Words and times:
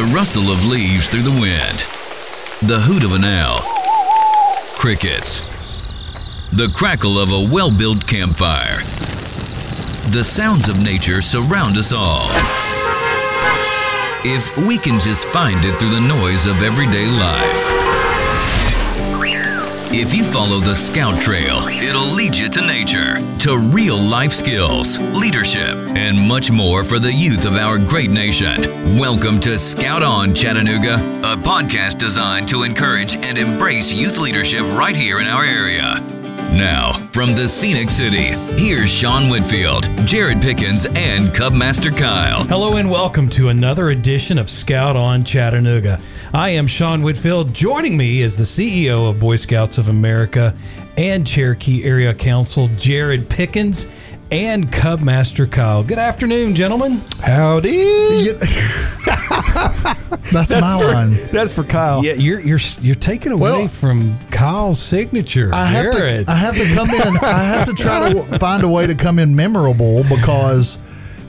The 0.00 0.06
rustle 0.16 0.50
of 0.50 0.64
leaves 0.64 1.10
through 1.10 1.28
the 1.28 1.40
wind. 1.42 1.78
The 2.66 2.80
hoot 2.80 3.04
of 3.04 3.12
an 3.12 3.22
owl. 3.22 3.60
Crickets. 4.78 5.44
The 6.52 6.72
crackle 6.74 7.18
of 7.18 7.28
a 7.28 7.52
well 7.52 7.70
built 7.70 8.06
campfire. 8.06 8.78
The 10.08 10.24
sounds 10.24 10.70
of 10.70 10.82
nature 10.82 11.20
surround 11.20 11.76
us 11.76 11.92
all. 11.92 12.24
If 14.24 14.56
we 14.66 14.78
can 14.78 14.98
just 14.98 15.28
find 15.28 15.62
it 15.66 15.78
through 15.78 15.90
the 15.90 16.00
noise 16.00 16.46
of 16.46 16.62
everyday 16.62 17.06
life. 17.06 17.79
If 19.92 20.16
you 20.16 20.22
follow 20.22 20.60
the 20.60 20.76
Scout 20.76 21.20
Trail, 21.20 21.66
it'll 21.82 22.14
lead 22.14 22.38
you 22.38 22.48
to 22.48 22.64
nature, 22.64 23.16
to 23.40 23.58
real 23.74 23.98
life 23.98 24.30
skills, 24.30 25.00
leadership, 25.20 25.74
and 25.96 26.16
much 26.16 26.48
more 26.52 26.84
for 26.84 27.00
the 27.00 27.12
youth 27.12 27.44
of 27.44 27.56
our 27.56 27.76
great 27.76 28.10
nation. 28.10 28.62
Welcome 28.96 29.40
to 29.40 29.58
Scout 29.58 30.04
On 30.04 30.32
Chattanooga, 30.32 30.94
a 31.24 31.34
podcast 31.34 31.98
designed 31.98 32.46
to 32.50 32.62
encourage 32.62 33.16
and 33.16 33.36
embrace 33.36 33.92
youth 33.92 34.18
leadership 34.18 34.60
right 34.78 34.94
here 34.94 35.18
in 35.18 35.26
our 35.26 35.42
area. 35.42 35.98
Now, 36.52 36.92
from 37.12 37.30
the 37.30 37.48
scenic 37.48 37.90
city, 37.90 38.34
here's 38.60 38.92
Sean 38.92 39.28
Whitfield, 39.28 39.88
Jared 40.06 40.40
Pickens, 40.40 40.86
and 40.86 41.30
Cubmaster 41.30 41.96
Kyle. 41.96 42.44
Hello 42.44 42.76
and 42.76 42.90
welcome 42.90 43.28
to 43.30 43.48
another 43.48 43.90
edition 43.90 44.38
of 44.38 44.50
Scout 44.50 44.94
on 44.94 45.24
Chattanooga. 45.24 46.00
I 46.32 46.50
am 46.50 46.66
Sean 46.68 47.02
Whitfield. 47.02 47.52
Joining 47.52 47.96
me 47.96 48.22
is 48.22 48.36
the 48.36 48.44
CEO 48.44 49.10
of 49.10 49.18
Boy 49.18 49.34
Scouts 49.34 49.78
of 49.78 49.88
America 49.88 50.56
and 50.96 51.26
Cherokee 51.26 51.82
Area 51.84 52.14
Council, 52.14 52.68
Jared 52.76 53.28
Pickens, 53.28 53.86
and 54.30 54.68
Cubmaster 54.68 55.50
Kyle. 55.50 55.82
Good 55.82 55.98
afternoon, 55.98 56.54
gentlemen. 56.54 57.02
Howdy. 57.20 58.30
That's, 60.30 60.50
my 60.52 60.78
for, 60.78 60.92
line. 60.92 61.14
That's 61.32 61.50
for 61.50 61.64
Kyle. 61.64 62.04
Yeah, 62.04 62.12
you're 62.12 62.38
you're 62.38 62.60
you're 62.80 62.94
taking 62.94 63.32
away 63.32 63.50
Well, 63.50 63.68
from 63.68 64.16
Kyle's 64.30 64.80
signature, 64.80 65.50
I 65.52 65.64
have 65.66 65.92
Jared. 65.92 66.26
to. 66.26 66.32
I 66.32 66.36
have 66.36 66.54
to 66.56 66.64
come 66.74 66.90
in. 66.90 67.16
I 67.24 67.42
have 67.42 67.66
to 67.66 67.74
try 67.74 68.12
to 68.12 68.22
find 68.38 68.62
a 68.62 68.68
way 68.68 68.86
to 68.86 68.94
come 68.94 69.18
in 69.18 69.34
memorable 69.34 70.04
because, 70.04 70.78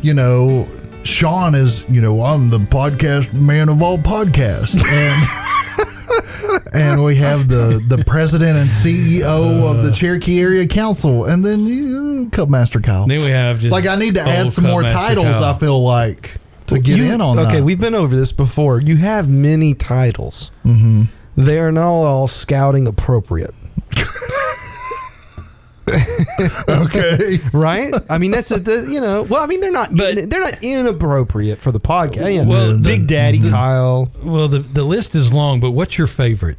you 0.03 0.13
know, 0.13 0.67
Sean 1.03 1.55
is. 1.55 1.85
You 1.89 2.01
know, 2.01 2.21
I'm 2.21 2.49
the 2.49 2.59
podcast 2.59 3.33
man 3.33 3.69
of 3.69 3.81
all 3.81 3.97
podcasts, 3.97 4.79
and 4.85 6.69
and 6.73 7.03
we 7.03 7.15
have 7.15 7.47
the 7.47 7.83
the 7.87 8.03
president 8.05 8.57
and 8.57 8.69
CEO 8.69 9.69
of 9.71 9.83
the 9.83 9.91
Cherokee 9.91 10.39
Area 10.41 10.67
Council, 10.67 11.25
and 11.25 11.43
then 11.43 11.65
you, 11.65 12.27
Cubmaster 12.31 12.83
Kyle. 12.83 13.07
then 13.07 13.19
we 13.21 13.29
have 13.31 13.59
just 13.59 13.71
Like 13.71 13.87
I 13.87 13.95
need 13.95 14.15
to 14.15 14.21
add 14.21 14.43
old 14.43 14.51
some 14.53 14.65
more 14.65 14.83
Cubmaster 14.83 14.91
titles. 14.93 15.25
Kyle. 15.37 15.43
I 15.43 15.57
feel 15.57 15.83
like 15.83 16.35
to 16.67 16.79
get 16.79 16.97
You- 16.97 17.13
in 17.13 17.21
on 17.21 17.37
okay, 17.39 17.57
that. 17.57 17.63
we've 17.63 17.79
been 17.81 17.95
over 17.95 18.15
this 18.15 18.31
before. 18.31 18.79
You 18.79 18.97
have 18.97 19.27
many 19.29 19.73
titles. 19.73 20.51
Mm-hmm. 20.65 21.03
They 21.35 21.59
are 21.59 21.71
not 21.71 21.87
all 21.87 22.27
scouting 22.27 22.85
appropriate, 22.87 23.55
okay. 26.69 27.37
right? 27.53 27.93
I 28.09 28.17
mean, 28.17 28.31
that's 28.31 28.51
a 28.51 28.59
the, 28.59 28.87
you 28.89 29.01
know. 29.01 29.23
Well, 29.23 29.43
I 29.43 29.47
mean, 29.47 29.61
they're 29.61 29.71
not. 29.71 29.95
But- 29.95 30.17
in- 30.17 30.29
they're 30.29 30.41
not 30.41 30.63
inappropriate 30.63 31.59
for 31.59 31.71
the 31.71 31.79
podcast. 31.79 32.33
Yeah. 32.35 32.45
Well, 32.45 32.73
the- 32.77 32.79
Big 32.83 33.07
Daddy 33.07 33.39
Kyle. 33.39 34.11
well, 34.23 34.47
the 34.47 34.59
the 34.59 34.83
list 34.83 35.15
is 35.15 35.33
long, 35.33 35.59
but 35.59 35.71
what's 35.71 35.97
your 35.97 36.07
favorite? 36.07 36.57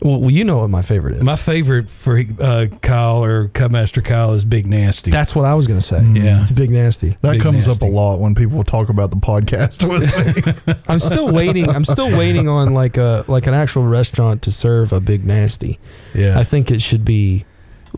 Well, 0.00 0.30
you 0.30 0.44
know 0.44 0.58
what 0.58 0.70
my 0.70 0.82
favorite 0.82 1.16
is. 1.16 1.24
My 1.24 1.34
favorite 1.34 1.90
for 1.90 2.22
uh, 2.38 2.66
Kyle 2.82 3.24
or 3.24 3.48
Cubmaster 3.48 4.04
Kyle 4.04 4.32
is 4.32 4.44
Big 4.44 4.64
Nasty. 4.64 5.10
that's 5.10 5.34
what 5.34 5.44
I 5.44 5.54
was 5.56 5.66
going 5.66 5.80
to 5.80 5.84
say. 5.84 6.00
Yeah. 6.12 6.40
it's 6.40 6.52
big 6.52 6.70
nasty. 6.70 7.16
That 7.20 7.32
Big 7.32 7.42
comes 7.42 7.66
up 7.66 7.82
a 7.82 7.86
lot 7.86 8.20
when 8.20 8.36
people 8.36 8.62
talk 8.62 8.90
about 8.90 9.10
the 9.10 9.16
podcast 9.16 9.82
with 9.88 10.66
me. 10.66 10.74
I'm 10.88 11.00
still 11.00 11.32
waiting. 11.32 11.68
I'm 11.68 11.84
still 11.84 12.16
waiting 12.16 12.48
on 12.48 12.74
like 12.74 12.96
a 12.96 13.24
like 13.26 13.48
an 13.48 13.54
actual 13.54 13.82
restaurant 13.88 14.42
to 14.42 14.52
serve 14.52 14.92
a 14.92 15.00
big 15.00 15.24
nasty. 15.26 15.80
yeah, 16.14 16.38
I 16.38 16.44
think 16.44 16.70
it 16.70 16.80
should 16.80 17.04
be 17.04 17.44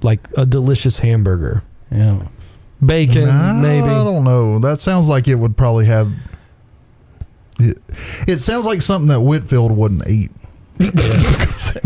like 0.03 0.21
a 0.37 0.45
delicious 0.47 0.99
hamburger, 0.99 1.63
yeah. 1.91 2.27
bacon 2.85 3.27
Nah, 3.27 3.53
maybe. 3.55 3.87
I 3.89 4.05
don't 4.05 4.25
know. 4.25 4.59
That 4.59 4.81
sounds 4.81 5.09
like 5.09 5.29
it 5.29 5.35
would 5.37 5.57
probably 5.57 5.87
have. 5.87 6.13
It, 7.59 7.79
it 8.27 8.39
sounds 8.39 8.65
like 8.67 8.81
something 8.83 9.09
that 9.09 9.21
Whitfield 9.21 9.73
wouldn't 9.73 10.09
eat. 10.09 10.31
So. 11.61 11.79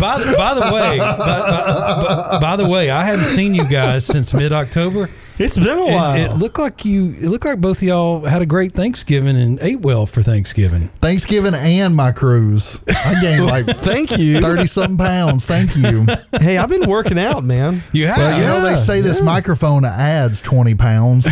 By, 0.00 0.18
the- 0.20 0.34
by 0.36 0.54
the 0.54 0.60
way, 0.72 0.98
by, 0.98 1.16
by- 1.16 2.28
by- 2.30 2.38
by 2.40 2.56
the 2.56 2.68
way, 2.68 2.88
I 2.90 3.04
hadn't 3.04 3.24
seen 3.24 3.54
you 3.54 3.64
guys 3.64 4.06
since 4.06 4.32
mid 4.32 4.52
October. 4.52 5.10
It's 5.38 5.56
been 5.58 5.78
a 5.78 6.14
It, 6.16 6.30
it 6.30 6.34
looked 6.36 6.58
like 6.58 6.84
you. 6.84 7.10
It 7.18 7.28
looked 7.28 7.44
like 7.44 7.60
both 7.60 7.78
of 7.78 7.82
y'all 7.82 8.24
had 8.24 8.42
a 8.42 8.46
great 8.46 8.72
Thanksgiving 8.74 9.36
and 9.36 9.58
ate 9.60 9.80
well 9.80 10.06
for 10.06 10.22
Thanksgiving. 10.22 10.88
Thanksgiving 11.00 11.54
and 11.54 11.96
my 11.96 12.12
cruise. 12.12 12.78
I 12.88 13.18
gained 13.20 13.46
like 13.46 13.66
Thank 13.78 14.16
you. 14.18 14.40
thirty 14.40 14.66
something 14.66 14.98
pounds. 14.98 15.46
Thank 15.46 15.74
you. 15.76 16.06
hey, 16.40 16.58
I've 16.58 16.68
been 16.68 16.88
working 16.88 17.18
out, 17.18 17.44
man. 17.44 17.80
You 17.92 18.06
have. 18.08 18.16
But 18.18 18.38
you 18.38 18.44
know 18.44 18.60
they 18.60 18.70
Yeah, 18.70 18.76
say 18.76 19.00
this 19.00 19.20
microphone 19.22 19.84
adds 19.84 20.42
twenty 20.42 20.74
pounds 20.74 21.26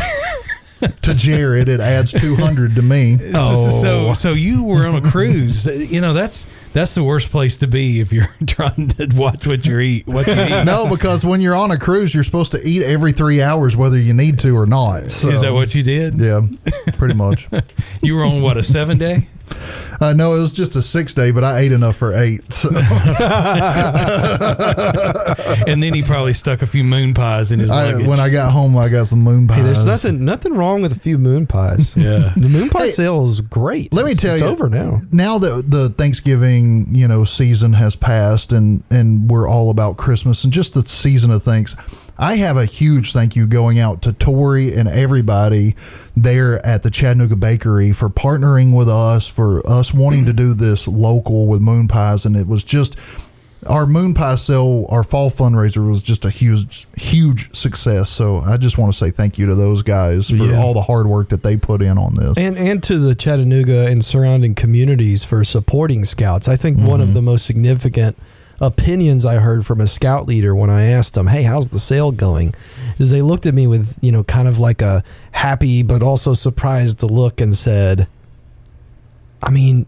to 1.03 1.15
Jared. 1.15 1.69
It 1.69 1.81
adds 1.81 2.11
two 2.13 2.37
hundred 2.37 2.75
to 2.77 2.83
me. 2.83 3.19
So, 3.19 3.31
oh. 3.35 3.71
so, 3.83 4.09
Oh. 4.09 4.13
so 4.15 4.33
you 4.33 4.65
were 4.65 4.87
on 4.87 4.95
a 4.97 5.11
cruise. 5.11 5.67
You 5.67 6.01
know 6.01 6.15
that's 6.15 6.47
that's 6.73 6.95
the 6.95 7.03
worst 7.05 7.31
place 7.31 7.59
to 7.59 7.67
be 7.67 8.01
if 8.01 8.13
you're 8.13 8.29
trying 8.47 8.89
to 8.89 9.09
watch 9.15 9.47
what 9.47 9.65
you 9.67 9.79
eat. 9.81 10.07
What 10.07 10.27
you 10.27 10.33
eat. 10.35 10.65
No, 10.65 10.89
because 10.89 11.25
when 11.25 11.41
you're 11.41 11.55
on 11.57 11.71
a 11.71 11.79
cruise, 11.79 12.15
you're 12.15 12.25
supposed 12.25 12.53
to 12.53 12.61
eat 12.67 12.83
every 12.83 13.13
three 13.13 13.43
hours, 13.43 13.77
whether 13.77 13.99
you 13.99 14.15
need 14.15 14.39
to 14.41 14.57
or 14.57 14.67
not. 14.67 15.11
So, 15.11 15.29
Is 15.29 15.41
that 15.43 15.53
what 15.53 15.75
you 15.75 15.83
did? 15.83 16.19
Yeah, 16.19 16.43
pretty 16.97 17.15
much. 17.15 17.49
You 18.03 18.17
were 18.17 18.25
on 18.25 18.41
what 18.41 18.57
a 18.57 18.63
seven 18.63 18.97
day? 18.99 19.29
Uh, 20.01 20.15
no, 20.15 20.35
it 20.35 20.39
was 20.41 20.53
just 20.53 20.75
a 20.77 20.81
six 20.83 21.13
day, 21.13 21.31
but 21.33 21.45
I 21.45 21.59
ate 21.59 21.73
enough 21.73 21.97
for 21.97 22.15
eight. 22.15 22.51
So. 22.53 22.71
And 25.67 25.83
then 25.83 25.93
he 25.95 26.03
probably 26.03 26.33
stuck 26.33 26.63
a 26.63 26.67
few 26.67 26.83
moon 26.85 27.13
pies 27.15 27.53
in 27.53 27.59
his 27.61 27.71
I, 27.71 27.93
luggage. 27.93 28.07
when 28.07 28.19
I 28.21 28.29
got 28.31 28.53
home, 28.53 28.77
I 28.77 28.89
got 28.89 29.07
some 29.07 29.21
moon 29.21 29.47
pies. 29.47 29.59
Hey, 29.59 29.63
there's 29.65 29.85
nothing 29.87 30.25
nothing 30.25 30.55
wrong 30.55 30.83
with 30.83 30.93
a 30.93 30.99
few 30.99 31.19
moon 31.19 31.47
pies. 31.47 31.95
Yeah. 31.97 32.33
The 32.37 32.49
moon 32.49 32.71
pie 32.71 32.87
Hey, 32.87 32.91
sale 32.91 33.25
is 33.27 33.41
great. 33.41 33.93
Let 33.93 34.05
me 34.07 34.13
It's- 34.13 34.23
tell 34.23 34.33
it's 34.35 34.43
you, 34.43 34.49
over 34.49 34.69
now. 34.69 35.01
Now 35.13 35.39
that 35.39 35.71
the 35.71 35.91
Thanksgiving, 35.91 36.60
you 36.61 37.09
know, 37.09 37.25
season 37.25 37.73
has 37.75 37.97
passed, 37.97 38.53
and 38.53 38.83
and 38.91 39.31
we're 39.31 39.49
all 39.49 39.71
about 39.71 39.97
Christmas 39.97 40.45
and 40.45 40.53
just 40.53 40.75
the 40.75 40.87
season 40.87 41.31
of 41.31 41.43
thanks. 41.43 41.75
I 42.19 42.37
have 42.37 42.59
a 42.59 42.67
huge 42.67 43.13
thank 43.13 43.35
you 43.35 43.47
going 43.47 43.79
out 43.79 44.03
to 44.03 44.13
Tori 44.13 44.75
and 44.75 44.87
everybody 44.87 45.75
there 46.15 46.65
at 46.67 46.83
the 46.83 46.91
Chattanooga 46.91 47.37
Bakery 47.37 47.93
for 47.93 48.11
partnering 48.11 48.77
with 48.77 48.91
us, 48.91 49.27
for 49.27 49.67
us 49.67 49.95
wanting 49.95 50.27
to 50.27 50.35
do 50.35 50.53
this 50.53 50.87
local 50.87 51.47
with 51.47 51.63
moon 51.63 51.89
pies, 51.89 52.27
and 52.27 52.37
it 52.37 52.47
was 52.47 52.63
just 52.63 52.99
our 53.67 53.87
moon 53.87 54.15
pie 54.15 54.37
sale, 54.37 54.87
our 54.89 55.03
fall 55.05 55.31
fundraiser 55.31 55.87
was 55.89 56.03
just 56.03 56.25
a 56.25 56.31
huge, 56.31 56.87
huge 56.97 57.55
success. 57.55 58.09
So 58.11 58.39
I 58.39 58.57
just 58.57 58.79
want 58.79 58.93
to 58.93 58.99
say 58.99 59.11
thank 59.11 59.37
you 59.39 59.47
to 59.47 59.55
those 59.55 59.83
guys 59.83 60.29
for 60.31 60.37
Yeah. 60.37 60.59
all 60.59 60.73
the 60.73 60.83
hard 60.83 61.07
work 61.07 61.29
that 61.29 61.43
they 61.43 61.57
put 61.57 61.83
in 61.83 61.99
on 61.99 62.15
this. 62.15 62.39
And 62.39 62.57
and 62.57 62.83
to 62.85 62.99
the 62.99 63.15
Chattanooga 63.15 63.87
and 63.87 64.05
surrounding 64.05 64.55
communities 64.55 65.25
for 65.25 65.45
supporting 65.45 66.05
scouts. 66.05 66.49
I 66.49 66.57
think 66.57 66.79
one 66.79 67.01
Mm-hmm. 67.01 67.03
of 67.03 67.15
the 67.15 67.23
most 67.23 67.45
significant 67.45 68.17
opinions 68.63 69.25
I 69.25 69.37
heard 69.37 69.65
from 69.65 69.81
a 69.81 69.87
scout 69.87 70.27
leader 70.27 70.55
when 70.55 70.69
I 70.71 70.85
asked 70.85 71.15
them, 71.15 71.27
"Hey, 71.29 71.43
how's 71.45 71.69
the 71.71 71.79
sale 71.79 72.13
going?" 72.13 72.55
is 72.99 73.11
they 73.11 73.23
looked 73.23 73.47
at 73.47 73.55
me 73.55 73.67
with, 73.67 73.97
you 74.03 74.13
know, 74.13 74.23
kind 74.25 74.47
of 74.49 74.59
like 74.59 74.83
a 74.83 75.03
happy 75.33 75.83
but 75.83 76.03
also 76.03 76.35
surprised 76.35 77.03
look 77.03 77.41
and 77.41 77.55
said, 77.57 78.07
"I 79.43 79.51
mean, 79.51 79.87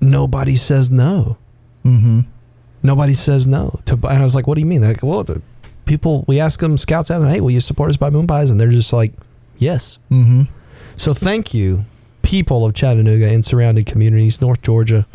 nobody 0.00 0.56
says 0.56 0.90
no. 0.90 1.36
mm-hmm. 1.84 2.20
Nobody 2.84 3.14
says 3.14 3.46
no." 3.48 3.80
To 3.86 3.96
buy. 3.96 4.12
and 4.12 4.20
I 4.20 4.24
was 4.24 4.34
like, 4.36 4.46
"What 4.46 4.54
do 4.54 4.60
you 4.60 4.66
mean?" 4.66 4.80
They're 4.82 4.90
like, 4.92 5.02
"Well, 5.02 5.24
the 5.24 5.42
people 5.86 6.24
we 6.28 6.38
ask 6.38 6.60
them 6.60 6.78
scouts 6.78 7.10
ask 7.10 7.20
them, 7.22 7.30
"Hey, 7.30 7.40
will 7.40 7.50
you 7.50 7.60
support 7.60 7.90
us 7.90 7.96
by 7.96 8.10
Moon 8.10 8.26
Pies?" 8.28 8.50
and 8.50 8.60
they're 8.60 8.70
just 8.70 8.92
like, 8.92 9.12
"Yes." 9.58 9.98
Mm-hmm. 10.12 10.42
So 10.94 11.12
thank 11.12 11.52
you, 11.52 11.84
people 12.22 12.64
of 12.64 12.74
Chattanooga 12.74 13.26
and 13.28 13.44
surrounding 13.44 13.84
communities, 13.84 14.40
North 14.40 14.62
Georgia, 14.62 15.06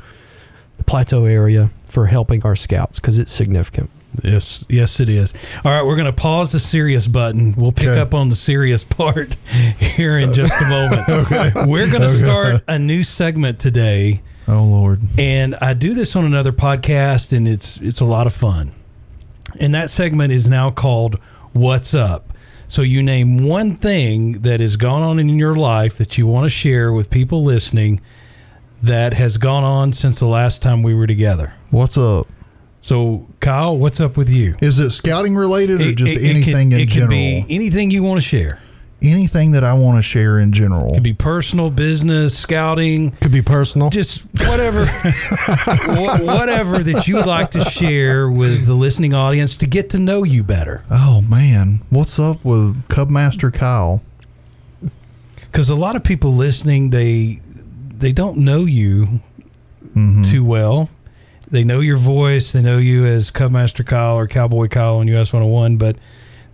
the 0.77 0.83
Plateau 0.83 1.23
area, 1.25 1.71
for 1.87 2.07
helping 2.07 2.43
our 2.43 2.55
scouts 2.55 2.99
because 2.99 3.17
it's 3.19 3.31
significant. 3.31 3.89
Yes, 4.23 4.65
yes, 4.67 4.99
it 4.99 5.07
is. 5.07 5.33
All 5.63 5.71
right, 5.71 5.85
we're 5.85 5.95
going 5.95 6.07
to 6.07 6.11
pause 6.11 6.51
the 6.51 6.59
serious 6.59 7.07
button. 7.07 7.53
We'll 7.55 7.71
pick 7.71 7.87
Okay. 7.89 8.01
up 8.01 8.13
on 8.15 8.29
the 8.29 8.35
serious 8.35 8.83
part 8.83 9.35
here 9.79 10.17
in 10.17 10.33
just 10.33 10.59
a 10.59 10.65
moment. 10.65 11.07
okay. 11.09 11.51
We're 11.67 11.87
going 11.89 12.01
to 12.01 12.09
start 12.09 12.63
a 12.67 12.79
new 12.79 13.03
segment 13.03 13.59
today, 13.59 14.21
Oh 14.51 14.63
Lord. 14.63 15.01
and 15.17 15.55
I 15.61 15.73
do 15.73 15.93
this 15.93 16.15
on 16.15 16.25
another 16.25 16.51
podcast, 16.51 17.31
and 17.35 17.47
it's 17.47 17.77
it's 17.77 17.99
a 17.99 18.05
lot 18.05 18.25
of 18.27 18.33
fun. 18.33 18.71
And 19.59 19.73
that 19.75 19.89
segment 19.89 20.31
is 20.33 20.49
now 20.49 20.71
called 20.71 21.15
"What's 21.53 21.93
Up." 21.93 22.33
So 22.67 22.81
you 22.81 23.01
name 23.03 23.45
one 23.47 23.75
thing 23.75 24.41
that 24.41 24.59
has 24.59 24.75
gone 24.75 25.01
on 25.01 25.19
in 25.19 25.29
your 25.39 25.55
life 25.55 25.95
that 25.97 26.17
you 26.17 26.27
want 26.27 26.45
to 26.45 26.49
share 26.49 26.91
with 26.93 27.09
people 27.09 27.43
listening 27.43 27.99
that 28.83 29.13
has 29.15 29.37
gone 29.37 29.63
on 29.63 29.91
since 29.93 30.19
the 30.19 30.27
last 30.27 30.61
time 30.61 30.83
we 30.83 30.93
were 30.93 31.07
together. 31.07 31.53
What's 31.71 31.97
up? 31.97 32.27
So, 32.81 33.27
Kyle, 33.41 33.75
what's 33.77 33.99
up 33.99 34.15
with 34.15 34.29
you? 34.29 34.55
Is 34.61 34.79
it 34.79 34.91
scouting 34.91 35.35
related 35.35 35.81
or 35.81 35.89
It- 35.89 35.95
just 35.97 36.13
it- 36.13 36.21
it 36.23 36.29
anything 36.29 36.69
can, 36.69 36.79
in 36.79 36.83
it 36.83 36.89
general? 36.89 37.09
can 37.09 37.45
be 37.47 37.55
anything 37.55 37.91
you 37.91 38.03
want 38.03 38.21
to 38.21 38.25
share. 38.27 38.59
Anything 39.01 39.51
that 39.51 39.63
I 39.63 39.73
want 39.73 39.97
to 39.97 40.01
share 40.01 40.39
in 40.39 40.51
general. 40.51 40.93
Could 40.93 41.03
be 41.03 41.13
personal, 41.13 41.69
business, 41.71 42.37
scouting, 42.37 43.11
Could 43.11 43.31
be 43.31 43.41
personal. 43.41 43.89
just 43.89 44.21
whatever, 44.47 44.85
whatever 46.23 46.79
that 46.83 47.07
you 47.07 47.15
would 47.15 47.25
like 47.25 47.51
to 47.51 47.63
share 47.65 48.29
with 48.29 48.65
the 48.65 48.73
listening 48.73 49.13
audience 49.13 49.55
to 49.57 49.67
get 49.67 49.89
to 49.91 49.99
know 49.99 50.23
you 50.23 50.43
better. 50.43 50.83
oh 50.91 51.21
man, 51.21 51.81
what's 51.89 52.19
up 52.19 52.43
with 52.43 52.81
Cubmaster 52.87 53.53
Kyle? 53.53 54.01
Because 55.41 55.69
a 55.69 55.75
lot 55.75 55.95
of 55.95 56.03
people 56.03 56.31
listening, 56.33 56.89
they 56.91 57.41
they 57.89 58.11
don't 58.11 58.37
know 58.37 58.65
you 58.65 59.21
Mm-hmm. 59.95 60.21
too 60.23 60.45
well. 60.45 60.89
They 61.49 61.63
know 61.63 61.79
your 61.79 61.97
voice. 61.97 62.53
They 62.53 62.61
know 62.61 62.77
you 62.77 63.05
as 63.05 63.31
Cubmaster 63.31 63.83
Kyle 63.83 64.15
or 64.17 64.27
Cowboy 64.27 64.67
Kyle 64.67 64.97
on 64.97 65.07
US 65.07 65.33
101, 65.33 65.77
but 65.77 65.95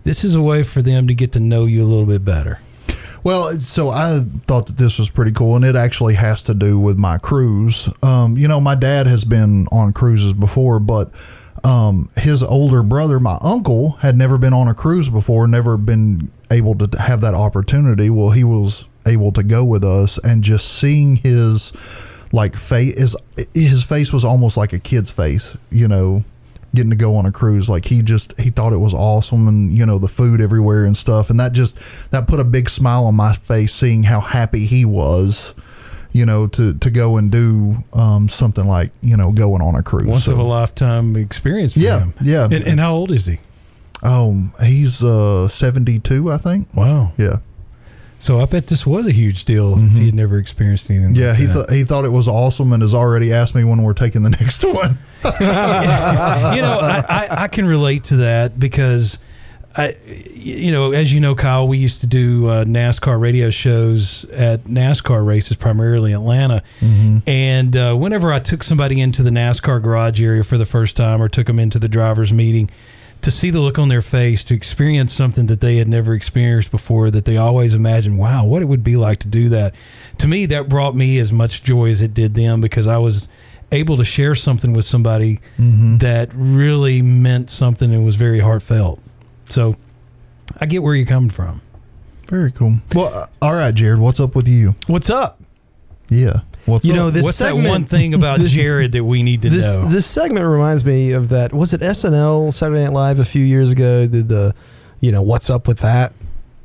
this 0.06 0.22
is 0.22 0.36
a 0.36 0.40
way 0.40 0.62
for 0.62 0.82
them 0.82 1.08
to 1.08 1.14
get 1.14 1.32
to 1.32 1.40
know 1.40 1.64
you 1.64 1.82
a 1.82 1.84
little 1.84 2.06
bit 2.06 2.24
better. 2.24 2.60
Well, 3.24 3.58
so 3.58 3.88
I 3.88 4.20
thought 4.46 4.68
that 4.68 4.76
this 4.76 5.00
was 5.00 5.10
pretty 5.10 5.32
cool, 5.32 5.56
and 5.56 5.64
it 5.64 5.74
actually 5.74 6.14
has 6.14 6.44
to 6.44 6.54
do 6.54 6.78
with 6.78 6.96
my 6.96 7.18
cruise. 7.18 7.88
Um, 8.04 8.36
you 8.36 8.46
know, 8.46 8.60
my 8.60 8.76
dad 8.76 9.08
has 9.08 9.24
been 9.24 9.66
on 9.72 9.92
cruises 9.92 10.32
before, 10.32 10.78
but 10.78 11.10
um, 11.64 12.08
his 12.16 12.44
older 12.44 12.84
brother, 12.84 13.18
my 13.18 13.36
uncle, 13.42 13.92
had 13.98 14.16
never 14.16 14.38
been 14.38 14.52
on 14.52 14.68
a 14.68 14.74
cruise 14.74 15.08
before, 15.08 15.48
never 15.48 15.76
been 15.76 16.30
able 16.52 16.76
to 16.76 16.98
have 17.00 17.20
that 17.22 17.34
opportunity. 17.34 18.08
Well, 18.08 18.30
he 18.30 18.44
was 18.44 18.84
able 19.06 19.32
to 19.32 19.42
go 19.42 19.64
with 19.64 19.82
us, 19.82 20.18
and 20.18 20.44
just 20.44 20.78
seeing 20.78 21.16
his 21.16 21.72
like 22.30 22.54
face, 22.54 22.96
his, 22.96 23.16
his 23.54 23.82
face 23.82 24.12
was 24.12 24.24
almost 24.24 24.56
like 24.56 24.72
a 24.72 24.78
kid's 24.78 25.10
face, 25.10 25.56
you 25.72 25.88
know, 25.88 26.24
getting 26.74 26.90
to 26.90 26.96
go 26.96 27.16
on 27.16 27.24
a 27.26 27.32
cruise 27.32 27.68
like 27.68 27.86
he 27.86 28.02
just 28.02 28.38
he 28.38 28.50
thought 28.50 28.72
it 28.72 28.76
was 28.78 28.92
awesome 28.92 29.48
and 29.48 29.72
you 29.72 29.86
know 29.86 29.98
the 29.98 30.08
food 30.08 30.40
everywhere 30.40 30.84
and 30.84 30.96
stuff 30.96 31.30
and 31.30 31.40
that 31.40 31.52
just 31.52 31.78
that 32.10 32.26
put 32.28 32.38
a 32.40 32.44
big 32.44 32.68
smile 32.68 33.04
on 33.06 33.14
my 33.14 33.32
face 33.32 33.72
seeing 33.74 34.02
how 34.02 34.20
happy 34.20 34.66
he 34.66 34.84
was 34.84 35.54
you 36.12 36.26
know 36.26 36.46
to 36.46 36.74
to 36.74 36.90
go 36.90 37.16
and 37.16 37.30
do 37.32 37.82
um, 37.92 38.28
something 38.28 38.66
like 38.66 38.90
you 39.02 39.16
know 39.16 39.32
going 39.32 39.62
on 39.62 39.74
a 39.74 39.82
cruise 39.82 40.06
Once 40.06 40.24
So- 40.24 40.32
of 40.32 40.38
a 40.38 40.42
lifetime 40.42 41.16
experience 41.16 41.72
for 41.74 41.78
Yeah, 41.80 41.98
him. 42.00 42.14
yeah. 42.20 42.44
And, 42.44 42.64
and 42.64 42.80
how 42.80 42.94
old 42.94 43.10
is 43.10 43.26
he? 43.26 43.38
oh 44.02 44.50
he's 44.62 45.02
uh 45.02 45.48
72 45.48 46.30
i 46.30 46.36
think 46.36 46.68
Wow. 46.74 47.12
yeah 47.16 47.38
So 48.18 48.40
I 48.40 48.46
bet 48.46 48.68
this 48.68 48.86
was 48.86 49.06
a 49.06 49.12
huge 49.12 49.44
deal 49.44 49.76
if 49.78 49.92
he 49.92 50.06
had 50.06 50.14
never 50.14 50.38
experienced 50.38 50.90
anything. 50.90 51.10
Mm-hmm. 51.12 51.20
yeah 51.20 51.28
like 51.30 51.38
he 51.38 51.46
that. 51.46 51.52
thought 51.52 51.70
he 51.70 51.84
thought 51.84 52.04
it 52.04 52.12
was 52.12 52.26
awesome 52.28 52.72
and 52.72 52.82
has 52.82 52.94
already 52.94 53.32
asked 53.32 53.54
me 53.54 53.62
when 53.62 53.82
we're 53.82 53.92
taking 53.92 54.22
the 54.22 54.30
next 54.40 54.64
one 54.64 54.98
you 55.24 55.30
know, 55.40 56.78
I, 56.80 57.04
I, 57.08 57.28
I 57.44 57.48
can 57.48 57.66
relate 57.66 58.04
to 58.04 58.16
that 58.18 58.58
because 58.58 59.18
I, 59.76 59.94
you 60.06 60.70
know, 60.72 60.92
as 60.92 61.12
you 61.12 61.20
know, 61.20 61.34
Kyle, 61.34 61.66
we 61.68 61.78
used 61.78 62.00
to 62.00 62.06
do 62.06 62.46
uh, 62.46 62.64
NASCAR 62.64 63.20
radio 63.20 63.50
shows 63.50 64.24
at 64.26 64.64
NASCAR 64.64 65.26
races, 65.26 65.56
primarily 65.56 66.12
Atlanta. 66.12 66.62
And 67.26 67.76
uh, 67.76 67.94
whenever 67.94 68.32
I 68.32 68.38
took 68.38 68.62
somebody 68.62 69.00
into 69.00 69.22
the 69.22 69.30
NASCAR 69.30 69.82
garage 69.82 70.22
area 70.22 70.44
for 70.44 70.56
the 70.56 70.66
first 70.66 70.96
time, 70.96 71.20
or 71.20 71.28
took 71.28 71.46
them 71.46 71.58
into 71.58 71.78
the 71.78 71.88
drivers' 71.88 72.32
meeting, 72.32 72.70
to 73.22 73.30
see 73.30 73.50
the 73.50 73.60
look 73.60 73.78
on 73.78 73.88
their 73.88 74.02
face, 74.02 74.44
to 74.44 74.54
experience 74.54 75.12
something 75.12 75.46
that 75.46 75.60
they 75.60 75.76
had 75.78 75.88
never 75.88 76.14
experienced 76.14 76.70
before, 76.70 77.10
that 77.10 77.24
they 77.24 77.36
always 77.36 77.74
imagined, 77.74 78.18
wow, 78.18 78.44
what 78.44 78.62
it 78.62 78.66
would 78.66 78.84
be 78.84 78.96
like 78.96 79.18
to 79.20 79.28
do 79.28 79.48
that. 79.48 79.74
To 80.18 80.28
me, 80.28 80.46
that 80.46 80.68
brought 80.68 80.94
me 80.94 81.18
as 81.18 81.32
much 81.32 81.62
joy 81.64 81.90
as 81.90 82.00
it 82.02 82.14
did 82.14 82.34
them 82.34 82.60
because 82.60 82.86
I 82.86 82.98
was 82.98 83.28
able 83.72 83.96
to 83.96 84.04
share 84.04 84.36
something 84.36 84.72
with 84.72 84.84
somebody 84.84 85.40
that 85.58 86.30
really 86.34 87.02
meant 87.02 87.50
something 87.50 87.92
and 87.92 88.04
was 88.04 88.14
very 88.14 88.38
heartfelt. 88.38 89.00
So 89.50 89.74
I 90.60 90.66
get 90.66 90.82
where 90.84 90.94
you're 90.94 91.04
coming 91.06 91.30
from. 91.30 91.62
very 92.28 92.52
cool 92.52 92.76
well 92.94 93.12
uh, 93.12 93.26
all 93.42 93.54
right 93.54 93.74
jared 93.74 93.98
what's 94.00 94.18
up 94.20 94.34
with 94.36 94.46
you 94.48 94.74
What's 94.86 95.10
up? 95.10 95.40
yeah 96.08 96.40
what's 96.66 96.84
You 96.84 96.92
know, 96.92 97.10
this 97.10 97.24
What's 97.24 97.38
segment- 97.38 97.64
that 97.64 97.70
one 97.70 97.84
thing 97.84 98.14
about 98.14 98.38
this- 98.40 98.52
Jared 98.52 98.92
that 98.92 99.04
we 99.04 99.22
need 99.22 99.42
to 99.42 99.50
This 99.50 99.64
know? 99.64 99.86
this 99.88 100.06
segment 100.06 100.46
reminds 100.46 100.84
me 100.84 101.12
of 101.12 101.28
that. 101.30 101.52
Was 101.52 101.72
it 101.72 101.80
SNL 101.80 102.52
Saturday 102.52 102.84
Night 102.84 102.92
Live 102.92 103.18
a 103.18 103.24
few 103.24 103.44
years 103.44 103.72
ago? 103.72 104.06
Did 104.06 104.28
the, 104.28 104.54
you 105.00 105.10
know, 105.12 105.22
what's 105.22 105.48
up 105.50 105.66
with 105.68 105.78
that 105.78 106.12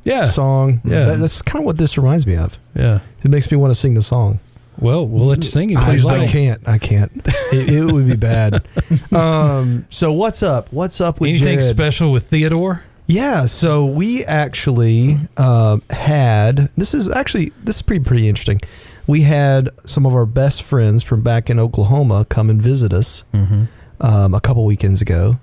yeah, 0.04 0.24
song? 0.24 0.80
Yeah. 0.84 1.04
That- 1.06 1.18
that's 1.20 1.40
kind 1.42 1.62
of 1.62 1.66
what 1.66 1.78
this 1.78 1.96
reminds 1.96 2.26
me 2.26 2.36
of. 2.36 2.58
yeah. 2.74 3.00
It 3.24 3.30
makes 3.30 3.50
me 3.50 3.56
want 3.56 3.70
to 3.72 3.78
sing 3.78 3.94
the 3.94 4.02
song. 4.02 4.40
Well, 4.78 5.06
we'll 5.06 5.26
let 5.26 5.38
you 5.38 5.44
sing 5.44 5.70
it. 5.70 5.76
I, 5.78 5.92
I 5.92 6.26
can't. 6.26 6.66
I 6.66 6.78
can't. 6.78 7.12
it, 7.52 7.68
it 7.72 7.92
would 7.92 8.06
be 8.06 8.16
bad. 8.16 8.66
Um, 9.12 9.86
so 9.90 10.12
what's 10.12 10.42
up? 10.42 10.72
What's 10.72 11.00
up 11.00 11.20
with 11.20 11.28
Anything 11.30 11.58
Jared? 11.58 11.62
special 11.74 12.10
with 12.12 12.24
Theodore? 12.28 12.82
Yeah, 13.06 13.44
so 13.44 13.84
we 13.84 14.24
actually 14.24 15.18
um, 15.36 15.82
had 15.90 16.70
this 16.76 16.94
is 16.94 17.10
actually 17.10 17.52
this 17.62 17.76
is 17.76 17.82
pretty 17.82 18.02
pretty 18.04 18.28
interesting. 18.28 18.60
We 19.06 19.22
had 19.22 19.70
some 19.84 20.06
of 20.06 20.14
our 20.14 20.26
best 20.26 20.62
friends 20.62 21.02
from 21.02 21.22
back 21.22 21.50
in 21.50 21.58
Oklahoma 21.58 22.24
come 22.28 22.48
and 22.50 22.60
visit 22.62 22.92
us 22.92 23.24
Mm-hmm. 23.32 23.64
um, 24.00 24.34
a 24.34 24.40
couple 24.40 24.64
weekends 24.64 25.02
ago, 25.02 25.38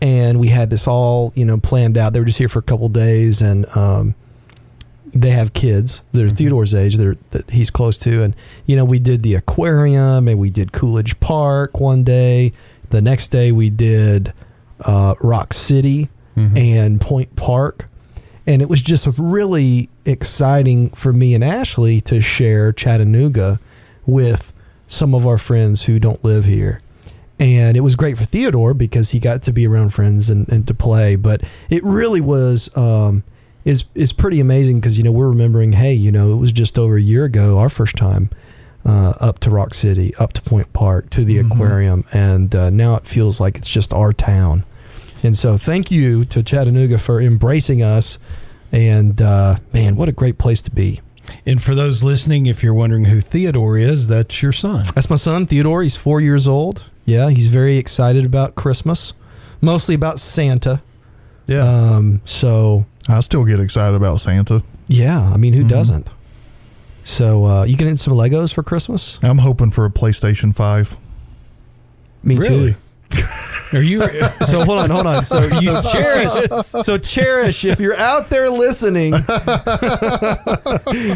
and 0.00 0.38
we 0.38 0.48
had 0.48 0.70
this 0.70 0.86
all 0.86 1.32
you 1.34 1.44
know 1.44 1.58
planned 1.58 1.96
out. 1.98 2.12
They 2.12 2.20
were 2.20 2.26
just 2.26 2.38
here 2.38 2.48
for 2.48 2.60
a 2.60 2.62
couple 2.62 2.88
days, 2.88 3.40
and 3.42 3.66
um, 3.76 4.14
they 5.14 5.30
have 5.30 5.52
kids. 5.52 6.02
They're 6.12 6.28
Theodore's 6.30 6.74
age. 6.74 6.96
They're 6.96 7.16
that 7.32 7.50
he's 7.50 7.70
close 7.70 7.98
to, 7.98 8.22
and 8.22 8.36
you 8.66 8.76
know 8.76 8.84
we 8.84 8.98
did 8.98 9.22
the 9.22 9.34
aquarium, 9.34 10.28
and 10.28 10.38
we 10.38 10.50
did 10.50 10.72
Coolidge 10.72 11.18
Park 11.20 11.80
one 11.80 12.04
day. 12.04 12.52
The 12.90 13.02
next 13.02 13.28
day 13.28 13.50
we 13.50 13.68
did 13.70 14.32
uh, 14.80 15.14
Rock 15.20 15.52
City 15.54 16.08
and 16.36 17.00
Point 17.00 17.34
Park. 17.34 17.88
And 18.46 18.62
it 18.62 18.68
was 18.68 18.80
just 18.82 19.08
really 19.18 19.88
exciting 20.04 20.90
for 20.90 21.12
me 21.12 21.34
and 21.34 21.42
Ashley 21.42 22.00
to 22.02 22.20
share 22.20 22.72
Chattanooga 22.72 23.58
with 24.06 24.52
some 24.86 25.14
of 25.14 25.26
our 25.26 25.38
friends 25.38 25.84
who 25.84 25.98
don't 25.98 26.22
live 26.24 26.44
here. 26.44 26.80
And 27.38 27.76
it 27.76 27.80
was 27.80 27.96
great 27.96 28.16
for 28.16 28.24
Theodore 28.24 28.72
because 28.72 29.10
he 29.10 29.18
got 29.18 29.42
to 29.42 29.52
be 29.52 29.66
around 29.66 29.90
friends 29.90 30.30
and, 30.30 30.48
and 30.48 30.66
to 30.68 30.74
play. 30.74 31.16
But 31.16 31.42
it 31.68 31.82
really 31.82 32.20
was 32.20 32.74
um, 32.76 33.24
is 33.64 33.84
is 33.94 34.12
pretty 34.12 34.40
amazing 34.40 34.80
because 34.80 34.96
you 34.96 35.04
know 35.04 35.12
we're 35.12 35.28
remembering, 35.28 35.72
hey, 35.72 35.92
you 35.92 36.10
know, 36.10 36.32
it 36.32 36.36
was 36.36 36.52
just 36.52 36.78
over 36.78 36.96
a 36.96 37.00
year 37.00 37.24
ago, 37.24 37.58
our 37.58 37.68
first 37.68 37.96
time 37.96 38.30
uh, 38.86 39.14
up 39.20 39.40
to 39.40 39.50
Rock 39.50 39.74
City, 39.74 40.14
up 40.14 40.32
to 40.34 40.42
Point 40.42 40.72
Park, 40.72 41.10
to 41.10 41.24
the 41.24 41.38
aquarium, 41.38 42.04
and 42.12 42.54
uh, 42.54 42.70
now 42.70 42.94
it 42.94 43.06
feels 43.06 43.40
like 43.40 43.56
it's 43.56 43.68
just 43.68 43.92
our 43.92 44.12
town. 44.12 44.64
And 45.22 45.36
so, 45.36 45.56
thank 45.58 45.90
you 45.90 46.24
to 46.26 46.42
Chattanooga 46.42 46.98
for 46.98 47.20
embracing 47.20 47.82
us. 47.82 48.18
And 48.72 49.20
uh, 49.22 49.56
man, 49.72 49.96
what 49.96 50.08
a 50.08 50.12
great 50.12 50.38
place 50.38 50.60
to 50.62 50.70
be. 50.70 51.00
And 51.44 51.62
for 51.62 51.74
those 51.74 52.02
listening, 52.02 52.46
if 52.46 52.62
you're 52.62 52.74
wondering 52.74 53.06
who 53.06 53.20
Theodore 53.20 53.76
is, 53.78 54.08
that's 54.08 54.42
your 54.42 54.52
son. 54.52 54.86
That's 54.94 55.08
my 55.10 55.16
son, 55.16 55.46
Theodore. 55.46 55.82
He's 55.82 55.96
four 55.96 56.20
years 56.20 56.46
old. 56.46 56.84
Yeah, 57.04 57.30
he's 57.30 57.46
very 57.46 57.76
excited 57.78 58.24
about 58.24 58.54
Christmas, 58.56 59.12
mostly 59.60 59.94
about 59.94 60.18
Santa. 60.20 60.82
Um, 61.48 62.20
so, 62.24 62.86
i 63.08 63.20
still 63.20 63.44
get 63.44 63.60
excited 63.60 63.94
about 63.94 64.20
santa 64.20 64.64
yeah, 64.88 65.30
I 65.32 65.36
mean, 65.36 65.52
who 65.52 65.62
Mhm. 65.64 65.68
doesn't? 65.68 66.08
So, 67.04 67.44
uh, 67.46 67.64
you 67.64 67.76
getting 67.76 67.96
some 67.96 68.14
Legos 68.14 68.52
for 68.52 68.64
Christmas? 68.64 69.16
i'm 69.22 69.38
hoping 69.38 69.70
for 69.70 69.84
a 69.84 69.90
playstation 69.90 70.52
5 70.52 70.96
Me 72.24 72.34
Really? 72.36 72.72
too. 72.72 72.78
Are 73.74 73.82
you? 73.82 74.02
So 74.46 74.64
hold 74.64 74.78
on, 74.78 74.90
hold 74.90 75.06
on. 75.06 75.24
So 75.24 75.42
you 75.60 75.72
cherish. 75.90 76.30
So 76.84 76.98
cherish. 76.98 77.64
If 77.64 77.80
you're 77.80 77.96
out 77.96 78.28
there 78.28 78.48
listening, 78.50 79.12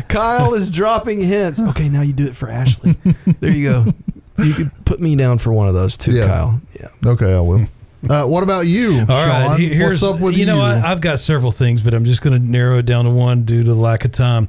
Kyle 0.08 0.54
is 0.54 0.70
dropping 0.70 1.22
hints. 1.22 1.60
Okay, 1.60 1.88
now 1.88 2.02
you 2.02 2.12
do 2.12 2.26
it 2.26 2.36
for 2.36 2.48
Ashley. 2.50 2.96
There 3.40 3.50
you 3.50 3.70
go. 3.70 3.94
You 4.42 4.54
could 4.54 4.84
put 4.84 5.00
me 5.00 5.16
down 5.16 5.38
for 5.38 5.52
one 5.52 5.68
of 5.68 5.74
those 5.74 5.96
too, 5.96 6.12
Yeah. 6.12 6.26
Kyle. 6.26 6.60
Yeah. 6.78 6.88
okay 7.10 7.34
i 7.34 7.40
will 7.40 7.66
uh, 8.08 8.24
what 8.26 8.42
about 8.42 8.66
you 8.66 9.00
All 9.00 9.06
right, 9.26 9.46
Sean? 9.48 9.60
he- 9.60 9.74
here's 9.74 10.00
what's 10.00 10.14
up 10.14 10.20
with 10.20 10.32
you, 10.32 10.40
you 10.40 10.46
know 10.46 10.58
I, 10.60 10.90
I've 10.90 11.02
got 11.02 11.18
several 11.18 11.52
things, 11.52 11.82
but 11.82 11.92
I'm 11.92 12.06
just 12.06 12.22
going 12.22 12.40
to 12.40 12.44
narrow 12.44 12.78
it 12.78 12.86
down 12.86 13.04
to 13.04 13.10
one 13.10 13.42
due 13.44 13.62
to 13.62 13.68
the 13.68 13.74
lack 13.76 14.06
of 14.06 14.12
time. 14.12 14.48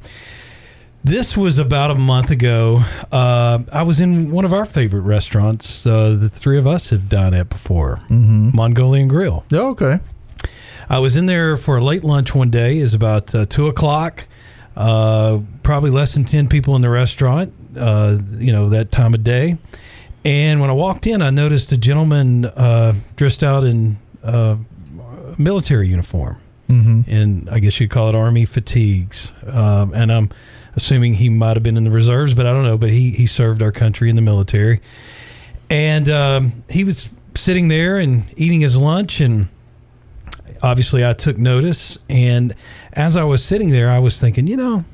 This 1.03 1.35
was 1.35 1.57
about 1.57 1.91
a 1.91 1.95
month 1.95 2.29
ago. 2.29 2.83
Uh, 3.11 3.59
I 3.71 3.83
was 3.83 3.99
in 3.99 4.31
one 4.31 4.45
of 4.45 4.53
our 4.53 4.65
favorite 4.65 5.01
restaurants. 5.01 5.85
Uh, 5.85 6.15
the 6.19 6.29
three 6.29 6.59
of 6.59 6.67
us 6.67 6.91
have 6.91 7.09
dined 7.09 7.35
at 7.35 7.49
before, 7.49 7.97
mm-hmm. 8.09 8.55
Mongolian 8.55 9.07
Grill. 9.07 9.43
yeah, 9.49 9.61
okay 9.61 9.99
I 10.91 10.99
was 10.99 11.15
in 11.15 11.25
there 11.25 11.55
for 11.55 11.77
a 11.77 11.81
late 11.81 12.03
lunch 12.03 12.35
one 12.35 12.49
day. 12.49 12.79
It's 12.79 12.93
about 12.93 13.33
uh, 13.33 13.45
two 13.45 13.67
o'clock. 13.67 14.27
Uh, 14.75 15.39
probably 15.63 15.89
less 15.89 16.13
than 16.13 16.25
ten 16.25 16.49
people 16.49 16.75
in 16.75 16.81
the 16.81 16.89
restaurant. 16.89 17.53
Uh, 17.77 18.17
you 18.37 18.51
know 18.51 18.67
that 18.69 18.91
time 18.91 19.13
of 19.13 19.23
day. 19.23 19.57
And 20.25 20.59
when 20.59 20.69
I 20.69 20.73
walked 20.73 21.07
in, 21.07 21.21
I 21.21 21.29
noticed 21.29 21.71
a 21.71 21.77
gentleman 21.77 22.43
uh, 22.43 22.93
dressed 23.15 23.41
out 23.41 23.63
in 23.63 23.99
uh, 24.21 24.57
military 25.37 25.87
uniform, 25.87 26.41
mm-hmm. 26.67 27.09
and 27.09 27.49
I 27.49 27.59
guess 27.59 27.79
you'd 27.79 27.89
call 27.89 28.09
it 28.09 28.15
army 28.15 28.43
fatigues. 28.43 29.31
Um, 29.47 29.93
and 29.93 30.11
I'm 30.11 30.29
assuming 30.75 31.15
he 31.15 31.29
might 31.29 31.55
have 31.55 31.63
been 31.63 31.77
in 31.77 31.83
the 31.83 31.91
reserves, 31.91 32.33
but 32.33 32.45
I 32.45 32.53
don't 32.53 32.63
know. 32.63 32.77
But 32.77 32.89
he 32.89 33.11
he 33.11 33.25
served 33.25 33.61
our 33.61 33.71
country 33.71 34.09
in 34.09 34.15
the 34.15 34.21
military, 34.21 34.81
and 35.69 36.09
um, 36.09 36.63
he 36.69 36.83
was 36.83 37.09
sitting 37.35 37.67
there 37.69 37.97
and 37.97 38.25
eating 38.35 38.61
his 38.61 38.77
lunch 38.77 39.21
and 39.21 39.47
obviously 40.61 41.05
I 41.05 41.13
took 41.13 41.37
notice. 41.37 41.97
And 42.09 42.55
as 42.93 43.17
I 43.17 43.23
was 43.23 43.43
sitting 43.43 43.69
there, 43.69 43.89
I 43.89 43.99
was 43.99 44.19
thinking, 44.19 44.47
you 44.47 44.57
know, 44.57 44.85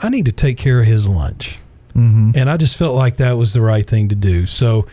I 0.00 0.08
need 0.08 0.26
to 0.26 0.32
take 0.32 0.58
care 0.58 0.80
of 0.80 0.86
his 0.86 1.06
lunch. 1.06 1.58
Mm-hmm. 1.94 2.32
And 2.34 2.48
I 2.50 2.56
just 2.56 2.76
felt 2.76 2.94
like 2.94 3.16
that 3.16 3.32
was 3.32 3.52
the 3.52 3.60
right 3.60 3.86
thing 3.86 4.08
to 4.08 4.14
do. 4.14 4.46
So 4.46 4.86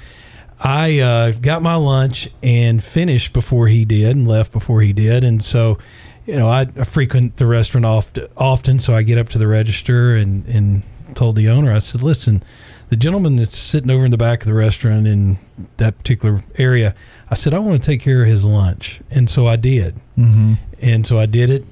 I 0.60 1.00
uh, 1.00 1.31
got 1.31 1.62
my 1.62 1.75
lunch 1.75 2.29
and 2.41 2.84
finished 2.84 3.34
before 3.34 3.67
he 3.67 3.86
did 3.86 4.15
and 4.15 4.27
left 4.27 4.51
before 4.51 4.81
he 4.81 4.93
did. 4.93 5.24
And 5.24 5.43
so, 5.43 5.77
you 6.25 6.36
know, 6.36 6.48
I, 6.48 6.62
I 6.62 6.84
frequent 6.84 7.38
the 7.38 7.46
restaurant 7.46 7.86
oft, 7.86 8.20
often. 8.36 8.79
So 8.79 8.96
I 8.96 9.03
get 9.03 9.17
up 9.17 9.29
to 9.29 9.38
the 9.38 9.48
register 9.48 10.15
and, 10.15 10.46
and 10.48 10.84
told 11.13 11.36
the 11.36 11.50
owner, 11.50 11.74
I 11.74 11.79
said, 11.79 12.01
listen, 12.01 12.44
the 12.89 12.96
gentleman 12.96 13.36
that's 13.36 13.58
sitting 13.58 13.89
over 13.89 14.05
in 14.05 14.12
the 14.12 14.17
back 14.17 14.41
of 14.41 14.48
the 14.48 14.53
restaurant 14.53 15.08
in 15.08 15.38
that 15.77 15.98
particular 15.98 16.44
area, 16.58 16.96
I 17.29 17.36
said, 17.36 17.53
I 17.53 17.60
want 17.60 17.82
to 17.82 17.86
take 17.86 18.01
care 18.01 18.24
of 18.24 18.27
his 18.27 18.44
lunch. 18.44 19.01
And 19.10 19.29
so 19.29 19.48
I 19.48 19.55
did. 19.55 19.96
Mm-hmm. 20.17 20.53
And 20.82 21.05
so 21.05 21.20
I 21.20 21.25
did 21.25 21.50
it 21.50 21.65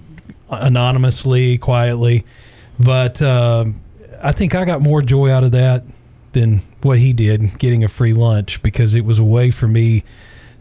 anonymously, 0.49 1.57
quietly. 1.57 2.25
But 2.79 3.21
um, 3.21 3.81
I 4.21 4.31
think 4.31 4.55
I 4.55 4.65
got 4.65 4.81
more 4.81 5.01
joy 5.01 5.31
out 5.31 5.43
of 5.43 5.51
that 5.51 5.83
than 6.33 6.61
what 6.81 6.99
he 6.99 7.13
did 7.13 7.59
getting 7.59 7.83
a 7.83 7.87
free 7.87 8.13
lunch 8.13 8.61
because 8.61 8.95
it 8.95 9.05
was 9.05 9.19
a 9.19 9.23
way 9.23 9.51
for 9.51 9.67
me 9.67 10.03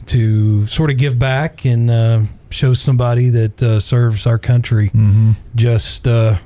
to 0.07 0.67
sort 0.67 0.91
of 0.91 0.97
give 0.99 1.19
back 1.19 1.65
and 1.65 1.91
uh, 1.91 2.23
show 2.53 2.75
somebody 2.75 3.29
that 3.31 3.63
uh, 3.63 3.81
serves 3.81 4.27
our 4.27 4.39
country 4.39 4.89
Mm-hmm. 4.91 5.33
just 5.55 6.07
uh, 6.07 6.37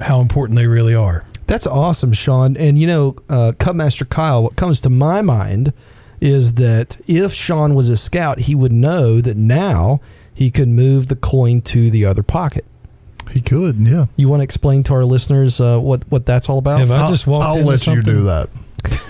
how 0.00 0.20
important 0.20 0.56
they 0.56 0.66
really 0.66 0.94
are. 0.94 1.24
That's 1.46 1.66
awesome, 1.66 2.12
Sean. 2.12 2.56
And 2.56 2.78
you 2.78 2.86
know, 2.86 3.16
uh, 3.28 3.52
Cubmaster 3.58 4.08
Kyle, 4.08 4.42
what 4.42 4.56
comes 4.56 4.80
to 4.82 4.90
my 4.90 5.20
mind 5.22 5.72
is 6.20 6.54
that 6.54 6.96
if 7.08 7.32
Sean 7.32 7.74
was 7.74 7.88
a 7.88 7.96
scout, 7.96 8.40
he 8.40 8.54
would 8.54 8.72
know 8.72 9.20
that 9.20 9.36
now 9.36 10.00
he 10.32 10.50
could 10.50 10.68
move 10.68 11.08
the 11.08 11.16
coin 11.16 11.60
to 11.62 11.90
the 11.90 12.04
other 12.04 12.22
pocket. 12.22 12.64
He 13.30 13.40
could, 13.40 13.76
yeah. 13.80 14.06
You 14.16 14.28
want 14.28 14.40
to 14.40 14.44
explain 14.44 14.82
to 14.84 14.94
our 14.94 15.04
listeners 15.04 15.60
uh, 15.60 15.78
what 15.78 16.02
what 16.10 16.26
that's 16.26 16.48
all 16.48 16.58
about? 16.58 16.80
Have 16.80 16.90
I 16.90 17.08
just 17.08 17.26
walked 17.26 17.46
I'll 17.46 17.56
into 17.56 17.68
let 17.68 17.86
you 17.86 18.02
do 18.02 18.22
that. 18.24 18.48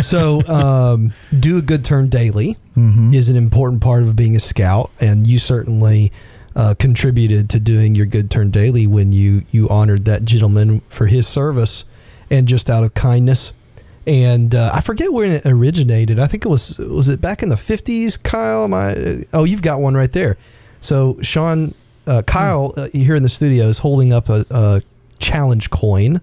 So, 0.01 0.47
um, 0.47 1.13
do 1.39 1.59
a 1.59 1.63
good 1.63 1.85
turn 1.85 2.09
daily 2.09 2.57
Mm-hmm. 2.77 3.13
is 3.13 3.29
an 3.29 3.37
important 3.37 3.83
part 3.83 4.05
of 4.05 4.17
being 4.17 4.35
a 4.35 4.41
scout, 4.41 4.91
and 5.01 5.27
you 5.27 5.39
certainly 5.39 6.13
uh, 6.57 6.75
contributed 6.79 7.51
to 7.51 7.61
doing 7.61 7.95
your 7.95 8.07
good 8.07 8.31
turn 8.31 8.51
daily 8.51 8.87
when 8.87 9.13
you 9.13 9.43
you 9.51 9.69
honored 9.69 10.07
that 10.07 10.25
gentleman 10.25 10.81
for 10.89 11.07
his 11.07 11.27
service 11.27 11.85
and 12.31 12.49
just 12.49 12.71
out 12.71 12.83
of 12.83 12.95
kindness. 12.95 13.53
And 14.07 14.55
uh, 14.55 14.71
I 14.73 14.81
forget 14.81 15.13
where 15.13 15.27
it 15.27 15.43
originated. 15.45 16.19
I 16.19 16.27
think 16.27 16.47
it 16.47 16.49
was 16.49 16.79
was 16.79 17.11
it 17.11 17.21
back 17.21 17.43
in 17.43 17.51
the 17.51 17.57
fifties, 17.59 18.17
Kyle? 18.17 18.73
I, 18.73 19.25
oh, 19.35 19.45
you've 19.45 19.63
got 19.63 19.81
one 19.81 19.95
right 19.95 20.13
there. 20.13 20.39
So 20.81 21.19
Sean, 21.21 21.75
uh, 22.07 22.23
Kyle 22.23 22.73
uh, 22.79 22.89
here 22.95 23.15
in 23.15 23.23
the 23.23 23.29
studio 23.29 23.67
is 23.67 23.79
holding 23.81 24.13
up 24.13 24.31
a, 24.31 24.47
a 24.49 24.83
challenge 25.19 25.69
coin, 25.69 26.23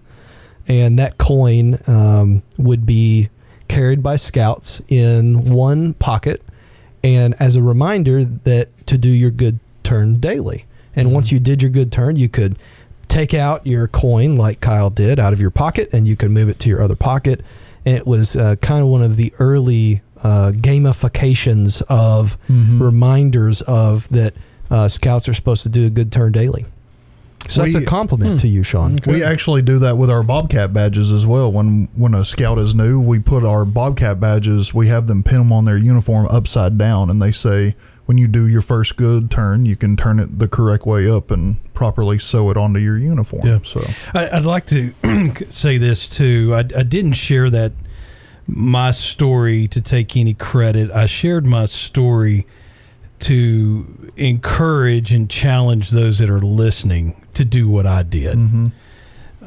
and 0.66 0.98
that 0.98 1.18
coin 1.18 1.78
um, 1.86 2.42
would 2.56 2.84
be 2.84 3.28
carried 3.68 4.02
by 4.02 4.16
scouts 4.16 4.80
in 4.88 5.50
one 5.50 5.94
pocket 5.94 6.42
and 7.04 7.34
as 7.38 7.54
a 7.56 7.62
reminder 7.62 8.24
that 8.24 8.68
to 8.86 8.98
do 8.98 9.08
your 9.08 9.30
good 9.30 9.58
turn 9.84 10.18
daily. 10.20 10.64
And 10.96 11.12
once 11.14 11.30
you 11.30 11.38
did 11.38 11.62
your 11.62 11.70
good 11.70 11.92
turn 11.92 12.16
you 12.16 12.28
could 12.28 12.56
take 13.06 13.32
out 13.34 13.66
your 13.66 13.86
coin 13.88 14.36
like 14.36 14.60
kyle 14.60 14.90
did 14.90 15.18
out 15.18 15.32
of 15.32 15.40
your 15.40 15.50
pocket 15.50 15.88
and 15.92 16.06
you 16.08 16.16
could 16.16 16.30
move 16.30 16.48
it 16.48 16.58
to 16.60 16.68
your 16.68 16.82
other 16.82 16.96
pocket. 16.96 17.42
And 17.86 17.96
it 17.96 18.06
was 18.06 18.34
uh, 18.36 18.56
kind 18.56 18.82
of 18.82 18.88
one 18.88 19.02
of 19.02 19.16
the 19.16 19.32
early 19.38 20.02
uh, 20.22 20.50
gamifications 20.54 21.80
of 21.88 22.36
Mhm. 22.50 22.80
reminders 22.80 23.62
of 23.62 24.08
that 24.10 24.34
uh, 24.70 24.88
scouts 24.88 25.28
are 25.28 25.34
supposed 25.34 25.62
to 25.62 25.68
do 25.68 25.86
a 25.86 25.90
good 25.90 26.10
turn 26.12 26.32
daily 26.32 26.66
so 27.48 27.62
that's 27.62 27.74
We- 27.74 27.82
a 27.82 27.86
compliment 27.86 28.32
Hmm. 28.32 28.36
to 28.38 28.48
you 28.48 28.62
sean 28.62 28.98
We 29.06 29.22
actually 29.22 29.62
do 29.62 29.78
that 29.80 29.96
with 29.96 30.10
our 30.10 30.22
Bobcat 30.22 30.72
badges 30.72 31.10
as 31.12 31.24
well. 31.24 31.50
When 31.52 31.88
when 31.94 32.14
a 32.14 32.24
scout 32.24 32.58
is 32.58 32.74
new, 32.74 33.00
we 33.00 33.18
put 33.18 33.44
our 33.44 33.64
Bobcat 33.64 34.18
badges. 34.20 34.74
We 34.74 34.88
have 34.88 35.06
them 35.06 35.22
pin 35.22 35.38
them 35.38 35.52
on 35.52 35.64
their 35.64 35.76
uniform 35.78 36.26
upside 36.30 36.76
down, 36.78 37.10
and 37.10 37.22
they 37.22 37.32
say 37.32 37.74
when 38.06 38.18
you 38.18 38.26
do 38.26 38.46
your 38.46 38.62
first 38.62 38.96
good 38.96 39.30
turn, 39.30 39.66
you 39.66 39.76
can 39.76 39.94
turn 39.96 40.18
it 40.18 40.38
the 40.38 40.48
correct 40.48 40.86
way 40.86 41.08
up 41.10 41.30
and 41.30 41.56
properly 41.74 42.18
sew 42.18 42.50
it 42.50 42.56
onto 42.56 42.80
your 42.80 42.98
uniform. 42.98 43.46
Yeah. 43.46 43.58
So 43.62 43.86
I, 44.14 44.30
I'd 44.30 44.44
like 44.46 44.66
to 44.66 44.92
say 45.50 45.78
this 45.78 46.08
too. 46.08 46.52
I, 46.54 46.60
I 46.60 46.82
didn't 46.82 47.12
share 47.14 47.50
that 47.50 47.72
my 48.46 48.90
story 48.90 49.68
to 49.68 49.80
take 49.82 50.16
any 50.16 50.32
credit. 50.34 50.90
I 50.90 51.04
shared 51.06 51.44
my 51.46 51.66
story 51.66 52.46
to 53.20 54.10
encourage 54.16 55.12
and 55.12 55.28
challenge 55.28 55.90
those 55.90 56.18
that 56.18 56.30
are 56.30 56.40
listening 56.40 57.14
to 57.38 57.44
do 57.44 57.68
what 57.68 57.86
I 57.86 58.02
did. 58.02 58.36
mhm. 58.36 58.72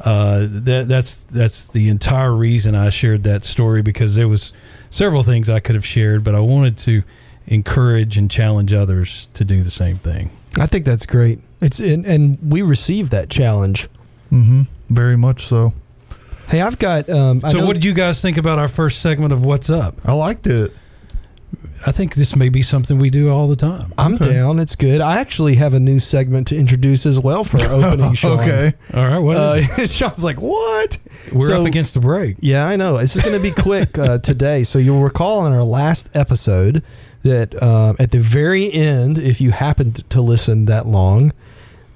Uh, 0.00 0.46
that 0.50 0.88
that's 0.88 1.14
that's 1.14 1.64
the 1.64 1.88
entire 1.88 2.34
reason 2.34 2.74
I 2.74 2.88
shared 2.90 3.22
that 3.24 3.44
story 3.44 3.82
because 3.82 4.14
there 4.14 4.26
was 4.26 4.52
several 4.90 5.22
things 5.22 5.48
I 5.50 5.60
could 5.60 5.74
have 5.76 5.86
shared, 5.86 6.24
but 6.24 6.34
I 6.34 6.40
wanted 6.40 6.76
to 6.78 7.02
encourage 7.46 8.16
and 8.16 8.30
challenge 8.30 8.72
others 8.72 9.28
to 9.34 9.44
do 9.44 9.62
the 9.62 9.70
same 9.70 9.96
thing. 9.96 10.30
i 10.58 10.66
think 10.66 10.84
that's 10.84 11.06
great 11.06 11.40
it's 11.60 11.80
and, 11.80 12.04
and 12.06 12.38
we 12.52 12.62
received 12.62 13.10
that 13.10 13.28
challenge 13.30 13.88
Mhm. 14.32 14.66
very 14.90 15.16
much 15.16 15.44
so. 15.46 15.72
Hey, 16.48 16.60
I've 16.62 16.78
got. 16.78 17.08
Um, 17.10 17.40
I 17.44 17.50
So, 17.50 17.58
know- 17.58 17.66
what 17.66 17.74
did 17.74 17.84
you 17.84 17.92
guys 17.94 18.20
think 18.22 18.36
about 18.38 18.58
our 18.58 18.68
first 18.68 19.00
segment 19.00 19.32
of 19.32 19.44
What's 19.44 19.68
Up? 19.70 19.94
I 20.04 20.12
liked 20.12 20.46
it. 20.46 20.72
I 21.84 21.92
think 21.92 22.14
this 22.14 22.36
may 22.36 22.48
be 22.48 22.62
something 22.62 22.98
we 22.98 23.10
do 23.10 23.28
all 23.30 23.48
the 23.48 23.56
time. 23.56 23.92
I'm 23.98 24.14
Okay. 24.14 24.32
down. 24.34 24.58
It's 24.58 24.76
good. 24.76 25.00
I 25.00 25.18
actually 25.18 25.56
have 25.56 25.74
a 25.74 25.80
new 25.80 25.98
segment 25.98 26.46
to 26.48 26.56
introduce 26.56 27.06
as 27.06 27.18
well 27.18 27.42
for 27.44 27.60
our 27.60 27.72
opening, 27.84 28.14
Sean. 28.14 28.38
okay. 28.40 28.72
All 28.94 29.06
right, 29.06 29.18
what 29.18 29.36
is 29.36 29.70
Uh, 29.70 29.86
Sean's 30.08 30.22
like, 30.22 30.40
what? 30.40 30.98
We're 31.32 31.48
so- 31.48 31.60
up 31.62 31.66
against 31.66 31.94
the 31.94 32.00
break. 32.00 32.36
Yeah, 32.40 32.66
I 32.66 32.76
know. 32.76 32.98
This 32.98 33.16
is 33.16 33.22
going 33.22 33.36
to 33.36 33.42
be 33.42 33.50
quick 33.50 33.98
uh, 33.98 34.18
today. 34.30 34.62
So 34.62 34.78
you'll 34.78 35.02
recall 35.02 35.44
in 35.46 35.52
our 35.52 35.64
last 35.64 36.08
episode 36.14 36.82
that 37.22 37.60
uh, 37.62 37.94
at 37.98 38.10
the 38.12 38.18
very 38.18 38.72
end, 38.72 39.18
if 39.18 39.40
you 39.40 39.50
happened 39.52 40.08
to 40.10 40.20
listen 40.20 40.66
that 40.66 40.86
long, 40.86 41.32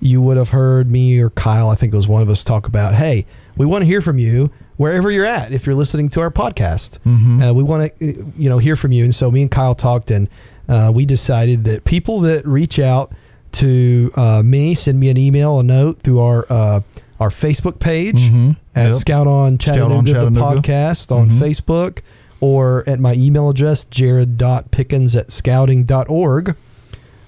you 0.00 0.20
would 0.20 0.36
have 0.36 0.50
heard 0.50 0.90
me 0.90 1.18
or 1.20 1.30
Kyle, 1.30 1.68
I 1.70 1.74
think 1.74 1.92
it 1.92 1.96
was 1.96 2.06
one 2.08 2.22
of 2.22 2.28
us, 2.28 2.44
talk 2.44 2.66
about, 2.66 2.94
hey, 2.94 3.24
we 3.56 3.66
want 3.66 3.82
to 3.82 3.86
hear 3.86 4.00
from 4.00 4.18
you 4.18 4.50
wherever 4.76 5.10
you're 5.10 5.24
at 5.24 5.52
if 5.52 5.66
you're 5.66 5.74
listening 5.74 6.08
to 6.10 6.20
our 6.20 6.30
podcast. 6.30 6.98
Mhm. 7.06 7.50
Uh, 7.50 7.54
we 7.54 7.62
want 7.62 7.90
to, 7.98 8.32
you 8.36 8.48
know, 8.48 8.58
hear 8.58 8.76
from 8.76 8.92
you. 8.92 9.04
And 9.04 9.14
so 9.14 9.30
me 9.30 9.42
and 9.42 9.50
Kyle 9.50 9.74
talked, 9.74 10.10
and 10.10 10.28
uh, 10.68 10.90
we 10.94 11.06
decided 11.06 11.64
that 11.64 11.84
people 11.84 12.20
that 12.20 12.46
reach 12.46 12.78
out 12.78 13.12
to 13.52 14.10
uh, 14.16 14.42
me, 14.44 14.74
send 14.74 15.00
me 15.00 15.08
an 15.08 15.16
email, 15.16 15.58
a 15.60 15.62
note 15.62 16.00
through 16.02 16.20
our 16.20 16.46
uh, 16.50 16.80
our 17.18 17.30
Facebook 17.30 17.78
page 17.78 18.28
Mhm. 18.30 18.56
at 18.74 18.86
Yep. 18.88 18.94
Scout 18.96 19.26
on 19.26 19.58
Scout 19.58 19.76
Chattanooga, 19.78 20.28
the 20.28 20.40
podcast 20.40 21.10
on 21.10 21.30
Mhm. 21.30 21.38
Facebook, 21.38 21.98
or 22.40 22.84
at 22.86 23.00
my 23.00 23.14
email 23.14 23.48
address, 23.48 23.84
jared.pickens 23.84 25.16
at 25.16 25.30
scouting.org. 25.32 26.54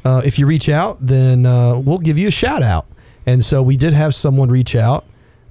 Uh, 0.05 0.21
if 0.25 0.39
you 0.39 0.47
reach 0.47 0.69
out, 0.69 0.99
then 1.01 1.47
uh, 1.47 1.79
we'll 1.79 1.99
give 1.99 2.19
you 2.19 2.29
a 2.29 2.33
shout 2.33 2.63
out. 2.63 2.87
And 3.25 3.43
so 3.45 3.63
we 3.63 3.77
did 3.79 3.95
have 3.95 4.15
someone 4.15 4.49
reach 4.51 4.75
out. 4.77 5.05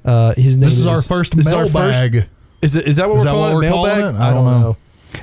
Uh, 0.07 0.33
his 0.35 0.57
name 0.57 0.69
This 0.69 0.79
is 0.79 0.85
our 0.87 1.01
first 1.01 1.35
this 1.35 1.45
is 1.47 1.53
our 1.53 1.65
mailbag. 1.65 2.13
first- 2.13 2.27
Is, 2.61 2.75
it, 2.75 2.87
is 2.87 2.95
that 2.95 3.07
what 3.09 3.17
Is 3.17 3.19
we're 3.19 3.25
that 3.25 3.31
calling 3.31 3.53
what 3.55 3.63
we're 3.63 3.69
calling 3.69 4.15
it? 4.15 4.19
I 4.19 4.33
don't 4.33 4.45
know. 4.45 4.77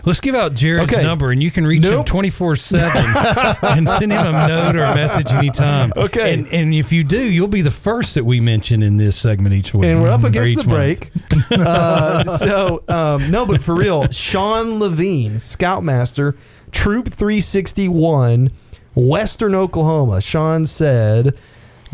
Let's 0.07 0.21
give 0.21 0.35
out 0.35 0.55
Jared's 0.55 0.93
Okay. 0.93 1.03
number, 1.03 1.31
and 1.31 1.43
you 1.43 1.51
can 1.51 1.67
reach 1.67 1.83
him 1.85 1.91
Nope. 1.91 2.07
twenty 2.07 2.31
four 2.31 2.57
seven 2.57 3.05
and 3.63 3.87
send 3.89 4.13
him 4.13 4.35
a 4.35 4.49
note 4.49 4.77
or 4.77 4.83
a 4.83 4.95
message 4.95 5.31
anytime. 5.31 5.93
Okay. 5.97 6.33
and 6.35 6.47
and 6.49 6.75
if 6.75 6.91
you 6.93 7.05
do, 7.05 7.19
you'll 7.19 7.49
be 7.49 7.61
the 7.61 7.71
first 7.71 8.15
that 8.15 8.25
we 8.25 8.41
mention 8.41 8.83
in 8.83 8.97
this 8.97 9.15
segment 9.17 9.55
each 9.55 9.75
week. 9.75 9.85
and 9.85 10.01
we're 10.03 10.09
up 10.11 10.25
or 10.25 10.29
against 10.29 10.65
the 10.65 10.69
break. 10.69 11.11
uh, 11.51 12.25
so 12.39 12.83
um, 12.89 13.31
no, 13.31 13.45
but 13.47 13.63
for 13.63 13.75
real, 13.75 14.11
Sean 14.11 14.79
Levine, 14.81 15.39
Scoutmaster, 15.39 16.35
Troop 16.73 17.09
361, 17.13 18.51
Western 18.95 19.55
Oklahoma. 19.55 20.21
Sean 20.21 20.67
said, 20.67 21.37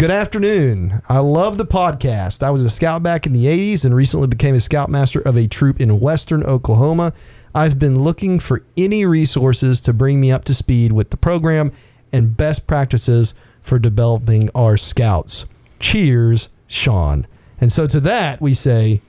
"Good 0.00 0.10
afternoon. 0.10 1.02
I 1.10 1.18
love 1.18 1.58
the 1.58 1.66
podcast. 1.66 2.42
I 2.42 2.48
was 2.48 2.64
a 2.64 2.70
scout 2.70 3.02
back 3.02 3.26
in 3.26 3.34
the 3.34 3.44
'80s 3.44 3.84
and 3.84 3.94
recently 3.94 4.28
became 4.28 4.54
a 4.54 4.60
Scoutmaster 4.60 5.20
of 5.20 5.36
a 5.36 5.46
troop 5.46 5.78
in 5.78 6.00
Western 6.00 6.42
Oklahoma. 6.42 7.12
I've 7.54 7.78
been 7.78 8.02
looking 8.02 8.40
for 8.40 8.64
any 8.78 9.04
resources 9.04 9.78
to 9.82 9.92
bring 9.92 10.18
me 10.18 10.32
up 10.32 10.46
to 10.46 10.54
speed 10.54 10.92
with 10.92 11.10
the 11.10 11.18
program 11.18 11.70
and 12.10 12.34
best 12.34 12.66
practices 12.66 13.34
for 13.60 13.78
developing 13.78 14.48
our 14.54 14.78
scouts. 14.78 15.44
Cheers, 15.80 16.48
Sean." 16.66 17.26
And 17.60 17.70
so 17.70 17.86
to 17.86 18.00
that 18.00 18.40
we 18.40 18.54
say, 18.54 19.02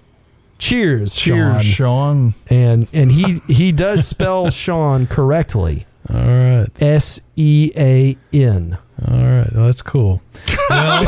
"Cheers, 0.57 1.15
Cheers, 1.15 1.63
Sean." 1.63 2.33
Sean. 2.33 2.33
And 2.50 2.88
and 2.91 3.13
he 3.13 3.39
he 3.48 3.71
does 3.71 4.05
spell 4.05 4.50
Sean 4.51 5.07
correctly. 5.07 5.86
All 6.13 6.19
right, 6.19 6.67
S 6.81 7.21
E 7.38 7.71
A 7.77 8.17
N. 8.33 8.77
all 9.08 9.17
right, 9.17 9.50
well, 9.53 9.65
that's 9.65 9.81
cool. 9.81 10.22
Well, 10.70 11.03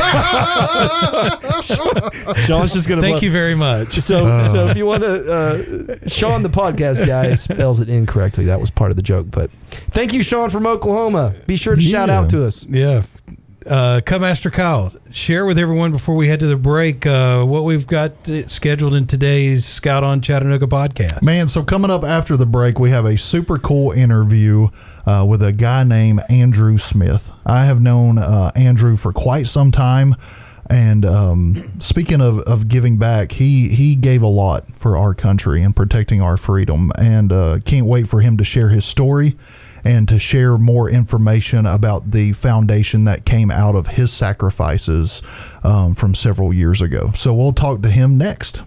Sean's 2.34 2.72
just 2.72 2.88
gonna. 2.88 3.00
thank 3.00 3.22
you 3.22 3.30
very 3.30 3.54
much. 3.54 4.00
So 4.00 4.40
so 4.50 4.66
if 4.66 4.76
you 4.76 4.84
want 4.84 5.02
to, 5.04 5.32
uh, 5.32 6.08
Sean 6.08 6.42
the 6.42 6.48
podcast 6.48 7.06
guy 7.06 7.34
spells 7.36 7.78
it 7.80 7.88
incorrectly. 7.88 8.46
That 8.46 8.58
was 8.60 8.70
part 8.70 8.90
of 8.90 8.96
the 8.96 9.02
joke, 9.02 9.28
but 9.30 9.50
thank 9.90 10.12
you, 10.12 10.22
Sean 10.22 10.50
from 10.50 10.66
Oklahoma. 10.66 11.34
Be 11.46 11.56
sure 11.56 11.76
to 11.76 11.80
shout 11.80 12.10
out 12.10 12.30
to 12.30 12.44
us. 12.44 12.66
Yeah, 12.66 13.02
uh, 13.66 14.00
Cubmaster 14.04 14.52
Kyle, 14.52 14.92
share 15.10 15.46
with 15.46 15.58
everyone 15.58 15.92
before 15.92 16.14
we 16.14 16.28
head 16.28 16.40
to 16.40 16.46
the 16.46 16.56
break 16.56 17.06
uh, 17.06 17.44
what 17.44 17.64
we've 17.64 17.86
got 17.86 18.28
uh, 18.28 18.46
scheduled 18.46 18.94
in 18.94 19.06
today's 19.06 19.64
Scout 19.64 20.04
on 20.04 20.20
Chattanooga 20.20 20.66
podcast. 20.66 21.22
Man, 21.22 21.48
so 21.48 21.62
coming 21.62 21.90
up 21.90 22.04
after 22.04 22.36
the 22.36 22.46
break, 22.46 22.78
we 22.78 22.90
have 22.90 23.04
a 23.04 23.16
super 23.16 23.58
cool 23.58 23.92
interview 23.92 24.68
uh, 25.06 25.24
with 25.28 25.42
a 25.42 25.52
guy 25.52 25.84
named 25.84 26.20
Andrew 26.28 26.78
Smith. 26.78 27.30
I 27.46 27.64
have 27.64 27.80
known 27.80 28.18
uh, 28.18 28.52
Andrew 28.54 28.96
for 28.96 29.12
quite 29.12 29.46
some 29.46 29.70
time. 29.70 30.14
And 30.70 31.04
um, 31.04 31.72
speaking 31.78 32.20
of, 32.22 32.38
of 32.40 32.68
giving 32.68 32.96
back, 32.96 33.32
he, 33.32 33.68
he 33.68 33.96
gave 33.96 34.22
a 34.22 34.26
lot 34.28 34.64
for 34.74 34.96
our 34.96 35.14
country 35.14 35.62
and 35.62 35.76
protecting 35.76 36.22
our 36.22 36.38
freedom. 36.38 36.90
And 36.98 37.32
uh, 37.32 37.58
can't 37.64 37.86
wait 37.86 38.08
for 38.08 38.20
him 38.20 38.38
to 38.38 38.44
share 38.44 38.70
his 38.70 38.84
story 38.84 39.36
and 39.84 40.08
to 40.08 40.18
share 40.18 40.58
more 40.58 40.88
information 40.88 41.66
about 41.66 42.10
the 42.10 42.32
foundation 42.32 43.04
that 43.04 43.24
came 43.24 43.50
out 43.50 43.74
of 43.74 43.86
his 43.88 44.12
sacrifices 44.12 45.22
um, 45.62 45.94
from 45.94 46.14
several 46.14 46.52
years 46.52 46.80
ago. 46.80 47.12
So 47.14 47.34
we'll 47.34 47.52
talk 47.52 47.82
to 47.82 47.90
him 47.90 48.16
next. 48.16 48.62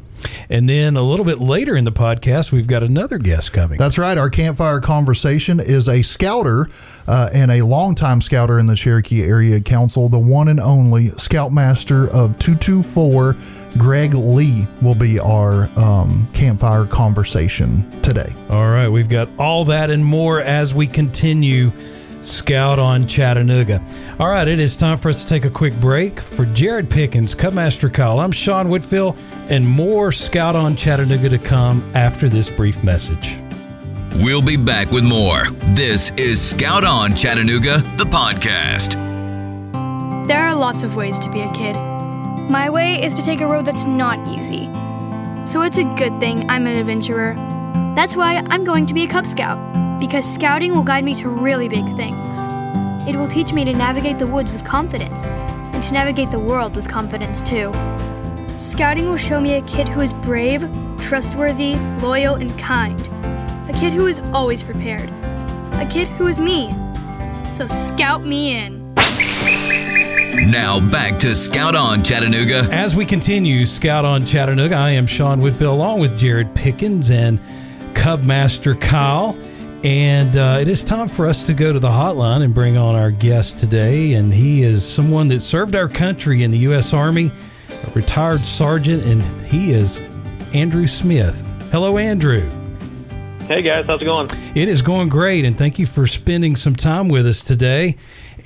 And 0.49 0.67
then 0.67 0.95
a 0.95 1.01
little 1.01 1.25
bit 1.25 1.39
later 1.39 1.75
in 1.75 1.83
the 1.83 1.91
podcast, 1.91 2.51
we've 2.51 2.67
got 2.67 2.83
another 2.83 3.17
guest 3.17 3.53
coming. 3.53 3.77
That's 3.77 3.97
right. 3.97 4.17
Our 4.17 4.29
campfire 4.29 4.79
conversation 4.79 5.59
is 5.59 5.87
a 5.87 6.01
scouter 6.01 6.67
uh, 7.07 7.29
and 7.33 7.51
a 7.51 7.61
longtime 7.61 8.21
scouter 8.21 8.59
in 8.59 8.67
the 8.67 8.75
Cherokee 8.75 9.23
Area 9.23 9.59
Council, 9.59 10.09
the 10.09 10.19
one 10.19 10.47
and 10.47 10.59
only 10.59 11.09
Scoutmaster 11.09 12.05
of 12.05 12.37
224. 12.39 13.35
Greg 13.77 14.13
Lee 14.13 14.67
will 14.81 14.95
be 14.95 15.19
our 15.19 15.69
um, 15.77 16.27
campfire 16.33 16.85
conversation 16.85 17.89
today. 18.01 18.33
All 18.49 18.69
right, 18.69 18.89
we've 18.89 19.09
got 19.09 19.29
all 19.37 19.65
that 19.65 19.89
and 19.89 20.03
more 20.03 20.41
as 20.41 20.73
we 20.73 20.87
continue 20.87 21.71
Scout 22.21 22.79
on 22.79 23.07
Chattanooga. 23.07 23.81
All 24.19 24.27
right, 24.27 24.47
it 24.47 24.59
is 24.59 24.75
time 24.75 24.97
for 24.97 25.09
us 25.09 25.23
to 25.23 25.29
take 25.29 25.45
a 25.45 25.49
quick 25.49 25.73
break. 25.79 26.19
For 26.19 26.45
Jared 26.45 26.89
Pickens, 26.89 27.35
Cubmaster 27.35 27.93
Kyle, 27.93 28.19
I'm 28.19 28.31
Sean 28.31 28.69
Whitfield, 28.69 29.17
and 29.49 29.67
more 29.67 30.11
Scout 30.11 30.55
on 30.55 30.75
Chattanooga 30.75 31.29
to 31.29 31.37
come 31.37 31.89
after 31.95 32.27
this 32.27 32.49
brief 32.49 32.83
message. 32.83 33.37
We'll 34.15 34.41
be 34.41 34.57
back 34.57 34.91
with 34.91 35.03
more. 35.03 35.43
This 35.73 36.11
is 36.17 36.41
Scout 36.41 36.83
on 36.83 37.15
Chattanooga, 37.15 37.77
the 37.97 38.05
podcast. 38.05 38.95
There 40.27 40.41
are 40.41 40.55
lots 40.55 40.83
of 40.83 40.95
ways 40.95 41.19
to 41.19 41.29
be 41.29 41.41
a 41.41 41.51
kid. 41.53 41.77
My 42.49 42.69
way 42.69 43.03
is 43.03 43.13
to 43.15 43.23
take 43.25 43.41
a 43.41 43.47
road 43.47 43.65
that's 43.65 43.85
not 43.85 44.25
easy. 44.25 44.67
So 45.45 45.63
it's 45.63 45.77
a 45.79 45.83
good 45.95 46.17
thing 46.21 46.49
I'm 46.49 46.65
an 46.65 46.77
adventurer. 46.77 47.33
That's 47.93 48.15
why 48.15 48.41
I'm 48.49 48.63
going 48.63 48.85
to 48.85 48.93
be 48.93 49.03
a 49.03 49.07
Cub 49.07 49.27
Scout, 49.27 49.99
because 49.99 50.25
scouting 50.25 50.73
will 50.73 50.83
guide 50.83 51.03
me 51.03 51.13
to 51.15 51.27
really 51.27 51.67
big 51.67 51.85
things. 51.97 52.47
It 53.05 53.17
will 53.17 53.27
teach 53.27 53.51
me 53.51 53.65
to 53.65 53.73
navigate 53.73 54.17
the 54.17 54.27
woods 54.27 54.53
with 54.53 54.63
confidence, 54.63 55.25
and 55.27 55.83
to 55.83 55.91
navigate 55.91 56.31
the 56.31 56.39
world 56.39 56.73
with 56.73 56.89
confidence 56.89 57.41
too. 57.41 57.73
Scouting 58.57 59.09
will 59.09 59.17
show 59.17 59.41
me 59.41 59.55
a 59.55 59.61
kid 59.63 59.89
who 59.89 59.99
is 59.99 60.13
brave, 60.13 60.65
trustworthy, 61.01 61.75
loyal, 62.01 62.35
and 62.35 62.57
kind. 62.57 62.99
A 63.69 63.73
kid 63.77 63.91
who 63.91 64.07
is 64.07 64.21
always 64.33 64.63
prepared. 64.63 65.09
A 65.73 65.87
kid 65.91 66.07
who 66.07 66.27
is 66.27 66.39
me. 66.39 66.73
So 67.51 67.67
scout 67.67 68.23
me 68.23 68.57
in. 68.57 68.76
Now 70.45 70.79
back 70.91 71.17
to 71.19 71.33
Scout 71.33 71.75
on 71.75 72.03
Chattanooga. 72.03 72.67
As 72.71 72.95
we 72.95 73.05
continue 73.05 73.65
Scout 73.65 74.05
on 74.05 74.23
Chattanooga, 74.23 74.75
I 74.75 74.91
am 74.91 75.07
Sean 75.07 75.41
Whitfield 75.41 75.73
along 75.73 75.99
with 75.99 76.17
Jared 76.17 76.53
Pickens 76.53 77.09
and 77.09 77.39
Cubmaster 77.93 78.79
Kyle. 78.79 79.35
And 79.83 80.37
uh, 80.37 80.59
it 80.61 80.67
is 80.67 80.83
time 80.83 81.07
for 81.07 81.25
us 81.25 81.47
to 81.47 81.53
go 81.55 81.73
to 81.73 81.79
the 81.79 81.89
hotline 81.89 82.43
and 82.43 82.53
bring 82.53 82.77
on 82.77 82.95
our 82.95 83.09
guest 83.09 83.57
today. 83.57 84.13
And 84.13 84.31
he 84.31 84.61
is 84.61 84.87
someone 84.87 85.25
that 85.27 85.41
served 85.41 85.75
our 85.75 85.89
country 85.89 86.43
in 86.43 86.51
the 86.51 86.59
U.S. 86.59 86.93
Army, 86.93 87.31
a 87.69 87.91
retired 87.95 88.41
sergeant, 88.41 89.03
and 89.05 89.23
he 89.47 89.71
is 89.71 90.05
Andrew 90.53 90.85
Smith. 90.85 91.51
Hello, 91.71 91.97
Andrew. 91.97 92.47
Hey 93.47 93.61
guys, 93.61 93.87
how's 93.87 94.01
it 94.01 94.05
going? 94.05 94.29
It 94.55 94.67
is 94.67 94.81
going 94.81 95.07
great, 95.07 95.45
and 95.45 95.57
thank 95.57 95.79
you 95.79 95.85
for 95.85 96.05
spending 96.05 96.57
some 96.57 96.75
time 96.75 97.07
with 97.07 97.25
us 97.25 97.41
today. 97.41 97.95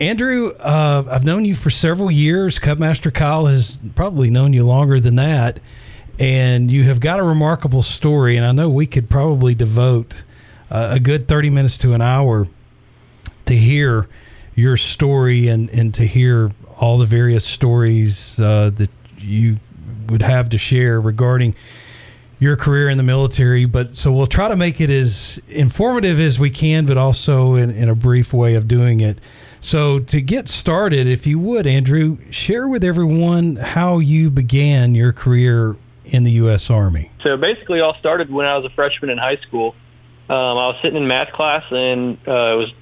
Andrew, 0.01 0.55
uh, 0.59 1.03
I've 1.11 1.23
known 1.23 1.45
you 1.45 1.53
for 1.53 1.69
several 1.69 2.09
years. 2.09 2.57
Cubmaster 2.57 3.13
Kyle 3.13 3.45
has 3.45 3.77
probably 3.93 4.31
known 4.31 4.51
you 4.51 4.65
longer 4.65 4.99
than 4.99 5.15
that. 5.17 5.59
And 6.17 6.71
you 6.71 6.85
have 6.85 6.99
got 6.99 7.19
a 7.19 7.23
remarkable 7.23 7.83
story. 7.83 8.35
And 8.35 8.43
I 8.43 8.51
know 8.51 8.67
we 8.67 8.87
could 8.87 9.11
probably 9.11 9.53
devote 9.53 10.23
uh, 10.71 10.89
a 10.93 10.99
good 10.99 11.27
30 11.27 11.51
minutes 11.51 11.77
to 11.79 11.93
an 11.93 12.01
hour 12.01 12.47
to 13.45 13.55
hear 13.55 14.09
your 14.55 14.75
story 14.75 15.47
and, 15.47 15.69
and 15.69 15.93
to 15.93 16.05
hear 16.05 16.51
all 16.79 16.97
the 16.97 17.05
various 17.05 17.45
stories 17.45 18.39
uh, 18.39 18.71
that 18.71 18.89
you 19.19 19.57
would 20.09 20.23
have 20.23 20.49
to 20.49 20.57
share 20.57 20.99
regarding 20.99 21.53
your 22.39 22.55
career 22.55 22.89
in 22.89 22.97
the 22.97 23.03
military. 23.03 23.65
But 23.65 23.95
so 23.95 24.11
we'll 24.11 24.25
try 24.25 24.49
to 24.49 24.55
make 24.55 24.81
it 24.81 24.89
as 24.89 25.39
informative 25.47 26.19
as 26.19 26.39
we 26.39 26.49
can, 26.49 26.87
but 26.87 26.97
also 26.97 27.53
in, 27.53 27.69
in 27.69 27.87
a 27.87 27.93
brief 27.93 28.33
way 28.33 28.55
of 28.55 28.67
doing 28.67 28.99
it. 28.99 29.19
So 29.61 29.99
to 29.99 30.21
get 30.21 30.49
started, 30.49 31.07
if 31.07 31.27
you 31.27 31.37
would, 31.39 31.67
Andrew, 31.67 32.17
share 32.31 32.67
with 32.67 32.83
everyone 32.83 33.57
how 33.57 33.99
you 33.99 34.31
began 34.31 34.95
your 34.95 35.13
career 35.13 35.75
in 36.03 36.23
the 36.23 36.31
U.S. 36.31 36.69
Army. 36.69 37.11
So 37.21 37.37
basically, 37.37 37.79
all 37.79 37.95
started 37.99 38.31
when 38.31 38.47
I 38.47 38.57
was 38.57 38.65
a 38.65 38.73
freshman 38.73 39.11
in 39.11 39.19
high 39.19 39.37
school. 39.37 39.75
Um, 40.29 40.35
I 40.35 40.67
was 40.67 40.77
sitting 40.81 40.97
in 40.97 41.07
math 41.07 41.31
class, 41.31 41.63
and 41.71 42.17
uh, 42.27 42.31
it 42.31 42.57
was 42.57 42.73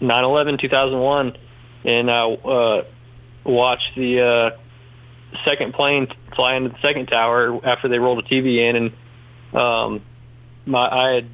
9/11, 0.00 0.58
2001, 0.58 1.36
and 1.84 2.10
I 2.10 2.32
uh, 2.32 2.84
watched 3.44 3.94
the 3.94 4.20
uh, 4.20 4.50
second 5.44 5.74
plane 5.74 6.08
fly 6.34 6.54
into 6.54 6.70
the 6.70 6.78
second 6.80 7.06
tower 7.06 7.60
after 7.64 7.88
they 7.88 7.98
rolled 7.98 8.20
a 8.20 8.22
TV 8.22 8.68
in, 8.68 8.76
and 8.76 9.56
um, 9.56 10.02
my 10.64 10.88
I 10.88 11.10
had 11.12 11.26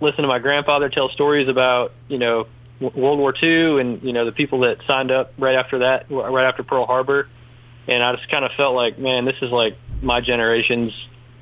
listened 0.00 0.22
to 0.22 0.28
my 0.28 0.38
grandfather 0.38 0.88
tell 0.88 1.08
stories 1.08 1.48
about 1.48 1.92
you 2.08 2.18
know 2.18 2.46
World 2.80 3.18
War 3.18 3.34
II 3.40 3.80
and 3.80 4.02
you 4.02 4.12
know 4.12 4.24
the 4.24 4.32
people 4.32 4.60
that 4.60 4.78
signed 4.86 5.10
up 5.10 5.32
right 5.38 5.56
after 5.56 5.80
that, 5.80 6.10
right 6.10 6.44
after 6.44 6.62
Pearl 6.62 6.86
Harbor, 6.86 7.28
and 7.88 8.02
I 8.02 8.14
just 8.14 8.28
kind 8.30 8.44
of 8.44 8.52
felt 8.56 8.74
like, 8.74 8.98
man, 8.98 9.24
this 9.24 9.36
is 9.40 9.50
like 9.50 9.76
my 10.02 10.20
generation's, 10.20 10.92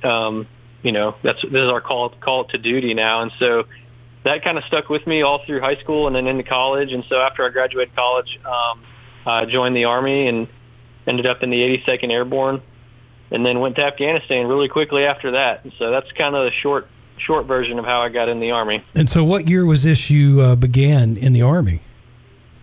um, 0.03 0.47
you 0.83 0.93
know, 0.93 1.17
that's 1.23 1.43
this 1.43 1.53
is 1.53 1.71
our 1.71 1.81
call 1.81 2.11
call 2.11 2.45
to 2.47 2.59
duty 2.59 2.95
now, 2.95 3.23
and 3.23 3.33
so 3.39 3.65
that 4.25 4.45
kind 4.45 4.59
of 4.59 4.65
stuck 4.65 4.89
with 4.89 5.07
me 5.07 5.23
all 5.23 5.45
through 5.45 5.61
high 5.61 5.77
school 5.77 6.07
and 6.07 6.15
then 6.15 6.27
into 6.27 6.45
college, 6.45 6.93
and 6.93 7.05
so 7.09 7.21
after 7.21 7.45
I 7.45 7.51
graduated 7.51 7.97
college, 7.97 8.39
um, 8.45 8.83
I 9.27 9.45
joined 9.47 9.77
the 9.77 9.85
army 9.85 10.29
and 10.29 10.49
ended 11.07 11.27
up 11.27 11.43
in 11.43 11.51
the 11.51 11.61
82nd 11.61 12.11
Airborne, 12.11 12.63
and 13.31 13.45
then 13.45 13.59
went 13.59 13.77
to 13.77 13.85
Afghanistan 13.85 14.47
really 14.47 14.69
quickly 14.69 15.05
after 15.05 15.33
that, 15.33 15.65
and 15.65 15.73
so 15.79 15.91
that's 15.91 16.11
kind 16.13 16.37
of 16.37 16.45
the 16.45 16.53
short 16.53 16.87
short 17.19 17.47
version 17.47 17.79
of 17.79 17.85
how 17.85 18.01
I 18.01 18.09
got 18.09 18.29
in 18.29 18.41
the 18.41 18.51
Army. 18.51 18.85
And 18.95 19.09
so, 19.09 19.25
what 19.25 19.49
year 19.49 19.65
was 19.65 19.83
this 19.83 20.11
you 20.11 20.41
uh, 20.41 20.57
began 20.57 21.17
in 21.17 21.33
the 21.33 21.43
Army? 21.43 21.81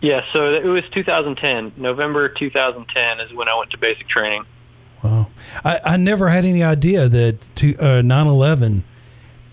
Yeah, 0.02 0.26
so 0.34 0.54
it 0.54 0.66
was 0.66 0.84
2010. 0.92 1.74
November 1.78 2.28
2010 2.28 3.20
is 3.20 3.34
when 3.34 3.48
I 3.48 3.56
went 3.56 3.70
to 3.72 3.78
basic 3.78 4.08
training. 4.08 4.46
Wow. 5.04 5.28
I, 5.64 5.80
I 5.84 5.98
never 5.98 6.30
had 6.30 6.44
any 6.44 6.64
idea 6.64 7.08
that 7.08 7.56
to, 7.58 7.76
uh, 7.78 8.02
9-11 8.02 8.84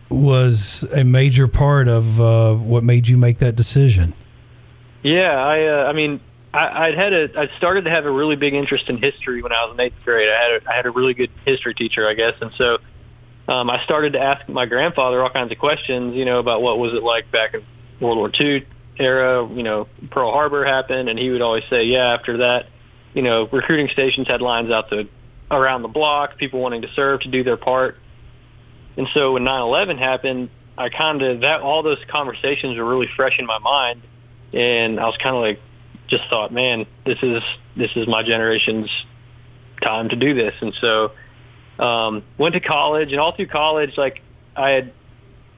was 0.09 0.85
a 0.95 1.05
major 1.05 1.49
part 1.49 1.87
of 1.89 2.21
uh, 2.21 2.55
what 2.55 2.83
made 2.83 3.09
you 3.09 3.19
make 3.19 3.39
that 3.39 3.57
decision. 3.57 4.15
Yeah, 5.03 5.33
I 5.33 5.67
uh, 5.67 5.85
I 5.87 5.93
mean, 5.93 6.21
I, 6.53 6.87
I'd 6.87 6.95
had 6.95 7.13
a 7.13 7.39
I 7.39 7.57
started 7.59 7.85
to 7.85 7.91
have 7.91 8.05
a 8.05 8.11
really 8.11 8.37
big 8.37 8.55
interest 8.55 8.89
in 8.89 8.97
history 8.97 9.43
when 9.43 9.53
I 9.53 9.65
was 9.65 9.75
in 9.75 9.81
eighth 9.81 10.03
grade. 10.05 10.29
I 10.29 10.43
had 10.43 10.51
a, 10.51 10.71
I 10.71 10.77
had 10.77 10.87
a 10.87 10.91
really 10.91 11.15
good 11.15 11.31
history 11.45 11.75
teacher, 11.75 12.09
I 12.09 12.15
guess, 12.15 12.35
and 12.41 12.51
so 12.57 12.79
um, 13.49 13.71
I 13.71 13.83
started 13.85 14.13
to 14.13 14.21
ask 14.21 14.47
my 14.49 14.67
grandfather 14.67 15.23
all 15.23 15.31
kinds 15.31 15.51
of 15.51 15.59
questions, 15.59 16.15
you 16.15 16.27
know, 16.27 16.39
about 16.39 16.61
what 16.61 16.79
was 16.79 16.93
it 16.93 17.03
like 17.03 17.33
back 17.33 17.55
in 17.55 17.65
World 17.99 18.19
War 18.19 18.31
II 18.39 18.67
era, 18.99 19.49
you 19.49 19.63
know, 19.63 19.89
Pearl 20.11 20.33
Harbor 20.33 20.65
happened, 20.65 21.09
and 21.09 21.19
he 21.19 21.31
would 21.31 21.41
always 21.41 21.65
say, 21.71 21.85
yeah, 21.85 22.15
after 22.15 22.39
that, 22.39 22.67
you 23.15 23.23
know, 23.23 23.49
recruiting 23.51 23.89
stations 23.89 24.29
had 24.29 24.43
lines 24.43 24.71
out 24.71 24.91
the 24.91 25.09
around 25.51 25.81
the 25.81 25.89
block, 25.89 26.37
people 26.37 26.61
wanting 26.61 26.83
to 26.83 26.89
serve 26.95 27.21
to 27.23 27.29
do 27.29 27.43
their 27.43 27.57
part. 27.57 27.97
And 28.99 29.09
so 29.15 29.33
when 29.33 29.45
9/11 29.45 29.99
happened, 29.99 30.51
I 30.77 30.91
kind 30.91 31.23
of 31.23 31.41
that 31.41 31.63
all 31.63 31.83
those 31.83 31.99
conversations 32.09 32.77
were 32.77 32.85
really 32.85 33.09
fresh 33.17 33.39
in 33.39 33.47
my 33.47 33.59
mind, 33.59 34.03
and 34.53 35.01
I 35.01 35.07
was 35.07 35.17
kind 35.17 35.35
of 35.35 35.41
like, 35.41 35.61
just 36.09 36.25
thought, 36.29 36.53
man, 36.53 36.87
this 37.07 37.19
is 37.23 37.43
this 37.77 37.93
is 37.97 38.07
my 38.07 38.23
generation's 38.23 38.91
time 39.87 40.11
to 40.11 40.17
do 40.17 40.35
this, 40.35 40.55
and 40.61 40.75
so 40.83 41.13
um, 41.79 42.25
went 42.37 42.55
to 42.55 42.61
college, 42.61 43.12
and 43.12 43.21
all 43.21 43.35
through 43.35 43.49
college, 43.49 43.97
like 43.97 44.21
I 44.57 44.71
had 44.71 44.93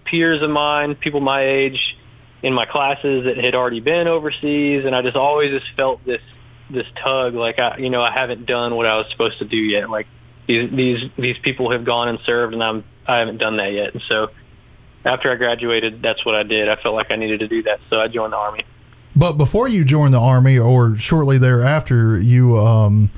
peers 0.05 0.43
of 0.43 0.51
mine, 0.51 0.95
people 0.95 1.21
my 1.21 1.43
age, 1.43 1.97
in 2.43 2.55
my 2.55 2.67
classes 2.67 3.25
that 3.25 3.37
had 3.37 3.55
already 3.55 3.81
been 3.81 4.09
overseas, 4.09 4.85
and 4.85 4.95
I 4.95 5.03
just 5.03 5.17
always 5.17 5.51
just 5.51 5.67
felt 5.77 6.05
this 6.05 6.23
this 6.71 6.87
tug, 7.05 7.35
like 7.35 7.59
I, 7.59 7.79
you 7.79 7.91
know, 7.91 8.03
I 8.03 8.13
haven't 8.13 8.47
done 8.47 8.77
what 8.77 8.87
I 8.87 8.97
was 8.97 9.07
supposed 9.11 9.39
to 9.39 9.45
do 9.45 9.57
yet. 9.57 9.91
Like 9.91 10.07
these 10.47 10.71
these 10.71 11.11
these 11.19 11.39
people 11.39 11.73
have 11.73 11.85
gone 11.85 12.09
and 12.09 12.19
served, 12.25 12.55
and 12.55 12.63
I'm 12.63 12.85
I 13.07 13.19
haven't 13.19 13.39
done 13.39 13.57
that 13.59 13.73
yet. 13.73 13.95
And 13.95 14.03
so 14.09 14.29
after 15.05 15.31
I 15.31 15.37
graduated, 15.37 16.03
that's 16.03 16.25
what 16.25 16.35
I 16.35 16.43
did. 16.43 16.69
I 16.69 16.77
felt 16.77 16.95
like 16.95 17.11
I 17.11 17.17
needed 17.17 17.41
to 17.41 17.49
do 17.49 17.63
that, 17.65 17.81
so 17.89 18.01
I 18.01 18.09
joined 18.09 18.33
the 18.33 18.37
army. 18.37 18.65
But 19.17 19.33
before 19.33 19.69
you 19.69 19.85
joined 19.85 20.15
the 20.15 20.21
army, 20.21 20.59
or 20.59 20.95
shortly 20.97 21.39
thereafter, 21.39 22.19
you 22.19 22.57
um, 22.57 23.11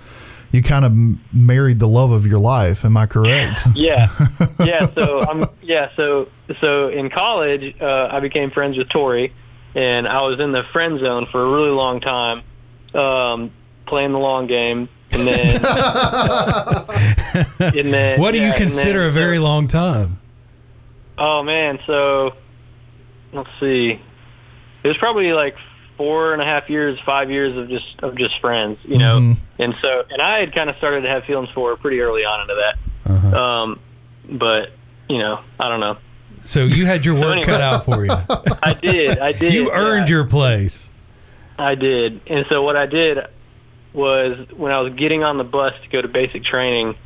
you 0.52 0.62
kind 0.62 0.84
of 0.84 0.92
married 1.34 1.78
the 1.78 1.88
love 1.88 2.10
of 2.12 2.26
your 2.26 2.38
life. 2.38 2.84
Am 2.84 2.96
I 2.96 3.06
correct? 3.06 3.62
Yeah, 3.74 4.08
yeah. 4.60 4.86
So 4.94 5.20
I'm 5.22 5.46
yeah. 5.62 5.90
So 5.96 6.28
so 6.60 6.88
in 6.88 7.10
college, 7.10 7.74
uh, 7.80 8.08
I 8.12 8.20
became 8.20 8.50
friends 8.50 8.76
with 8.78 8.88
Tori, 8.90 9.32
and 9.74 10.06
I 10.06 10.22
was 10.22 10.38
in 10.40 10.52
the 10.52 10.62
friend 10.72 11.00
zone 11.00 11.26
for 11.32 11.42
a 11.44 11.50
really 11.50 11.70
long 11.70 12.00
time, 12.00 12.42
um, 12.94 13.50
playing 13.86 14.12
the 14.12 14.18
long 14.18 14.46
game, 14.46 14.88
and 15.10 15.26
then 15.26 15.56
and 17.60 17.92
then 17.92 18.20
What 18.20 18.32
do 18.32 18.38
yeah, 18.40 18.48
you 18.48 18.52
consider 18.54 19.00
then- 19.00 19.08
a 19.08 19.12
very 19.12 19.38
long 19.38 19.66
time? 19.68 20.18
Oh 21.18 21.42
man, 21.42 21.78
so 21.86 22.34
let's 23.32 23.50
see. 23.60 24.00
It 24.82 24.88
was 24.88 24.96
probably 24.96 25.32
like 25.32 25.54
four 26.02 26.32
and 26.32 26.42
a 26.42 26.44
half 26.44 26.68
years, 26.68 26.98
five 27.06 27.30
years 27.30 27.56
of 27.56 27.68
just 27.68 27.86
of 28.00 28.16
just 28.16 28.40
friends, 28.40 28.76
you 28.82 28.98
know. 28.98 29.20
Mhm. 29.20 29.36
And 29.60 29.72
so, 29.80 30.04
and 30.10 30.20
I 30.20 30.40
had 30.40 30.52
kind 30.52 30.68
of 30.68 30.76
started 30.78 31.02
to 31.02 31.08
have 31.08 31.22
feelings 31.24 31.48
for 31.54 31.70
her 31.70 31.76
pretty 31.76 32.00
early 32.00 32.24
on 32.24 32.40
into 32.40 32.54
that. 32.54 33.12
Uh-huh. 33.12 33.36
Um, 33.44 33.80
but 34.28 34.70
you 35.08 35.18
know, 35.18 35.38
I 35.60 35.68
don't 35.68 35.78
know. 35.78 35.96
So 36.44 36.64
you 36.64 36.86
had 36.86 37.04
your 37.04 37.14
work 37.20 37.36
anyway. 37.36 37.46
cut 37.46 37.60
out 37.60 37.84
for 37.84 38.04
you. 38.04 38.10
I 38.10 38.74
did, 38.82 39.18
I 39.20 39.30
did. 39.30 39.52
you 39.52 39.70
earned 39.72 40.08
yeah, 40.08 40.16
your 40.16 40.26
place. 40.26 40.90
I 41.56 41.76
did. 41.76 42.20
And 42.26 42.46
so 42.48 42.62
what 42.64 42.74
I 42.74 42.86
did 42.86 43.18
was 43.92 44.48
when 44.56 44.72
I 44.72 44.80
was 44.80 44.92
getting 44.94 45.22
on 45.22 45.38
the 45.38 45.44
bus 45.44 45.74
to 45.82 45.88
go 45.88 46.02
to 46.02 46.08
basic 46.08 46.42
training, 46.42 46.96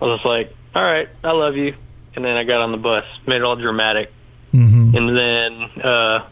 I 0.00 0.04
was 0.04 0.20
like, 0.24 0.54
"All 0.76 0.82
right, 0.84 1.08
I 1.24 1.32
love 1.32 1.56
you." 1.56 1.74
And 2.14 2.24
then 2.24 2.36
I 2.36 2.44
got 2.44 2.60
on 2.60 2.70
the 2.70 2.78
bus, 2.78 3.04
made 3.26 3.36
it 3.36 3.42
all 3.42 3.56
dramatic. 3.56 4.12
hmm 4.52 4.94
And 4.94 5.16
then 5.18 5.62
uh, 5.84 6.28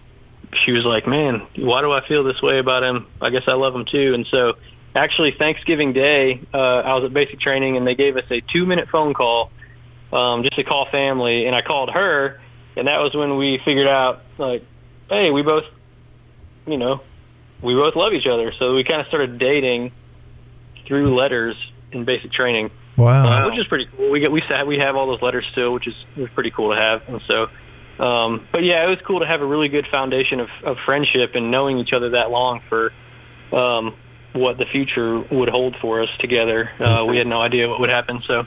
she 0.65 0.73
was 0.73 0.85
like, 0.85 1.07
"Man, 1.07 1.47
why 1.57 1.81
do 1.81 1.93
I 1.93 2.07
feel 2.07 2.25
this 2.25 2.41
way 2.43 2.59
about 2.59 2.83
him? 2.83 3.07
I 3.21 3.31
guess 3.31 3.45
I 3.47 3.53
love 3.55 3.75
him 3.75 3.85
too." 3.85 4.15
And 4.15 4.27
so, 4.31 4.55
actually, 4.95 5.33
Thanksgiving 5.33 5.93
Day, 5.93 6.41
uh, 6.53 6.59
I 6.59 6.95
was 6.95 7.05
at 7.05 7.13
basic 7.13 7.41
training, 7.41 7.77
and 7.77 7.87
they 7.87 7.95
gave 7.95 8.17
us 8.17 8.25
a 8.31 8.41
two-minute 8.41 8.89
phone 8.91 9.15
call 9.15 9.51
um, 10.13 10.43
just 10.43 10.57
to 10.57 10.65
call 10.65 10.87
family. 10.91 11.47
And 11.47 11.55
I 11.55 11.63
called 11.63 11.91
her, 11.91 12.41
and 12.77 12.87
that 12.89 13.01
was 13.01 13.15
when 13.15 13.37
we 13.37 13.61
figured 13.65 13.89
out, 13.89 14.23
like, 14.39 14.65
hey, 15.09 15.31
we 15.31 15.43
both, 15.43 15.65
you 16.67 16.79
know, 16.79 17.01
we 17.63 17.75
both 17.75 17.97
love 17.97 18.13
each 18.13 18.27
other. 18.27 18.53
So 18.59 18.75
we 18.75 18.85
kind 18.85 19.01
of 19.01 19.07
started 19.09 19.39
dating 19.39 19.93
through 20.87 21.15
letters 21.15 21.57
in 21.93 22.05
basic 22.05 22.33
training 22.33 22.71
Wow. 22.97 23.45
uh, 23.45 23.51
which 23.51 23.59
is 23.59 23.67
pretty 23.67 23.89
cool. 23.97 24.11
We 24.11 24.21
get 24.21 24.33
we 24.33 24.43
sa- 24.49 24.65
we 24.65 24.79
have 24.79 24.97
all 24.97 25.07
those 25.07 25.21
letters 25.21 25.45
still, 25.53 25.73
which 25.73 25.87
is 25.87 25.95
pretty 26.35 26.51
cool 26.51 26.75
to 26.75 26.81
have. 26.81 27.03
And 27.09 27.21
so, 27.27 27.49
um, 27.99 28.47
but 28.53 28.63
yeah, 28.63 28.85
it 28.85 28.89
was 28.89 28.99
cool 29.07 29.21
to 29.21 29.27
have 29.27 29.41
a 29.41 29.47
really 29.47 29.69
good 29.69 29.87
foundation 29.87 30.41
of, 30.41 30.49
of 30.63 30.79
friendship 30.85 31.35
and 31.35 31.51
knowing 31.51 31.79
each 31.79 31.93
other 31.93 32.11
that 32.11 32.31
long 32.31 32.61
for 32.69 32.93
um, 33.53 33.95
what 34.33 34.59
the 34.59 34.67
future 34.67 35.21
would 35.21 35.49
hold 35.49 35.77
for 35.77 36.03
us 36.03 36.11
together. 36.19 36.71
Uh, 36.79 37.05
we 37.09 37.17
had 37.17 37.27
no 37.27 37.41
idea 37.41 37.69
what 37.69 37.81
would 37.81 37.91
happen, 37.91 38.23
so 38.27 38.47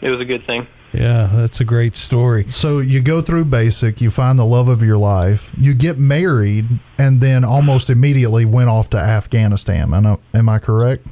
it 0.00 0.10
was 0.10 0.20
a 0.20 0.24
good 0.24 0.46
thing. 0.46 0.66
Yeah, 0.92 1.30
that's 1.34 1.60
a 1.60 1.64
great 1.64 1.94
story. 1.94 2.48
So 2.48 2.78
you 2.78 3.02
go 3.02 3.20
through 3.20 3.46
basic, 3.46 4.00
you 4.00 4.10
find 4.10 4.38
the 4.38 4.46
love 4.46 4.68
of 4.68 4.82
your 4.82 4.96
life, 4.96 5.52
you 5.58 5.74
get 5.74 5.98
married, 5.98 6.66
and 6.98 7.20
then 7.20 7.44
almost 7.44 7.90
immediately 7.90 8.46
went 8.46 8.70
off 8.70 8.88
to 8.90 8.96
Afghanistan. 8.96 9.92
I 9.92 10.16
am 10.32 10.48
I 10.48 10.58
correct? 10.58 11.06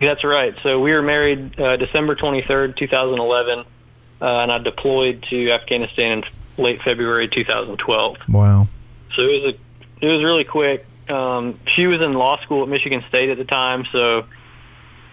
That's 0.00 0.24
right. 0.24 0.56
So 0.64 0.80
we 0.80 0.92
were 0.92 1.02
married 1.02 1.58
uh, 1.60 1.76
December 1.76 2.16
23rd, 2.16 2.76
2011, 2.76 3.60
uh, 3.60 3.64
and 4.24 4.50
I 4.50 4.58
deployed 4.58 5.24
to 5.30 5.52
Afghanistan 5.52 6.24
in 6.24 6.24
late 6.58 6.82
February 6.82 7.28
2012. 7.28 8.16
Wow. 8.28 8.68
So 9.14 9.22
it 9.22 9.42
was 9.42 9.54
a, 9.54 10.06
it 10.06 10.08
was 10.10 10.22
really 10.22 10.44
quick. 10.44 10.86
Um, 11.08 11.58
she 11.74 11.86
was 11.86 12.00
in 12.00 12.12
law 12.14 12.40
school 12.42 12.62
at 12.62 12.68
Michigan 12.68 13.04
State 13.08 13.30
at 13.30 13.38
the 13.38 13.44
time, 13.44 13.86
so 13.92 14.24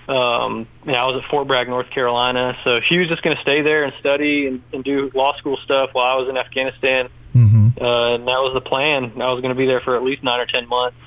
um, 0.07 0.67
and 0.87 0.95
I 0.95 1.05
was 1.05 1.21
at 1.23 1.29
Fort 1.29 1.47
Bragg, 1.47 1.69
North 1.69 1.89
Carolina. 1.91 2.57
So 2.63 2.79
she 2.81 2.97
was 2.97 3.07
just 3.07 3.21
going 3.21 3.35
to 3.35 3.41
stay 3.41 3.61
there 3.61 3.83
and 3.83 3.93
study 3.99 4.47
and, 4.47 4.63
and 4.73 4.83
do 4.83 5.11
law 5.13 5.37
school 5.37 5.57
stuff 5.63 5.91
while 5.93 6.05
I 6.05 6.19
was 6.19 6.29
in 6.29 6.37
Afghanistan. 6.37 7.09
hmm 7.33 7.67
Uh, 7.79 8.15
and 8.15 8.27
that 8.27 8.41
was 8.41 8.53
the 8.53 8.61
plan. 8.61 9.21
I 9.21 9.31
was 9.31 9.41
going 9.41 9.53
to 9.53 9.57
be 9.57 9.67
there 9.67 9.81
for 9.81 9.95
at 9.95 10.03
least 10.03 10.23
nine 10.23 10.39
or 10.39 10.47
ten 10.47 10.67
months, 10.67 10.97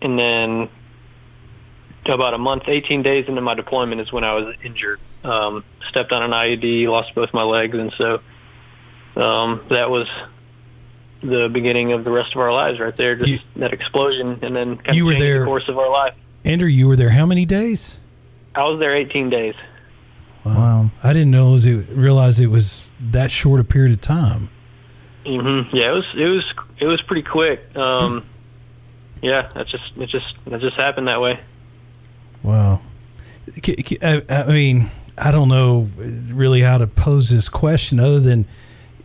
and 0.00 0.18
then 0.18 0.68
about 2.06 2.34
a 2.34 2.38
month, 2.38 2.64
18 2.66 3.02
days 3.02 3.26
into 3.28 3.40
my 3.40 3.54
deployment 3.54 4.00
is 4.00 4.12
when 4.12 4.24
I 4.24 4.34
was 4.34 4.54
injured. 4.62 5.00
Um, 5.24 5.64
stepped 5.88 6.12
on 6.12 6.22
an 6.22 6.30
IED, 6.32 6.86
lost 6.86 7.14
both 7.14 7.32
my 7.32 7.42
legs, 7.42 7.76
and 7.78 7.92
so 7.96 8.20
um, 9.16 9.60
that 9.70 9.90
was 9.90 10.08
the 11.22 11.48
beginning 11.52 11.92
of 11.92 12.04
the 12.04 12.10
rest 12.10 12.34
of 12.34 12.40
our 12.40 12.52
lives 12.52 12.78
right 12.80 12.94
there. 12.96 13.14
Just 13.16 13.30
You- 13.30 13.38
that 13.56 13.72
explosion, 13.72 14.38
and 14.42 14.54
then 14.54 14.76
kind 14.76 14.96
You 14.96 15.08
of 15.08 15.14
were 15.14 15.20
there- 15.20 15.40
the 15.40 15.44
course 15.46 15.68
of 15.68 15.78
our 15.78 15.90
life. 15.90 16.14
Andrew, 16.44 16.68
you 16.68 16.86
were 16.88 16.96
there 16.96 17.10
how 17.10 17.24
many 17.24 17.46
days? 17.46 17.98
I 18.54 18.64
was 18.64 18.78
there 18.78 18.94
18 18.94 19.30
days. 19.30 19.54
Wow. 20.44 20.90
I 21.02 21.12
didn't 21.14 21.30
know 21.30 21.54
it 21.56 21.86
realize 21.90 22.38
it 22.38 22.48
was 22.50 22.90
that 23.12 23.30
short 23.30 23.60
a 23.60 23.64
period 23.64 23.92
of 23.92 24.00
time. 24.02 24.50
hmm 25.26 25.62
Yeah, 25.72 25.90
it 25.90 25.94
was 25.94 26.04
it 26.14 26.26
was 26.28 26.44
it 26.78 26.86
was 26.86 27.00
pretty 27.00 27.22
quick. 27.22 27.74
Um, 27.74 28.24
yeah, 29.22 29.48
that 29.54 29.66
just 29.68 29.84
it 29.96 30.10
just 30.10 30.34
it 30.44 30.60
just 30.60 30.76
happened 30.76 31.08
that 31.08 31.22
way. 31.22 31.40
Wow. 32.42 32.82
I 34.02 34.44
mean, 34.48 34.90
I 35.16 35.30
don't 35.30 35.48
know 35.48 35.88
really 35.96 36.60
how 36.60 36.76
to 36.76 36.86
pose 36.86 37.30
this 37.30 37.48
question 37.48 37.98
other 37.98 38.20
than 38.20 38.46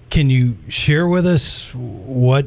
can 0.10 0.30
you 0.30 0.58
share 0.68 1.08
with 1.08 1.26
us 1.26 1.74
what 1.74 2.46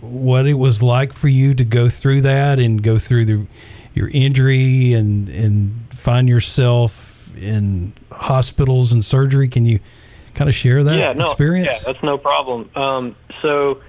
what 0.00 0.46
it 0.46 0.54
was 0.54 0.82
like 0.82 1.12
for 1.12 1.28
you 1.28 1.54
to 1.54 1.64
go 1.64 1.88
through 1.88 2.20
that 2.22 2.58
and 2.58 2.82
go 2.82 2.98
through 2.98 3.24
the 3.24 3.46
your 3.94 4.08
injury 4.08 4.92
and 4.92 5.28
and 5.28 5.86
find 5.92 6.28
yourself 6.28 7.34
in 7.36 7.92
hospitals 8.10 8.92
and 8.92 9.04
surgery? 9.04 9.48
Can 9.48 9.66
you 9.66 9.80
kind 10.34 10.48
of 10.48 10.54
share 10.54 10.84
that 10.84 10.96
yeah, 10.96 11.12
no, 11.12 11.24
experience? 11.24 11.68
Yeah, 11.70 11.92
that's 11.92 12.02
no 12.02 12.18
problem. 12.18 12.70
Um, 12.74 13.16
so 13.42 13.82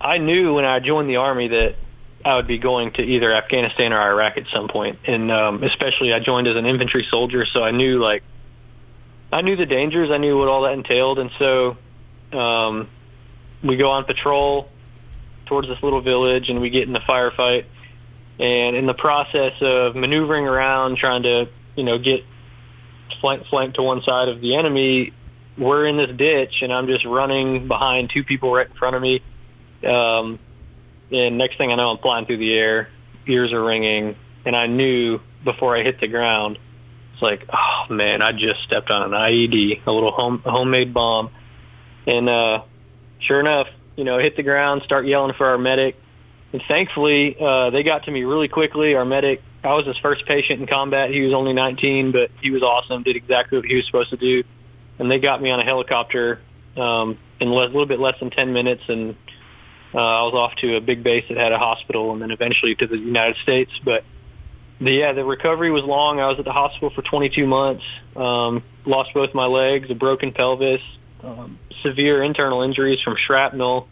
I 0.00 0.18
knew 0.18 0.54
when 0.54 0.64
I 0.64 0.80
joined 0.80 1.08
the 1.08 1.16
army 1.16 1.48
that 1.48 1.76
I 2.24 2.36
would 2.36 2.46
be 2.46 2.58
going 2.58 2.92
to 2.92 3.02
either 3.02 3.32
Afghanistan 3.32 3.92
or 3.92 4.00
Iraq 4.00 4.36
at 4.36 4.46
some 4.52 4.68
point, 4.68 4.98
and 5.04 5.30
um, 5.30 5.62
especially 5.62 6.12
I 6.12 6.20
joined 6.20 6.46
as 6.48 6.56
an 6.56 6.66
infantry 6.66 7.06
soldier, 7.10 7.46
so 7.46 7.62
I 7.62 7.70
knew 7.70 7.98
like 7.98 8.22
I 9.32 9.42
knew 9.42 9.56
the 9.56 9.66
dangers, 9.66 10.10
I 10.10 10.18
knew 10.18 10.38
what 10.38 10.48
all 10.48 10.62
that 10.62 10.72
entailed, 10.72 11.18
and 11.18 11.30
so 11.38 11.76
um, 12.32 12.88
we 13.62 13.76
go 13.76 13.90
on 13.90 14.04
patrol 14.04 14.68
towards 15.46 15.68
this 15.68 15.82
little 15.82 16.02
village, 16.02 16.48
and 16.48 16.60
we 16.60 16.70
get 16.70 16.86
in 16.86 16.92
the 16.92 17.00
firefight, 17.00 17.64
and 18.38 18.76
in 18.76 18.86
the 18.86 18.94
process 18.94 19.54
of 19.60 19.96
maneuvering 19.96 20.46
around, 20.46 20.98
trying 20.98 21.22
to 21.24 21.48
you 21.76 21.84
know 21.84 21.98
get 21.98 22.24
flank 23.20 23.46
flank 23.46 23.74
to 23.74 23.82
one 23.82 24.02
side 24.02 24.28
of 24.28 24.40
the 24.40 24.56
enemy, 24.56 25.12
we're 25.58 25.86
in 25.86 25.96
this 25.96 26.10
ditch 26.16 26.62
and 26.62 26.72
I'm 26.72 26.86
just 26.86 27.04
running 27.04 27.68
behind 27.68 28.10
two 28.12 28.24
people 28.24 28.52
right 28.52 28.68
in 28.68 28.76
front 28.76 28.96
of 28.96 29.02
me. 29.02 29.22
Um, 29.86 30.38
and 31.10 31.38
next 31.38 31.58
thing 31.58 31.72
I 31.72 31.76
know, 31.76 31.90
I'm 31.90 31.98
flying 31.98 32.26
through 32.26 32.38
the 32.38 32.52
air, 32.52 32.88
ears 33.26 33.52
are 33.52 33.64
ringing, 33.64 34.16
and 34.44 34.54
I 34.54 34.66
knew 34.66 35.20
before 35.44 35.76
I 35.76 35.82
hit 35.82 36.00
the 36.00 36.08
ground, 36.08 36.58
it's 37.12 37.22
like, 37.22 37.48
oh 37.52 37.92
man, 37.92 38.22
I 38.22 38.32
just 38.32 38.62
stepped 38.64 38.90
on 38.90 39.02
an 39.02 39.10
IED, 39.10 39.86
a 39.86 39.92
little 39.92 40.12
home 40.12 40.42
homemade 40.44 40.92
bomb, 40.92 41.30
and 42.08 42.28
uh, 42.28 42.62
sure 43.20 43.38
enough, 43.38 43.68
you 43.96 44.04
know, 44.04 44.18
hit 44.18 44.36
the 44.36 44.42
ground, 44.42 44.82
start 44.84 45.06
yelling 45.06 45.34
for 45.38 45.46
our 45.46 45.58
medic, 45.58 45.96
and 46.52 46.62
thankfully 46.66 47.36
uh, 47.40 47.70
they 47.70 47.84
got 47.84 48.04
to 48.04 48.10
me 48.10 48.24
really 48.24 48.48
quickly. 48.48 48.94
Our 48.94 49.04
medic, 49.04 49.42
I 49.62 49.74
was 49.74 49.86
his 49.86 49.98
first 49.98 50.26
patient 50.26 50.60
in 50.60 50.66
combat. 50.66 51.10
He 51.10 51.20
was 51.20 51.34
only 51.34 51.52
19, 51.52 52.10
but 52.10 52.30
he 52.42 52.50
was 52.50 52.62
awesome. 52.62 53.04
Did 53.04 53.16
exactly 53.16 53.58
what 53.58 53.66
he 53.66 53.76
was 53.76 53.86
supposed 53.86 54.10
to 54.10 54.16
do 54.16 54.42
and 54.98 55.10
they 55.10 55.18
got 55.18 55.40
me 55.40 55.50
on 55.50 55.60
a 55.60 55.64
helicopter 55.64 56.40
um, 56.76 57.18
in 57.40 57.52
le- 57.52 57.66
a 57.66 57.68
little 57.68 57.86
bit 57.86 58.00
less 58.00 58.18
than 58.20 58.30
10 58.30 58.52
minutes, 58.52 58.82
and 58.88 59.16
uh, 59.94 59.98
I 59.98 60.22
was 60.22 60.34
off 60.34 60.56
to 60.58 60.76
a 60.76 60.80
big 60.80 61.02
base 61.02 61.24
that 61.28 61.38
had 61.38 61.52
a 61.52 61.58
hospital, 61.58 62.12
and 62.12 62.20
then 62.20 62.30
eventually 62.30 62.74
to 62.76 62.86
the 62.86 62.98
United 62.98 63.36
States. 63.42 63.70
But 63.84 64.04
the, 64.80 64.92
yeah, 64.92 65.12
the 65.12 65.24
recovery 65.24 65.70
was 65.70 65.84
long. 65.84 66.20
I 66.20 66.26
was 66.26 66.38
at 66.38 66.44
the 66.44 66.52
hospital 66.52 66.90
for 66.94 67.02
22 67.02 67.46
months. 67.46 67.84
Um, 68.16 68.62
lost 68.84 69.10
both 69.14 69.34
my 69.34 69.46
legs, 69.46 69.90
a 69.90 69.94
broken 69.94 70.32
pelvis, 70.32 70.82
um, 71.22 71.58
severe 71.82 72.22
internal 72.22 72.62
injuries 72.62 73.00
from 73.02 73.16
shrapnel. 73.16 73.88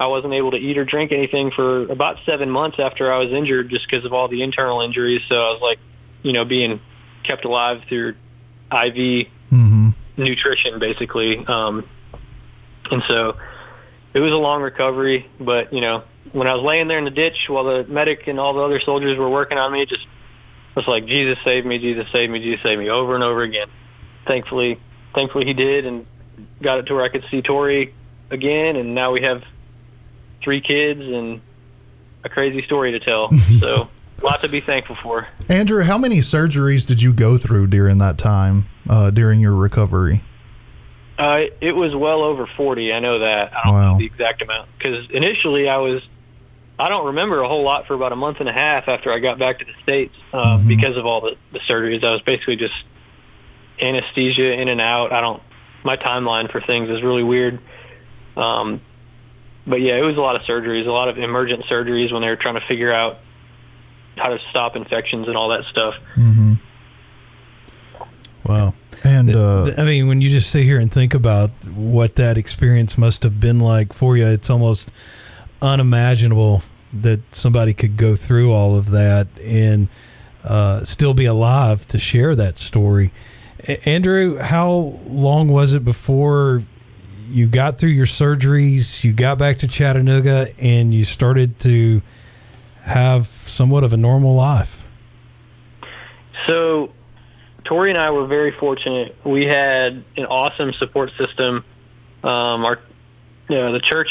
I 0.00 0.06
wasn't 0.06 0.34
able 0.34 0.50
to 0.50 0.56
eat 0.56 0.78
or 0.78 0.84
drink 0.84 1.12
anything 1.12 1.52
for 1.54 1.82
about 1.90 2.16
seven 2.26 2.50
months 2.50 2.78
after 2.80 3.12
I 3.12 3.18
was 3.18 3.30
injured, 3.32 3.70
just 3.70 3.86
because 3.88 4.04
of 4.04 4.12
all 4.12 4.28
the 4.28 4.42
internal 4.42 4.80
injuries. 4.80 5.22
So 5.28 5.36
I 5.36 5.50
was 5.50 5.60
like, 5.62 5.78
you 6.22 6.32
know, 6.32 6.44
being 6.44 6.80
kept 7.22 7.44
alive 7.44 7.82
through 7.88 8.14
IV 8.72 9.26
hmm 9.50 9.90
nutrition 10.16 10.78
basically 10.78 11.38
um 11.46 11.88
and 12.90 13.02
so 13.08 13.34
it 14.12 14.20
was 14.20 14.30
a 14.30 14.36
long 14.36 14.60
recovery 14.60 15.26
but 15.40 15.72
you 15.72 15.80
know 15.80 16.04
when 16.32 16.46
i 16.46 16.54
was 16.54 16.62
laying 16.62 16.86
there 16.86 16.98
in 16.98 17.04
the 17.04 17.10
ditch 17.10 17.36
while 17.48 17.64
the 17.64 17.84
medic 17.84 18.26
and 18.26 18.38
all 18.38 18.52
the 18.52 18.60
other 18.60 18.80
soldiers 18.84 19.18
were 19.18 19.30
working 19.30 19.56
on 19.56 19.72
me 19.72 19.86
just 19.86 20.06
was 20.76 20.86
like 20.86 21.06
jesus 21.06 21.38
save 21.44 21.64
me 21.64 21.78
jesus 21.78 22.06
save 22.12 22.28
me 22.28 22.40
jesus 22.40 22.62
save 22.62 22.78
me 22.78 22.90
over 22.90 23.14
and 23.14 23.24
over 23.24 23.42
again 23.42 23.68
thankfully 24.26 24.78
thankfully 25.14 25.46
he 25.46 25.54
did 25.54 25.86
and 25.86 26.06
got 26.62 26.78
it 26.78 26.86
to 26.86 26.94
where 26.94 27.04
i 27.04 27.08
could 27.08 27.24
see 27.30 27.42
tori 27.42 27.94
again 28.30 28.76
and 28.76 28.94
now 28.94 29.12
we 29.12 29.22
have 29.22 29.42
three 30.42 30.60
kids 30.60 31.00
and 31.00 31.40
a 32.24 32.28
crazy 32.28 32.62
story 32.62 32.92
to 32.92 33.00
tell. 33.00 33.30
so, 33.60 33.88
a 34.20 34.24
lot 34.24 34.40
to 34.42 34.48
be 34.48 34.60
thankful 34.60 34.96
for. 35.02 35.26
Andrew, 35.48 35.82
how 35.82 35.98
many 35.98 36.18
surgeries 36.18 36.86
did 36.86 37.02
you 37.02 37.12
go 37.12 37.36
through 37.36 37.66
during 37.66 37.98
that 37.98 38.16
time, 38.18 38.66
uh, 38.88 39.10
during 39.10 39.40
your 39.40 39.54
recovery? 39.56 40.22
Uh, 41.18 41.42
it 41.60 41.72
was 41.72 41.94
well 41.96 42.22
over 42.22 42.48
40. 42.56 42.92
I 42.92 43.00
know 43.00 43.18
that. 43.20 43.52
I 43.52 43.60
don't 43.64 43.74
Wow. 43.74 43.92
know 43.92 43.98
the 43.98 44.06
exact 44.06 44.40
amount 44.42 44.68
because 44.78 45.08
initially 45.10 45.68
I 45.68 45.78
was, 45.78 46.00
I 46.78 46.88
don't 46.88 47.06
remember 47.06 47.40
a 47.42 47.48
whole 47.48 47.64
lot 47.64 47.86
for 47.86 47.94
about 47.94 48.12
a 48.12 48.16
month 48.16 48.38
and 48.40 48.48
a 48.48 48.52
half 48.52 48.88
after 48.88 49.12
I 49.12 49.18
got 49.18 49.38
back 49.40 49.58
to 49.58 49.64
the 49.64 49.74
states 49.82 50.14
um, 50.32 50.66
because 50.68 50.96
of 50.96 51.04
all 51.06 51.20
the, 51.20 51.36
the 51.52 51.58
surgeries. 51.60 52.04
I 52.04 52.12
was 52.12 52.22
basically 52.22 52.56
just 52.56 52.74
anesthesia 53.80 54.60
in 54.60 54.68
and 54.68 54.80
out. 54.80 55.12
I 55.12 55.20
don't. 55.20 55.42
My 55.84 55.96
timeline 55.96 56.50
for 56.50 56.60
things 56.60 56.88
is 56.88 57.02
really 57.02 57.22
weird. 57.22 57.60
Um, 58.36 58.80
but 59.66 59.80
yeah, 59.80 59.96
it 59.96 60.02
was 60.02 60.16
a 60.16 60.20
lot 60.20 60.36
of 60.36 60.42
surgeries, 60.42 60.86
a 60.86 60.90
lot 60.90 61.08
of 61.08 61.18
emergent 61.18 61.64
surgeries 61.64 62.12
when 62.12 62.22
they 62.22 62.28
were 62.28 62.36
trying 62.36 62.54
to 62.54 62.66
figure 62.66 62.92
out 62.92 63.18
how 64.16 64.28
to 64.28 64.38
stop 64.50 64.76
infections 64.76 65.28
and 65.28 65.36
all 65.36 65.48
that 65.50 65.64
stuff. 65.64 65.94
Mm-hmm. 66.16 66.54
Wow. 68.44 68.74
And 69.04 69.34
uh, 69.34 69.72
I 69.76 69.84
mean, 69.84 70.08
when 70.08 70.20
you 70.20 70.30
just 70.30 70.50
sit 70.50 70.64
here 70.64 70.78
and 70.78 70.92
think 70.92 71.14
about 71.14 71.50
what 71.66 72.16
that 72.16 72.36
experience 72.36 72.98
must 72.98 73.22
have 73.22 73.40
been 73.40 73.60
like 73.60 73.92
for 73.92 74.16
you, 74.16 74.26
it's 74.26 74.50
almost 74.50 74.90
unimaginable 75.60 76.62
that 76.92 77.20
somebody 77.34 77.72
could 77.72 77.96
go 77.96 78.14
through 78.14 78.52
all 78.52 78.76
of 78.76 78.90
that 78.90 79.28
and 79.40 79.88
uh, 80.44 80.82
still 80.84 81.14
be 81.14 81.24
alive 81.24 81.86
to 81.88 81.98
share 81.98 82.34
that 82.36 82.58
story. 82.58 83.12
Andrew, 83.64 84.38
how 84.38 84.98
long 85.06 85.48
was 85.48 85.72
it 85.72 85.84
before 85.84 86.64
you 87.28 87.46
got 87.46 87.78
through 87.78 87.90
your 87.90 88.06
surgeries, 88.06 89.04
you 89.04 89.12
got 89.12 89.38
back 89.38 89.58
to 89.58 89.68
Chattanooga, 89.68 90.48
and 90.58 90.92
you 90.92 91.04
started 91.04 91.58
to 91.60 92.02
have 92.82 93.26
somewhat 93.26 93.84
of 93.84 93.92
a 93.92 93.96
normal 93.96 94.34
life? 94.34 94.86
So, 96.46 96.92
Tori 97.64 97.90
and 97.90 97.98
I 97.98 98.10
were 98.10 98.26
very 98.26 98.50
fortunate. 98.50 99.16
We 99.24 99.44
had 99.44 100.04
an 100.16 100.26
awesome 100.26 100.72
support 100.74 101.12
system. 101.16 101.64
Um, 102.24 102.64
our, 102.64 102.80
you 103.48 103.56
know, 103.56 103.72
the 103.72 103.80
church 103.80 104.10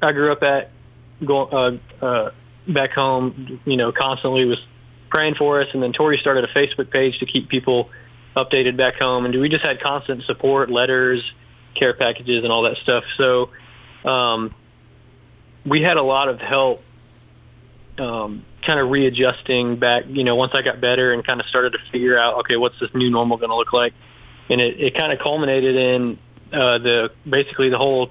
I 0.00 0.12
grew 0.12 0.32
up 0.32 0.42
at, 0.42 0.70
uh, 1.28 1.76
uh, 2.00 2.30
back 2.66 2.92
home, 2.92 3.60
you 3.66 3.76
know, 3.76 3.92
constantly 3.92 4.46
was 4.46 4.58
praying 5.10 5.34
for 5.34 5.60
us. 5.60 5.68
And 5.74 5.82
then 5.82 5.92
Tori 5.92 6.18
started 6.18 6.44
a 6.44 6.48
Facebook 6.48 6.90
page 6.90 7.18
to 7.18 7.26
keep 7.26 7.48
people 7.50 7.90
updated 8.36 8.76
back 8.76 8.94
home. 8.96 9.24
And 9.24 9.40
we 9.40 9.48
just 9.48 9.64
had 9.64 9.80
constant 9.80 10.24
support, 10.24 10.70
letters, 10.70 11.22
care 11.74 11.94
packages, 11.94 12.42
and 12.44 12.52
all 12.52 12.62
that 12.62 12.76
stuff. 12.82 13.04
So, 13.16 13.50
um, 14.04 14.54
we 15.64 15.82
had 15.82 15.96
a 15.96 16.02
lot 16.02 16.28
of 16.28 16.38
help 16.38 16.82
um, 17.98 18.44
kind 18.64 18.78
of 18.78 18.90
readjusting 18.90 19.78
back, 19.78 20.04
you 20.08 20.24
know, 20.24 20.36
once 20.36 20.52
I 20.54 20.62
got 20.62 20.80
better 20.80 21.12
and 21.12 21.26
kind 21.26 21.40
of 21.40 21.46
started 21.46 21.72
to 21.72 21.78
figure 21.90 22.18
out, 22.18 22.40
okay, 22.40 22.56
what's 22.56 22.78
this 22.80 22.90
new 22.94 23.10
normal 23.10 23.36
going 23.36 23.50
to 23.50 23.56
look 23.56 23.72
like? 23.72 23.94
And 24.48 24.60
it, 24.60 24.78
it 24.78 24.98
kind 24.98 25.12
of 25.12 25.18
culminated 25.18 25.76
in 25.76 26.18
uh, 26.52 26.78
the 26.78 27.10
basically 27.28 27.70
the 27.70 27.78
whole 27.78 28.10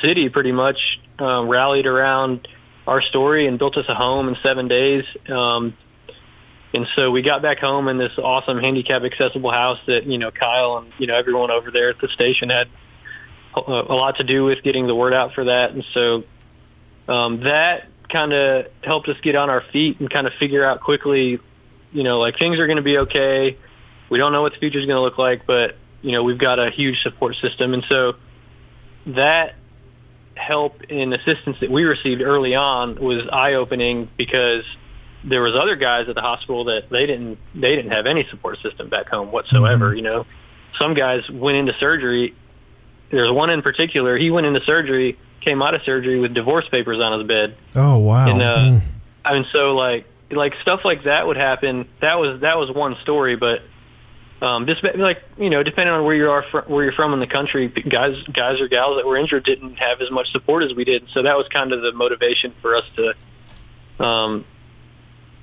city 0.00 0.28
pretty 0.28 0.52
much 0.52 0.78
um, 1.18 1.48
rallied 1.48 1.86
around 1.86 2.48
our 2.86 3.02
story 3.02 3.46
and 3.46 3.58
built 3.58 3.76
us 3.76 3.84
a 3.88 3.94
home 3.94 4.28
in 4.28 4.36
seven 4.42 4.68
days. 4.68 5.04
Um, 5.28 5.76
and 6.74 6.86
so 6.96 7.10
we 7.10 7.22
got 7.22 7.42
back 7.42 7.58
home 7.58 7.88
in 7.88 7.98
this 7.98 8.12
awesome 8.18 8.58
handicap 8.58 9.02
accessible 9.02 9.50
house 9.50 9.78
that, 9.86 10.06
you 10.06 10.18
know, 10.18 10.30
Kyle 10.30 10.78
and, 10.78 10.92
you 10.98 11.06
know, 11.06 11.14
everyone 11.14 11.50
over 11.50 11.70
there 11.70 11.90
at 11.90 12.00
the 12.00 12.08
station 12.08 12.48
had 12.48 12.68
a, 13.54 13.60
a 13.60 13.94
lot 13.94 14.16
to 14.16 14.24
do 14.24 14.44
with 14.44 14.62
getting 14.62 14.86
the 14.86 14.94
word 14.94 15.12
out 15.12 15.34
for 15.34 15.44
that. 15.44 15.72
And 15.72 15.84
so 15.92 16.24
um, 17.08 17.40
that 17.44 17.88
kind 18.10 18.32
of 18.32 18.66
helped 18.82 19.08
us 19.08 19.16
get 19.22 19.36
on 19.36 19.50
our 19.50 19.62
feet 19.72 20.00
and 20.00 20.10
kind 20.10 20.26
of 20.26 20.32
figure 20.38 20.64
out 20.64 20.80
quickly, 20.80 21.38
you 21.92 22.02
know, 22.02 22.18
like 22.18 22.38
things 22.38 22.58
are 22.58 22.66
going 22.66 22.76
to 22.76 22.82
be 22.82 22.98
okay. 22.98 23.58
We 24.10 24.18
don't 24.18 24.32
know 24.32 24.42
what 24.42 24.52
the 24.52 24.58
future 24.58 24.78
is 24.78 24.86
going 24.86 24.96
to 24.96 25.02
look 25.02 25.18
like, 25.18 25.46
but 25.46 25.76
you 26.02 26.12
know, 26.12 26.22
we've 26.22 26.38
got 26.38 26.58
a 26.58 26.70
huge 26.70 27.00
support 27.02 27.36
system, 27.36 27.74
and 27.74 27.84
so 27.88 28.14
that 29.06 29.54
help 30.34 30.80
and 30.90 31.14
assistance 31.14 31.56
that 31.60 31.70
we 31.70 31.84
received 31.84 32.20
early 32.20 32.54
on 32.54 32.96
was 32.96 33.22
eye 33.32 33.54
opening 33.54 34.10
because 34.16 34.64
there 35.24 35.42
was 35.42 35.54
other 35.54 35.76
guys 35.76 36.08
at 36.08 36.14
the 36.14 36.20
hospital 36.20 36.64
that 36.64 36.90
they 36.90 37.06
didn't 37.06 37.38
they 37.54 37.76
didn't 37.76 37.92
have 37.92 38.06
any 38.06 38.26
support 38.30 38.58
system 38.60 38.88
back 38.88 39.08
home 39.08 39.30
whatsoever. 39.32 39.94
You 39.94 40.02
know, 40.02 40.26
some 40.78 40.94
guys 40.94 41.28
went 41.30 41.56
into 41.56 41.74
surgery. 41.78 42.34
There's 43.10 43.30
one 43.30 43.50
in 43.50 43.62
particular. 43.62 44.16
He 44.16 44.30
went 44.30 44.46
into 44.46 44.62
surgery, 44.64 45.18
came 45.40 45.62
out 45.62 45.74
of 45.74 45.82
surgery 45.82 46.18
with 46.18 46.34
divorce 46.34 46.68
papers 46.68 46.98
on 47.00 47.18
his 47.18 47.28
bed. 47.28 47.56
oh 47.74 47.98
wow, 47.98 48.28
And 48.28 48.42
uh, 48.42 48.80
I 49.24 49.34
mean, 49.34 49.46
so 49.52 49.74
like 49.74 50.06
like 50.30 50.54
stuff 50.62 50.80
like 50.84 51.04
that 51.04 51.26
would 51.26 51.36
happen. 51.36 51.88
That 52.00 52.18
was 52.18 52.40
that 52.40 52.58
was 52.58 52.70
one 52.70 52.96
story, 53.02 53.36
but 53.36 53.62
um, 54.40 54.66
just 54.66 54.82
like 54.96 55.22
you 55.38 55.50
know, 55.50 55.62
depending 55.62 55.94
on 55.94 56.04
where 56.04 56.16
you 56.16 56.28
are, 56.30 56.44
fr- 56.50 56.66
where 56.66 56.82
you're 56.82 56.92
from 56.94 57.12
in 57.12 57.20
the 57.20 57.26
country, 57.28 57.68
guys 57.68 58.20
guys 58.32 58.60
or 58.60 58.66
gals 58.66 58.96
that 58.96 59.06
were 59.06 59.16
injured 59.16 59.44
didn't 59.44 59.76
have 59.76 60.00
as 60.00 60.10
much 60.10 60.32
support 60.32 60.64
as 60.64 60.74
we 60.74 60.84
did. 60.84 61.06
So 61.12 61.22
that 61.22 61.36
was 61.36 61.46
kind 61.48 61.72
of 61.72 61.82
the 61.82 61.92
motivation 61.92 62.52
for 62.60 62.74
us 62.74 62.84
to, 62.96 64.04
um, 64.04 64.44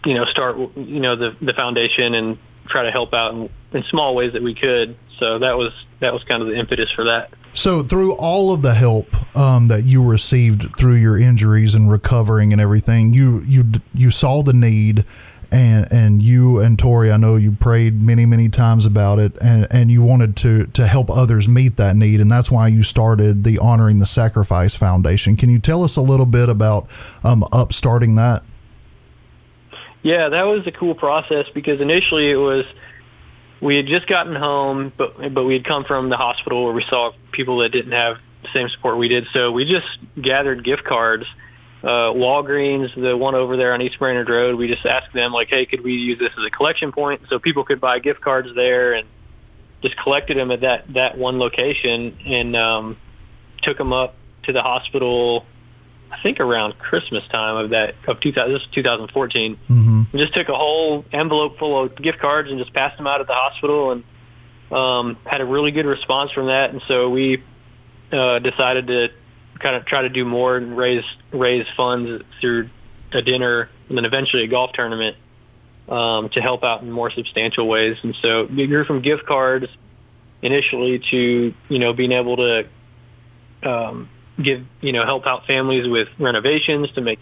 you 0.05 0.13
know, 0.13 0.25
start 0.25 0.57
you 0.75 0.99
know 0.99 1.15
the 1.15 1.35
the 1.41 1.53
foundation 1.53 2.13
and 2.13 2.37
try 2.67 2.83
to 2.83 2.91
help 2.91 3.13
out 3.13 3.33
in, 3.33 3.49
in 3.73 3.83
small 3.83 4.15
ways 4.15 4.33
that 4.33 4.43
we 4.43 4.53
could. 4.53 4.95
So 5.17 5.39
that 5.39 5.57
was 5.57 5.73
that 5.99 6.13
was 6.13 6.23
kind 6.23 6.41
of 6.41 6.47
the 6.47 6.55
impetus 6.55 6.89
for 6.91 7.03
that. 7.05 7.31
So 7.51 7.81
through 7.81 8.13
all 8.13 8.53
of 8.53 8.61
the 8.61 8.73
help 8.73 9.07
um, 9.35 9.67
that 9.67 9.83
you 9.83 10.07
received 10.07 10.77
through 10.77 10.95
your 10.95 11.19
injuries 11.19 11.75
and 11.75 11.91
recovering 11.91 12.53
and 12.53 12.61
everything, 12.61 13.13
you 13.13 13.41
you 13.45 13.65
you 13.93 14.11
saw 14.11 14.43
the 14.43 14.53
need, 14.53 15.03
and 15.51 15.91
and 15.91 16.21
you 16.21 16.59
and 16.59 16.79
Tori, 16.79 17.11
I 17.11 17.17
know 17.17 17.35
you 17.35 17.51
prayed 17.51 18.01
many 18.01 18.25
many 18.25 18.47
times 18.47 18.85
about 18.85 19.19
it, 19.19 19.33
and 19.41 19.67
and 19.71 19.91
you 19.91 20.03
wanted 20.03 20.37
to 20.37 20.67
to 20.67 20.87
help 20.87 21.09
others 21.09 21.49
meet 21.49 21.75
that 21.77 21.95
need, 21.95 22.21
and 22.21 22.31
that's 22.31 22.49
why 22.49 22.67
you 22.67 22.83
started 22.83 23.43
the 23.43 23.57
Honoring 23.57 23.99
the 23.99 24.05
Sacrifice 24.05 24.75
Foundation. 24.75 25.35
Can 25.35 25.49
you 25.49 25.59
tell 25.59 25.83
us 25.83 25.97
a 25.97 26.01
little 26.01 26.27
bit 26.27 26.47
about 26.47 26.87
um, 27.23 27.43
upstarting 27.51 28.15
that? 28.15 28.43
Yeah, 30.01 30.29
that 30.29 30.43
was 30.43 30.65
a 30.65 30.71
cool 30.71 30.95
process 30.95 31.45
because 31.53 31.81
initially 31.81 32.29
it 32.29 32.37
was 32.37 32.65
we 33.61 33.75
had 33.75 33.87
just 33.87 34.07
gotten 34.07 34.35
home, 34.35 34.93
but 34.97 35.33
but 35.33 35.43
we 35.43 35.53
had 35.53 35.65
come 35.65 35.83
from 35.83 36.09
the 36.09 36.17
hospital 36.17 36.63
where 36.63 36.73
we 36.73 36.85
saw 36.89 37.11
people 37.31 37.59
that 37.59 37.69
didn't 37.69 37.91
have 37.91 38.17
the 38.43 38.49
same 38.53 38.69
support 38.69 38.97
we 38.97 39.07
did. 39.07 39.25
So 39.33 39.51
we 39.51 39.65
just 39.65 39.87
gathered 40.21 40.63
gift 40.63 40.83
cards. 40.85 41.25
Uh, 41.81 42.11
Walgreens, 42.11 42.93
the 42.95 43.15
one 43.15 43.35
over 43.35 43.55
there 43.55 43.73
on 43.73 43.81
East 43.81 43.99
Brainerd 43.99 44.27
Road, 44.27 44.57
we 44.57 44.67
just 44.67 44.85
asked 44.85 45.13
them 45.13 45.31
like, 45.31 45.47
hey, 45.47 45.65
could 45.65 45.81
we 45.81 45.93
use 45.93 46.19
this 46.19 46.31
as 46.37 46.45
a 46.45 46.49
collection 46.49 46.91
point 46.91 47.21
so 47.29 47.39
people 47.39 47.63
could 47.63 47.79
buy 47.79 47.99
gift 47.99 48.19
cards 48.19 48.49
there 48.53 48.93
and 48.93 49.07
just 49.81 49.95
collected 49.97 50.37
them 50.37 50.51
at 50.51 50.61
that 50.61 50.93
that 50.93 51.17
one 51.17 51.39
location 51.39 52.17
and 52.25 52.55
um, 52.55 52.97
took 53.61 53.77
them 53.77 53.93
up 53.93 54.15
to 54.43 54.53
the 54.53 54.61
hospital. 54.61 55.45
I 56.11 56.21
think 56.21 56.39
around 56.39 56.77
Christmas 56.79 57.23
time 57.31 57.55
of 57.55 57.69
that 57.71 57.95
of 58.07 58.19
2000, 58.19 58.51
this 58.51 58.61
is 58.61 58.67
2014. 58.73 59.55
Mm-hmm. 59.55 59.88
Just 60.13 60.33
took 60.33 60.49
a 60.49 60.55
whole 60.55 61.05
envelope 61.11 61.59
full 61.59 61.83
of 61.83 61.95
gift 61.95 62.19
cards 62.19 62.49
and 62.49 62.59
just 62.59 62.73
passed 62.73 62.97
them 62.97 63.05
out 63.05 63.21
at 63.21 63.27
the 63.27 63.33
hospital 63.33 63.91
and 63.91 64.03
um, 64.71 65.17
had 65.25 65.41
a 65.41 65.45
really 65.45 65.71
good 65.71 65.85
response 65.85 66.31
from 66.31 66.47
that. 66.47 66.71
And 66.71 66.81
so 66.87 67.09
we 67.09 67.43
uh, 68.11 68.39
decided 68.39 68.87
to 68.87 69.09
kind 69.59 69.75
of 69.75 69.85
try 69.85 70.01
to 70.01 70.09
do 70.09 70.25
more 70.25 70.57
and 70.57 70.75
raise 70.75 71.03
raise 71.31 71.65
funds 71.75 72.23
through 72.41 72.69
a 73.11 73.21
dinner 73.21 73.69
and 73.87 73.97
then 73.97 74.05
eventually 74.05 74.43
a 74.43 74.47
golf 74.47 74.71
tournament 74.73 75.17
um, 75.89 76.29
to 76.29 76.41
help 76.41 76.63
out 76.63 76.81
in 76.81 76.91
more 76.91 77.11
substantial 77.11 77.67
ways. 77.67 77.97
And 78.03 78.15
so 78.21 78.47
we 78.49 78.67
grew 78.67 78.85
from 78.85 79.01
gift 79.01 79.25
cards 79.25 79.65
initially 80.41 81.01
to 81.11 81.53
you 81.67 81.79
know 81.79 81.93
being 81.93 82.13
able 82.13 82.37
to 82.37 82.67
um, 83.63 84.09
give 84.41 84.65
you 84.81 84.93
know 84.93 85.05
help 85.05 85.25
out 85.27 85.45
families 85.45 85.87
with 85.87 86.07
renovations 86.19 86.89
to 86.95 87.01
make 87.01 87.19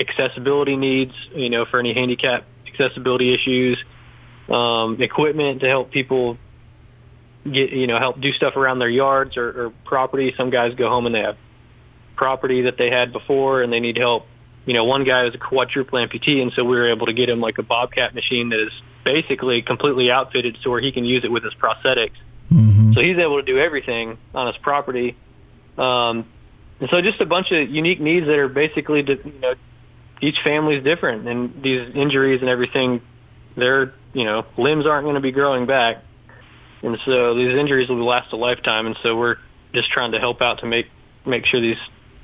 accessibility 0.00 0.76
needs 0.76 1.12
you 1.34 1.50
know 1.50 1.64
for 1.64 1.78
any 1.78 1.94
handicap 1.94 2.44
accessibility 2.72 3.34
issues, 3.34 3.78
um, 4.48 5.00
equipment 5.00 5.60
to 5.60 5.68
help 5.68 5.90
people 5.90 6.38
get 7.44 7.70
you 7.70 7.86
know 7.86 7.98
help 7.98 8.20
do 8.20 8.32
stuff 8.32 8.56
around 8.56 8.78
their 8.78 8.88
yards 8.88 9.36
or, 9.36 9.66
or 9.66 9.72
property. 9.84 10.34
Some 10.36 10.50
guys 10.50 10.74
go 10.74 10.88
home 10.88 11.06
and 11.06 11.14
they 11.14 11.20
have 11.20 11.36
property 12.16 12.62
that 12.62 12.76
they 12.76 12.90
had 12.90 13.12
before 13.12 13.62
and 13.62 13.72
they 13.72 13.80
need 13.80 13.96
help. 13.96 14.26
You 14.66 14.74
know, 14.74 14.84
one 14.84 15.04
guy 15.04 15.24
was 15.24 15.34
a 15.34 15.38
quadruple 15.38 15.98
amputee, 15.98 16.42
and 16.42 16.52
so 16.52 16.64
we 16.64 16.76
were 16.76 16.90
able 16.90 17.06
to 17.06 17.14
get 17.14 17.28
him 17.28 17.40
like 17.40 17.58
a 17.58 17.62
Bobcat 17.62 18.14
machine 18.14 18.50
that 18.50 18.60
is 18.60 18.72
basically 19.04 19.62
completely 19.62 20.10
outfitted 20.10 20.58
so 20.62 20.70
where 20.70 20.80
he 20.80 20.92
can 20.92 21.04
use 21.04 21.24
it 21.24 21.32
with 21.32 21.42
his 21.44 21.54
prosthetics. 21.54 22.16
Mm-hmm. 22.52 22.92
So 22.92 23.00
he's 23.00 23.16
able 23.16 23.40
to 23.40 23.46
do 23.46 23.58
everything 23.58 24.18
on 24.34 24.46
his 24.48 24.56
property. 24.58 25.16
Um, 25.78 26.26
and 26.78 26.90
so 26.90 27.00
just 27.00 27.20
a 27.20 27.26
bunch 27.26 27.50
of 27.52 27.70
unique 27.70 28.00
needs 28.00 28.26
that 28.26 28.38
are 28.38 28.48
basically, 28.48 29.02
di- 29.02 29.18
you 29.24 29.40
know, 29.40 29.54
each 30.20 30.38
family 30.42 30.76
is 30.76 30.84
different, 30.84 31.26
and 31.28 31.62
these 31.62 31.94
injuries 31.94 32.40
and 32.40 32.50
everything, 32.50 33.02
their 33.56 33.94
you 34.12 34.24
know 34.24 34.44
limbs 34.56 34.86
aren't 34.86 35.04
going 35.04 35.14
to 35.14 35.20
be 35.20 35.32
growing 35.32 35.66
back, 35.66 36.02
and 36.82 36.98
so 37.04 37.34
these 37.34 37.54
injuries 37.54 37.88
will 37.88 38.04
last 38.04 38.32
a 38.32 38.36
lifetime. 38.36 38.86
And 38.86 38.96
so 39.02 39.16
we're 39.16 39.36
just 39.72 39.90
trying 39.90 40.12
to 40.12 40.18
help 40.18 40.42
out 40.42 40.60
to 40.60 40.66
make 40.66 40.86
make 41.24 41.46
sure 41.46 41.60
these 41.60 41.78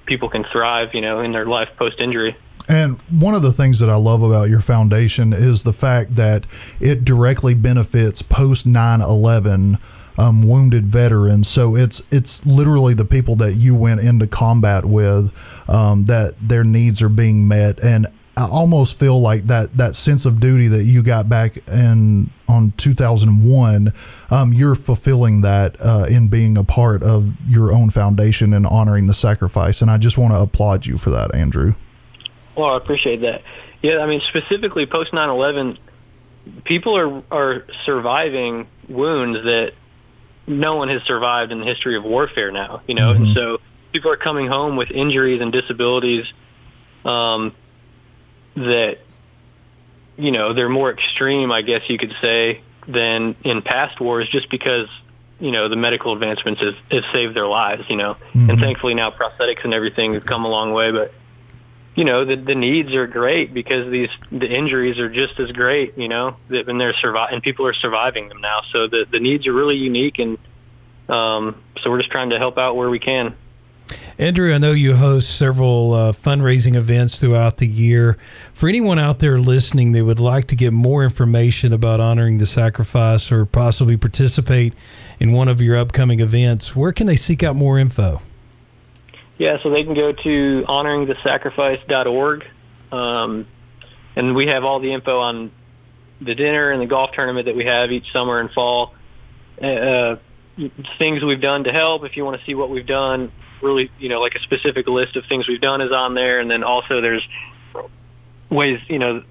people 0.06 0.28
can 0.28 0.44
thrive, 0.52 0.94
you 0.94 1.00
know, 1.00 1.20
in 1.20 1.32
their 1.32 1.46
life 1.46 1.68
post 1.76 2.00
injury. 2.00 2.36
And 2.68 2.98
one 3.10 3.34
of 3.34 3.42
the 3.42 3.52
things 3.52 3.78
that 3.78 3.88
I 3.88 3.96
love 3.96 4.22
about 4.22 4.48
your 4.48 4.60
foundation 4.60 5.32
is 5.32 5.62
the 5.62 5.72
fact 5.72 6.16
that 6.16 6.46
it 6.80 7.04
directly 7.04 7.54
benefits 7.54 8.22
post 8.22 8.66
9 8.66 9.00
11 9.00 9.78
um, 10.18 10.42
wounded 10.46 10.86
veterans. 10.86 11.48
So 11.48 11.76
it's 11.76 12.02
it's 12.10 12.44
literally 12.46 12.94
the 12.94 13.04
people 13.04 13.36
that 13.36 13.54
you 13.54 13.74
went 13.74 14.00
into 14.00 14.26
combat 14.26 14.84
with 14.84 15.32
um, 15.68 16.04
that 16.06 16.34
their 16.40 16.64
needs 16.64 17.02
are 17.02 17.08
being 17.08 17.46
met. 17.46 17.82
And 17.82 18.06
I 18.36 18.46
almost 18.50 18.98
feel 18.98 19.20
like 19.20 19.46
that 19.46 19.76
that 19.78 19.94
sense 19.94 20.26
of 20.26 20.40
duty 20.40 20.68
that 20.68 20.84
you 20.84 21.02
got 21.02 21.28
back 21.28 21.56
in 21.68 22.30
on 22.48 22.72
2001, 22.76 23.92
um, 24.30 24.52
you're 24.52 24.74
fulfilling 24.74 25.40
that 25.40 25.76
uh, 25.80 26.06
in 26.08 26.28
being 26.28 26.56
a 26.56 26.64
part 26.64 27.02
of 27.02 27.32
your 27.48 27.72
own 27.72 27.90
foundation 27.90 28.52
and 28.52 28.66
honoring 28.66 29.06
the 29.06 29.14
sacrifice. 29.14 29.80
And 29.80 29.90
I 29.90 29.96
just 29.98 30.18
want 30.18 30.34
to 30.34 30.40
applaud 30.40 30.86
you 30.86 30.98
for 30.98 31.10
that, 31.10 31.34
Andrew. 31.34 31.74
Well, 32.56 32.70
I 32.70 32.76
appreciate 32.76 33.22
that. 33.22 33.42
Yeah, 33.82 33.98
I 33.98 34.06
mean, 34.06 34.20
specifically 34.28 34.86
post 34.86 35.12
9/11, 35.12 35.78
people 36.64 36.96
are 36.96 37.22
are 37.30 37.64
surviving 37.84 38.66
wounds 38.88 39.42
that 39.44 39.72
no 40.46 40.76
one 40.76 40.88
has 40.88 41.02
survived 41.02 41.52
in 41.52 41.60
the 41.60 41.66
history 41.66 41.96
of 41.96 42.04
warfare 42.04 42.52
now. 42.52 42.82
You 42.86 42.94
know, 42.94 43.12
mm-hmm. 43.12 43.24
and 43.24 43.34
so 43.34 43.58
people 43.92 44.10
are 44.10 44.16
coming 44.16 44.46
home 44.46 44.76
with 44.76 44.90
injuries 44.90 45.40
and 45.40 45.52
disabilities 45.52 46.24
um, 47.04 47.54
that 48.54 48.98
you 50.16 50.30
know 50.30 50.52
they're 50.52 50.68
more 50.68 50.92
extreme, 50.92 51.50
I 51.50 51.62
guess 51.62 51.82
you 51.88 51.98
could 51.98 52.14
say, 52.20 52.62
than 52.86 53.36
in 53.42 53.62
past 53.62 54.00
wars, 54.00 54.28
just 54.30 54.50
because 54.50 54.88
you 55.40 55.50
know 55.50 55.68
the 55.68 55.76
medical 55.76 56.12
advancements 56.12 56.60
have, 56.60 56.74
have 56.90 57.04
saved 57.12 57.34
their 57.34 57.46
lives. 57.46 57.84
You 57.88 57.96
know, 57.96 58.14
mm-hmm. 58.14 58.50
and 58.50 58.60
thankfully 58.60 58.94
now 58.94 59.10
prosthetics 59.10 59.64
and 59.64 59.74
everything 59.74 60.14
have 60.14 60.26
come 60.26 60.44
a 60.44 60.48
long 60.48 60.72
way, 60.72 60.92
but 60.92 61.12
you 61.96 62.04
know 62.04 62.24
the 62.24 62.36
the 62.36 62.54
needs 62.54 62.94
are 62.94 63.08
great 63.08 63.52
because 63.52 63.90
these 63.90 64.10
the 64.30 64.48
injuries 64.48 64.98
are 64.98 65.08
just 65.08 65.40
as 65.40 65.50
great 65.50 65.98
you 65.98 66.08
know 66.08 66.36
and 66.50 66.80
they're 66.80 66.94
survive 66.94 67.30
and 67.32 67.42
people 67.42 67.66
are 67.66 67.74
surviving 67.74 68.28
them 68.28 68.40
now 68.40 68.60
so 68.70 68.86
the 68.86 69.06
the 69.10 69.18
needs 69.18 69.46
are 69.46 69.52
really 69.52 69.76
unique 69.76 70.18
and 70.20 70.38
um, 71.08 71.62
so 71.82 71.90
we're 71.90 71.98
just 71.98 72.10
trying 72.10 72.30
to 72.30 72.38
help 72.38 72.58
out 72.58 72.76
where 72.76 72.90
we 72.90 72.98
can 72.98 73.34
Andrew, 74.18 74.52
I 74.52 74.58
know 74.58 74.72
you 74.72 74.96
host 74.96 75.36
several 75.36 75.92
uh, 75.92 76.12
fundraising 76.12 76.74
events 76.74 77.20
throughout 77.20 77.58
the 77.58 77.66
year. 77.66 78.16
For 78.52 78.68
anyone 78.68 78.98
out 78.98 79.18
there 79.18 79.38
listening 79.38 79.92
that 79.92 80.04
would 80.04 80.18
like 80.18 80.46
to 80.46 80.56
get 80.56 80.72
more 80.72 81.04
information 81.04 81.72
about 81.72 82.00
honoring 82.00 82.38
the 82.38 82.46
sacrifice 82.46 83.30
or 83.30 83.44
possibly 83.44 83.96
participate 83.96 84.72
in 85.20 85.32
one 85.32 85.48
of 85.48 85.60
your 85.60 85.76
upcoming 85.76 86.20
events, 86.20 86.74
where 86.74 86.92
can 86.92 87.06
they 87.06 87.14
seek 87.14 87.42
out 87.42 87.56
more 87.56 87.78
info? 87.78 88.22
Yeah, 89.38 89.58
so 89.62 89.70
they 89.70 89.84
can 89.84 89.94
go 89.94 90.12
to 90.12 90.64
honoringthesacrifice.org, 90.66 92.44
um, 92.90 93.46
and 94.14 94.34
we 94.34 94.46
have 94.46 94.64
all 94.64 94.80
the 94.80 94.92
info 94.92 95.18
on 95.20 95.52
the 96.20 96.34
dinner 96.34 96.70
and 96.70 96.80
the 96.80 96.86
golf 96.86 97.10
tournament 97.12 97.46
that 97.46 97.54
we 97.54 97.66
have 97.66 97.92
each 97.92 98.10
summer 98.12 98.40
and 98.40 98.50
fall. 98.50 98.94
Uh, 99.60 100.16
things 100.98 101.22
we've 101.22 101.40
done 101.40 101.64
to 101.64 101.72
help. 101.72 102.04
If 102.04 102.16
you 102.16 102.24
want 102.24 102.40
to 102.40 102.46
see 102.46 102.54
what 102.54 102.70
we've 102.70 102.86
done, 102.86 103.30
really, 103.62 103.90
you 103.98 104.08
know, 104.08 104.20
like 104.20 104.34
a 104.34 104.40
specific 104.40 104.86
list 104.86 105.16
of 105.16 105.24
things 105.28 105.46
we've 105.46 105.60
done 105.60 105.80
is 105.80 105.92
on 105.92 106.14
there, 106.14 106.40
and 106.40 106.50
then 106.50 106.64
also 106.64 107.00
there's 107.00 107.22
ways, 108.50 108.80
you 108.88 108.98
know, 108.98 109.22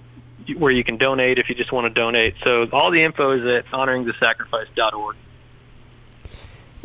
where 0.57 0.71
you 0.71 0.83
can 0.83 0.97
donate 0.97 1.39
if 1.39 1.49
you 1.49 1.55
just 1.55 1.71
want 1.71 1.87
to 1.87 1.99
donate. 1.99 2.35
So 2.43 2.67
all 2.71 2.91
the 2.91 3.03
info 3.03 3.31
is 3.31 3.45
at 3.45 3.71
honoringthesacrifice.org. 3.71 5.15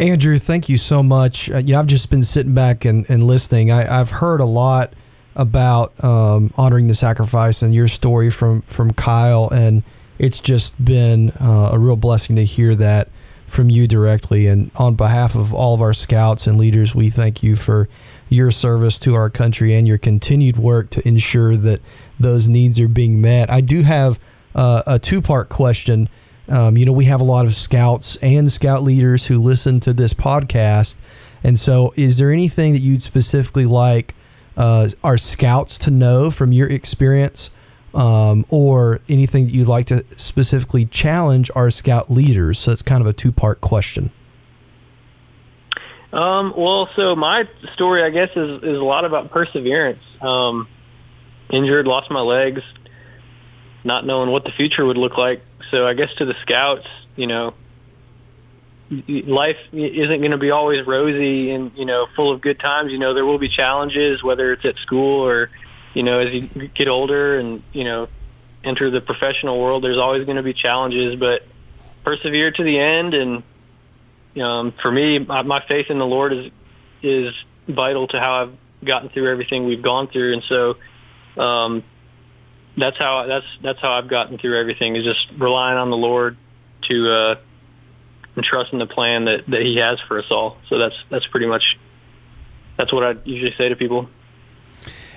Andrew, 0.01 0.39
thank 0.39 0.71
you 0.71 0.79
so 0.79 1.03
much. 1.03 1.51
Uh, 1.51 1.59
yeah, 1.59 1.79
I've 1.79 1.87
just 1.87 2.09
been 2.09 2.23
sitting 2.23 2.55
back 2.55 2.87
and, 2.87 3.05
and 3.11 3.23
listening. 3.23 3.71
I, 3.71 3.83
have 3.83 4.13
heard 4.13 4.41
a 4.41 4.47
lot 4.47 4.95
about 5.37 6.03
um, 6.03 6.55
honoring 6.57 6.87
the 6.87 6.95
sacrifice 6.95 7.61
and 7.61 7.75
your 7.75 7.87
story 7.87 8.31
from, 8.31 8.63
from 8.63 8.95
Kyle, 8.95 9.51
and 9.51 9.83
it's 10.19 10.39
just 10.41 10.83
been 10.83 11.33
uh, 11.33 11.73
a 11.75 11.79
real 11.79 11.97
blessing 11.97 12.35
to 12.37 12.47
hear 12.47 12.75
that 12.77 13.11
from 13.47 13.69
you 13.69 13.87
directly. 13.87 14.47
And 14.47 14.71
on 14.75 14.95
behalf 14.95 15.35
of 15.35 15.53
all 15.53 15.75
of 15.75 15.83
our 15.83 15.93
scouts 15.93 16.47
and 16.47 16.57
leaders, 16.57 16.95
we 16.95 17.11
thank 17.11 17.43
you 17.43 17.55
for 17.55 17.87
your 18.31 18.51
service 18.51 18.99
to 19.01 19.15
our 19.15 19.29
country 19.29 19.75
and 19.75 19.87
your 19.87 19.99
continued 19.99 20.57
work 20.57 20.89
to 20.91 21.07
ensure 21.07 21.59
that 21.59 21.83
those 22.19 22.49
needs 22.49 22.81
are 22.81 22.89
being 22.89 23.21
met. 23.21 23.51
I 23.51 23.61
do 23.61 23.83
have 23.83 24.19
uh, 24.55 24.83
a 24.87 24.99
two 24.99 25.21
part 25.21 25.51
question 25.51 26.09
um, 26.51 26.77
you 26.77 26.85
know, 26.85 26.93
we 26.93 27.05
have 27.05 27.21
a 27.21 27.25
lot 27.25 27.47
of 27.47 27.55
scouts 27.55 28.17
and 28.17 28.51
scout 28.51 28.83
leaders 28.83 29.27
who 29.27 29.39
listen 29.39 29.79
to 29.81 29.93
this 29.93 30.13
podcast. 30.13 31.01
And 31.45 31.59
so, 31.59 31.95
is 31.97 32.19
there 32.19 32.31
anything 32.31 32.73
that 32.73 32.81
you'd 32.83 33.03
specifically 33.03 33.67
like 33.67 34.15
uh, 34.57 34.89
our 35.03 35.17
scouts 35.17 35.79
to 35.79 35.91
know 35.91 36.31
from 36.31 36.53
your 36.53 36.69
experience, 36.69 37.51
um, 37.95 38.45
or 38.51 39.01
anything 39.09 39.47
that 39.47 39.53
you'd 39.53 39.69
like 39.69 39.87
to 39.87 40.05
specifically 40.17 40.85
challenge 40.85 41.51
our 41.55 41.71
scout 41.71 42.11
leaders? 42.11 42.59
So, 42.59 42.73
it's 42.73 42.83
kind 42.83 43.01
of 43.01 43.07
a 43.07 43.13
two 43.13 43.33
part 43.33 43.61
question. 43.61 44.11
Um, 46.13 46.53
well, 46.57 46.91
so 46.97 47.15
my 47.15 47.49
story, 47.75 48.03
I 48.03 48.11
guess, 48.11 48.31
is, 48.35 48.63
is 48.65 48.79
a 48.79 48.85
lot 48.85 49.05
about 49.05 49.31
perseverance. 49.31 50.03
Um, 50.21 50.67
injured, 51.49 51.87
lost 51.87 52.11
my 52.11 52.21
legs, 52.21 52.63
not 53.85 54.05
knowing 54.07 54.31
what 54.31 54.45
the 54.45 54.53
future 54.53 54.85
would 54.85 54.99
look 54.99 55.17
like. 55.17 55.43
So 55.71 55.87
I 55.87 55.95
guess 55.95 56.13
to 56.19 56.25
the 56.25 56.35
scouts, 56.43 56.87
you 57.17 57.27
know, 57.27 57.55
life 58.91 59.57
isn't 59.73 60.21
going 60.21 60.33
to 60.33 60.39
be 60.39 60.51
always 60.51 60.87
rosy 60.87 61.51
and 61.53 61.71
you 61.77 61.85
know 61.85 62.07
full 62.17 62.33
of 62.33 62.41
good 62.41 62.59
times. 62.59 62.93
You 62.93 62.99
know, 62.99 63.15
there 63.15 63.25
will 63.25 63.39
be 63.39 63.49
challenges, 63.49 64.23
whether 64.23 64.53
it's 64.53 64.65
at 64.65 64.77
school 64.79 65.25
or 65.25 65.51
you 65.95 66.03
know 66.03 66.19
as 66.19 66.33
you 66.33 66.69
get 66.75 66.89
older 66.89 67.39
and 67.39 67.63
you 67.73 67.85
know 67.85 68.09
enter 68.65 68.91
the 68.91 69.01
professional 69.01 69.61
world. 69.61 69.85
There's 69.85 69.99
always 69.99 70.25
going 70.25 70.37
to 70.37 70.43
be 70.43 70.55
challenges, 70.55 71.17
but 71.17 71.43
persevere 72.05 72.51
to 72.51 72.63
the 72.65 72.79
end. 72.79 73.15
And 73.15 73.43
um, 74.43 74.75
for 74.83 74.91
me, 74.91 75.19
my, 75.21 75.43
my 75.43 75.65
faith 75.67 75.87
in 75.89 75.99
the 75.99 76.07
Lord 76.07 76.33
is 76.33 76.51
is 77.03 77.35
vital 77.69 78.09
to 78.09 78.19
how 78.19 78.43
I've 78.43 78.87
gotten 78.87 79.09
through 79.11 79.31
everything 79.31 79.67
we've 79.67 79.83
gone 79.83 80.09
through. 80.09 80.33
And 80.35 80.43
so 80.49 81.41
um, 81.41 81.85
that's 82.77 82.99
how 82.99 83.27
that's 83.27 83.47
that's 83.63 83.81
how 83.81 83.93
I've 83.93 84.09
gotten 84.09 84.37
through 84.39 84.59
everything 84.59 84.97
is 84.97 85.05
just 85.05 85.27
relying 85.39 85.79
on 85.79 85.91
the 85.91 85.97
Lord 85.97 86.37
to 86.89 87.13
uh, 87.13 87.37
and 88.37 88.45
trusting 88.45 88.79
the 88.79 88.87
plan 88.87 89.25
that 89.27 89.47
that 89.49 89.63
He 89.63 89.77
has 89.77 90.01
for 90.07 90.19
us 90.19 90.27
all. 90.31 90.57
So 90.69 90.79
that's 90.79 90.97
that's 91.11 91.27
pretty 91.27 91.47
much 91.47 91.77
that's 92.77 92.93
what 92.93 93.05
I 93.05 93.15
usually 93.25 93.55
say 93.57 93.69
to 93.69 93.77
people. 93.77 94.09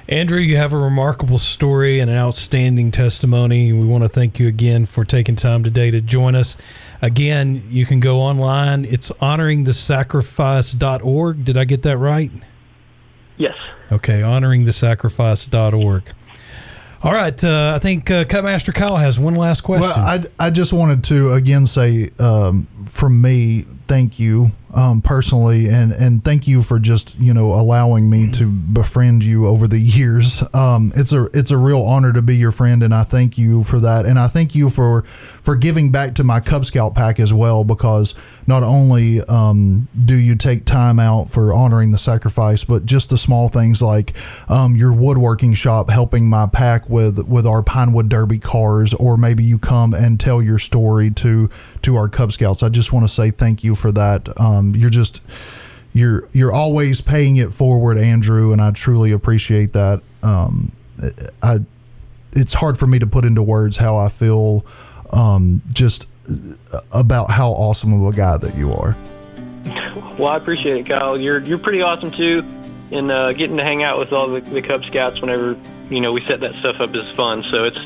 Andrew, 0.10 0.40
you 0.40 0.58
have 0.58 0.74
a 0.74 0.78
remarkable 0.78 1.38
story 1.38 2.02
and 2.02 2.12
an 2.12 2.18
outstanding 2.18 2.92
testimony. 2.92 3.72
We 3.72 3.86
want 3.86 4.04
to 4.04 4.10
thank 4.10 4.38
you 4.38 4.50
again 4.50 4.86
for 4.86 5.06
taking 5.06 5.38
time 5.38 5.64
today 5.64 5.92
to 5.92 6.02
join 6.02 6.36
us. 6.36 6.58
Again, 7.02 7.66
you 7.70 7.86
can 7.86 8.02
go 8.02 8.20
online. 8.20 8.84
It's 8.84 9.12
honoringthesacrifice.org. 9.12 11.46
Did 11.46 11.58
I 11.58 11.64
get 11.64 11.84
that 11.84 11.98
right? 11.98 12.32
Yes. 13.38 13.56
Okay, 13.94 14.20
honoringthesacrifice.org. 14.20 16.14
All 17.04 17.14
right, 17.14 17.44
uh, 17.44 17.74
I 17.76 17.80
think 17.80 18.10
uh, 18.10 18.24
Cubmaster 18.24 18.74
Kyle 18.74 18.96
has 18.96 19.20
one 19.20 19.36
last 19.36 19.60
question. 19.60 19.90
Well, 19.90 20.26
I, 20.40 20.48
I 20.48 20.50
just 20.50 20.72
wanted 20.72 21.04
to 21.06 21.34
again 21.34 21.68
say 21.68 22.12
um, 22.18 22.64
from 22.64 23.22
me, 23.22 23.66
thank 23.88 24.20
you 24.20 24.54
um, 24.74 25.02
personally, 25.02 25.68
and 25.68 25.92
and 25.92 26.24
thank 26.24 26.48
you 26.48 26.64
for 26.64 26.80
just 26.80 27.14
you 27.20 27.34
know 27.34 27.54
allowing 27.54 28.10
me 28.10 28.32
to 28.32 28.50
befriend 28.50 29.22
you 29.22 29.46
over 29.48 29.68
the 29.68 29.80
years. 29.80 30.44
Um, 30.54 30.94
it's 30.96 31.12
a 31.12 31.26
it's 31.34 31.52
a 31.52 31.58
real 31.58 31.82
honor 31.82 32.14
to 32.14 32.22
be 32.22 32.38
your 32.38 32.52
friend, 32.52 32.82
and 32.82 32.96
I 32.96 33.04
thank 33.04 33.38
you 33.38 33.66
for 33.66 33.82
that, 33.82 34.06
and 34.06 34.18
I 34.18 34.30
thank 34.30 34.56
you 34.56 34.70
for 34.70 35.02
for 35.04 35.58
giving 35.58 35.92
back 35.92 36.16
to 36.16 36.24
my 36.24 36.40
Cub 36.40 36.64
Scout 36.64 36.96
pack 36.96 37.20
as 37.20 37.34
well, 37.34 37.66
because 37.66 38.16
not 38.48 38.64
only 38.64 39.22
um, 39.22 39.88
do 39.98 40.16
you 40.16 40.36
take 40.36 40.66
time 40.66 41.00
out 41.00 41.30
for 41.30 41.54
honoring 41.54 41.92
the 41.92 41.98
sacrifice, 41.98 42.64
but 42.64 42.86
just 42.86 43.10
the 43.10 43.18
small 43.18 43.48
things 43.48 43.82
like 43.82 44.14
um, 44.50 44.76
your 44.76 44.94
woodworking 44.94 45.54
shop 45.54 45.90
helping 45.90 46.30
my 46.30 46.48
pack 46.48 46.90
with 46.90 47.20
with 47.28 47.48
our 47.48 47.64
Pinewood 47.64 48.10
Derby 48.10 48.40
cars, 48.40 48.94
or 48.94 49.18
maybe 49.18 49.44
you 49.44 49.58
come 49.58 49.94
and 49.94 50.20
tell 50.20 50.42
your 50.42 50.60
story 50.60 51.10
to 51.12 51.50
to 51.82 51.96
our 51.96 52.10
Cub 52.10 52.32
Scouts. 52.32 52.64
I 52.64 52.70
just 52.70 52.92
want 52.92 53.08
to 53.08 53.14
say 53.14 53.32
thank 53.32 53.64
you 53.64 53.76
for 53.76 53.92
that. 53.92 54.40
Um, 54.40 54.76
you're 54.76 54.90
just 54.90 55.22
you're 55.94 56.28
you're 56.34 56.52
always 56.52 57.02
paying 57.02 57.38
it 57.38 57.54
forward, 57.54 57.98
Andrew, 57.98 58.52
and 58.52 58.62
I 58.62 58.72
truly 58.72 59.12
appreciate 59.12 59.74
that. 59.74 60.02
Um, 60.22 60.72
I 61.42 61.60
it's 62.34 62.54
hard 62.54 62.78
for 62.78 62.88
me 62.88 63.00
to 63.00 63.08
put 63.08 63.26
into 63.26 63.44
words 63.44 63.78
how 63.78 63.96
I 63.98 64.10
feel 64.10 64.66
um, 65.12 65.62
just 65.72 66.08
about 66.92 67.30
how 67.30 67.52
awesome 67.52 67.94
of 67.94 68.14
a 68.14 68.16
guy 68.16 68.38
that 68.38 68.56
you 68.56 68.74
are. 68.74 68.96
Well, 70.18 70.28
I 70.28 70.38
appreciate 70.38 70.78
it, 70.78 70.86
Kyle. 70.88 71.20
You're 71.20 71.40
you're 71.40 71.58
pretty 71.58 71.82
awesome 71.82 72.12
too, 72.12 72.44
and 72.92 73.12
uh, 73.12 73.34
getting 73.34 73.58
to 73.58 73.64
hang 73.64 73.84
out 73.84 73.98
with 73.98 74.14
all 74.14 74.28
the, 74.28 74.42
the 74.42 74.62
Cub 74.62 74.84
Scouts 74.86 75.22
whenever 75.22 75.58
you 75.90 76.02
know 76.02 76.14
we 76.14 76.24
set 76.26 76.42
that 76.42 76.56
stuff 76.56 76.80
up 76.80 76.94
is 76.96 77.10
fun. 77.12 77.44
So 77.44 77.64
it's 77.64 77.80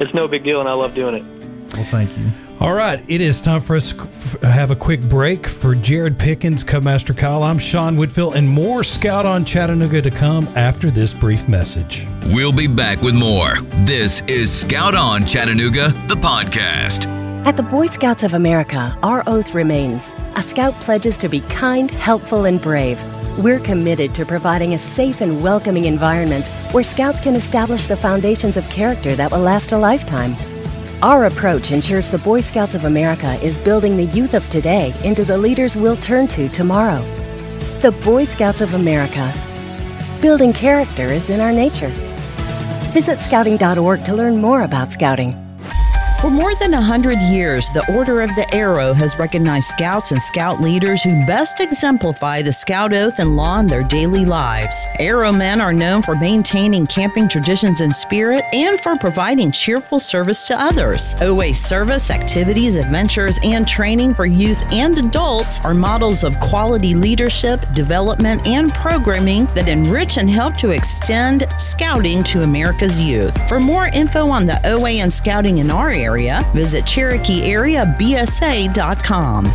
it's 0.00 0.14
no 0.14 0.26
big 0.26 0.42
deal, 0.42 0.60
and 0.60 0.68
I 0.68 0.72
love 0.72 0.94
doing 0.94 1.14
it. 1.14 1.74
Well, 1.74 1.84
thank 1.84 2.16
you. 2.18 2.26
All 2.60 2.74
right, 2.74 3.02
it 3.08 3.22
is 3.22 3.40
time 3.40 3.62
for 3.62 3.74
us 3.74 3.92
to 3.92 4.46
have 4.46 4.70
a 4.70 4.76
quick 4.76 5.00
break. 5.00 5.46
For 5.46 5.74
Jared 5.74 6.18
Pickens, 6.18 6.62
Cubmaster 6.62 7.16
Kyle, 7.16 7.42
I'm 7.42 7.58
Sean 7.58 7.96
Whitfield, 7.96 8.36
and 8.36 8.46
more 8.46 8.84
Scout 8.84 9.24
on 9.24 9.46
Chattanooga 9.46 10.02
to 10.02 10.10
come 10.10 10.46
after 10.48 10.90
this 10.90 11.14
brief 11.14 11.48
message. 11.48 12.06
We'll 12.26 12.52
be 12.52 12.68
back 12.68 13.00
with 13.00 13.14
more. 13.14 13.54
This 13.86 14.22
is 14.26 14.52
Scout 14.52 14.94
on 14.94 15.24
Chattanooga, 15.24 15.88
the 16.08 16.16
podcast. 16.16 17.19
At 17.46 17.56
the 17.56 17.62
Boy 17.62 17.86
Scouts 17.86 18.22
of 18.22 18.34
America, 18.34 18.94
our 19.02 19.24
oath 19.26 19.54
remains. 19.54 20.12
A 20.36 20.42
scout 20.42 20.74
pledges 20.74 21.16
to 21.16 21.28
be 21.28 21.40
kind, 21.40 21.90
helpful, 21.90 22.44
and 22.44 22.60
brave. 22.60 23.00
We're 23.38 23.60
committed 23.60 24.14
to 24.16 24.26
providing 24.26 24.74
a 24.74 24.78
safe 24.78 25.22
and 25.22 25.42
welcoming 25.42 25.86
environment 25.86 26.48
where 26.72 26.84
scouts 26.84 27.18
can 27.18 27.34
establish 27.34 27.86
the 27.86 27.96
foundations 27.96 28.58
of 28.58 28.68
character 28.68 29.16
that 29.16 29.30
will 29.30 29.40
last 29.40 29.72
a 29.72 29.78
lifetime. 29.78 30.36
Our 31.02 31.24
approach 31.24 31.70
ensures 31.70 32.10
the 32.10 32.18
Boy 32.18 32.42
Scouts 32.42 32.74
of 32.74 32.84
America 32.84 33.32
is 33.42 33.58
building 33.58 33.96
the 33.96 34.12
youth 34.16 34.34
of 34.34 34.48
today 34.50 34.92
into 35.02 35.24
the 35.24 35.38
leaders 35.38 35.76
we'll 35.76 35.96
turn 35.96 36.28
to 36.28 36.46
tomorrow. 36.50 37.02
The 37.80 37.92
Boy 38.04 38.24
Scouts 38.24 38.60
of 38.60 38.74
America. 38.74 39.32
Building 40.20 40.52
character 40.52 41.06
is 41.06 41.30
in 41.30 41.40
our 41.40 41.52
nature. 41.52 41.90
Visit 42.92 43.18
scouting.org 43.20 44.04
to 44.04 44.14
learn 44.14 44.36
more 44.42 44.62
about 44.62 44.92
scouting. 44.92 45.49
For 46.20 46.28
more 46.28 46.54
than 46.54 46.74
a 46.74 46.82
hundred 46.82 47.18
years, 47.22 47.70
the 47.70 47.82
Order 47.96 48.20
of 48.20 48.28
the 48.34 48.46
Arrow 48.54 48.92
has 48.92 49.18
recognized 49.18 49.68
scouts 49.68 50.12
and 50.12 50.20
scout 50.20 50.60
leaders 50.60 51.02
who 51.02 51.24
best 51.24 51.60
exemplify 51.60 52.42
the 52.42 52.52
scout 52.52 52.92
oath 52.92 53.18
and 53.20 53.36
law 53.36 53.58
in 53.58 53.66
their 53.66 53.82
daily 53.82 54.26
lives. 54.26 54.86
Arrow 54.98 55.32
men 55.32 55.62
are 55.62 55.72
known 55.72 56.02
for 56.02 56.14
maintaining 56.14 56.86
camping 56.86 57.26
traditions 57.26 57.80
and 57.80 57.96
spirit 57.96 58.44
and 58.52 58.78
for 58.82 58.96
providing 58.96 59.50
cheerful 59.50 59.98
service 59.98 60.46
to 60.48 60.60
others. 60.60 61.16
OA 61.22 61.54
service, 61.54 62.10
activities, 62.10 62.76
adventures, 62.76 63.38
and 63.42 63.66
training 63.66 64.12
for 64.12 64.26
youth 64.26 64.62
and 64.72 64.98
adults 64.98 65.58
are 65.64 65.72
models 65.72 66.22
of 66.22 66.38
quality 66.38 66.94
leadership, 66.94 67.64
development, 67.72 68.46
and 68.46 68.74
programming 68.74 69.46
that 69.54 69.70
enrich 69.70 70.18
and 70.18 70.28
help 70.28 70.54
to 70.58 70.68
extend 70.68 71.46
scouting 71.56 72.22
to 72.24 72.42
America's 72.42 73.00
youth. 73.00 73.48
For 73.48 73.58
more 73.58 73.86
info 73.86 74.28
on 74.28 74.44
the 74.44 74.60
OA 74.68 75.00
and 75.00 75.10
scouting 75.10 75.58
in 75.58 75.70
our 75.70 75.88
area, 75.88 76.09
visit 76.52 76.84
CherokeeAreaBSA.com. 76.84 79.46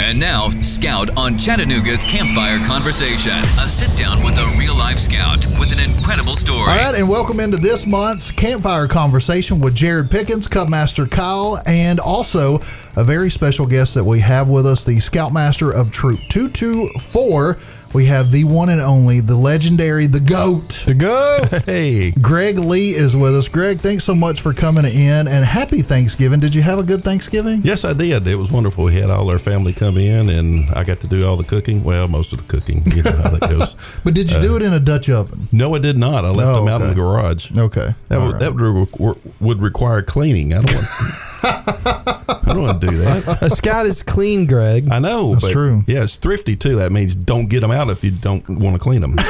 And 0.00 0.18
now, 0.18 0.48
Scout 0.48 1.14
on 1.18 1.36
Chattanooga's 1.36 2.02
Campfire 2.04 2.64
Conversation. 2.64 3.38
A 3.60 3.68
sit 3.68 3.94
down 3.94 4.24
with 4.24 4.38
a 4.38 4.56
real 4.58 4.74
life 4.74 4.96
scout 4.96 5.46
with 5.60 5.70
an 5.70 5.80
incredible 5.80 6.32
story. 6.32 6.60
All 6.60 6.76
right, 6.76 6.94
and 6.94 7.06
welcome 7.06 7.40
into 7.40 7.58
this 7.58 7.86
month's 7.86 8.30
Campfire 8.30 8.88
Conversation 8.88 9.60
with 9.60 9.74
Jared 9.74 10.10
Pickens, 10.10 10.48
Cubmaster 10.48 11.10
Kyle, 11.10 11.60
and 11.66 12.00
also 12.00 12.56
a 12.96 13.04
very 13.04 13.30
special 13.30 13.66
guest 13.66 13.92
that 13.94 14.04
we 14.04 14.20
have 14.20 14.48
with 14.48 14.66
us, 14.66 14.82
the 14.82 14.98
Scoutmaster 14.98 15.70
of 15.70 15.90
Troop 15.90 16.20
224. 16.30 17.58
We 17.94 18.04
have 18.06 18.30
the 18.30 18.44
one 18.44 18.68
and 18.68 18.80
only, 18.80 19.20
the 19.20 19.34
legendary, 19.36 20.06
the 20.06 20.20
GOAT. 20.20 20.84
The 20.86 20.94
GOAT. 20.94 21.62
Hey, 21.68 22.10
Greg 22.12 22.58
Lee 22.58 22.94
is 22.94 23.16
with 23.16 23.34
us. 23.36 23.48
Greg, 23.48 23.80
thanks 23.80 24.04
so 24.04 24.14
much 24.14 24.40
for 24.40 24.52
coming 24.52 24.84
in 24.84 25.26
and 25.28 25.44
happy 25.44 25.80
Thanksgiving. 25.82 26.40
Did 26.40 26.54
you 26.54 26.62
have 26.62 26.78
a 26.78 26.82
good 26.82 27.02
Thanksgiving? 27.02 27.62
yes, 27.62 27.84
I 27.84 27.92
did. 27.94 28.26
It 28.26 28.36
was 28.36 28.50
wonderful. 28.50 28.84
We 28.84 28.94
had 28.96 29.10
all 29.10 29.30
our 29.30 29.38
family 29.38 29.72
come 29.72 29.96
in, 29.96 30.28
and 30.30 30.68
I 30.70 30.84
got 30.84 31.00
to 31.00 31.06
do 31.08 31.26
all 31.26 31.36
the 31.36 31.44
cooking. 31.44 31.82
Well, 31.84 32.08
most 32.08 32.32
of 32.32 32.38
the 32.38 32.44
cooking. 32.44 32.82
You 32.94 33.02
know 33.02 33.12
how 33.12 33.30
that 33.30 33.40
goes. 33.50 33.74
But 34.04 34.14
did 34.14 34.30
you 34.30 34.40
do 34.40 34.56
it 34.56 34.62
in 34.62 34.72
a 34.72 34.80
Dutch 34.80 35.08
oven? 35.08 35.48
No, 35.52 35.74
I 35.74 35.78
did 35.78 35.96
not. 35.98 36.24
I 36.24 36.28
left 36.30 36.48
Oh, 36.50 36.56
them 36.64 36.68
out 36.68 36.82
in 36.82 36.88
the 36.88 36.94
garage. 36.94 37.50
Okay. 37.56 37.94
That 38.08 38.20
would 38.20 38.32
right. 38.32 38.40
that 38.40 38.54
would, 38.54 38.88
re- 39.00 39.14
would 39.40 39.60
require 39.62 40.02
cleaning. 40.02 40.52
I 40.54 40.60
don't 40.62 40.74
want. 40.74 42.17
I 42.48 42.54
don't 42.54 42.62
want 42.62 42.80
to 42.80 42.86
do 42.86 42.96
that. 42.98 43.42
A 43.42 43.50
scout 43.50 43.86
is 43.86 44.02
clean, 44.02 44.46
Greg. 44.46 44.88
I 44.90 44.98
know. 44.98 45.32
That's 45.32 45.46
but 45.46 45.52
true. 45.52 45.84
Yeah, 45.86 46.02
it's 46.02 46.16
thrifty 46.16 46.56
too. 46.56 46.76
That 46.76 46.92
means 46.92 47.14
don't 47.14 47.46
get 47.46 47.60
them 47.60 47.70
out 47.70 47.90
if 47.90 48.02
you 48.02 48.10
don't 48.10 48.48
want 48.48 48.74
to 48.74 48.78
clean 48.78 49.00
them. 49.00 49.16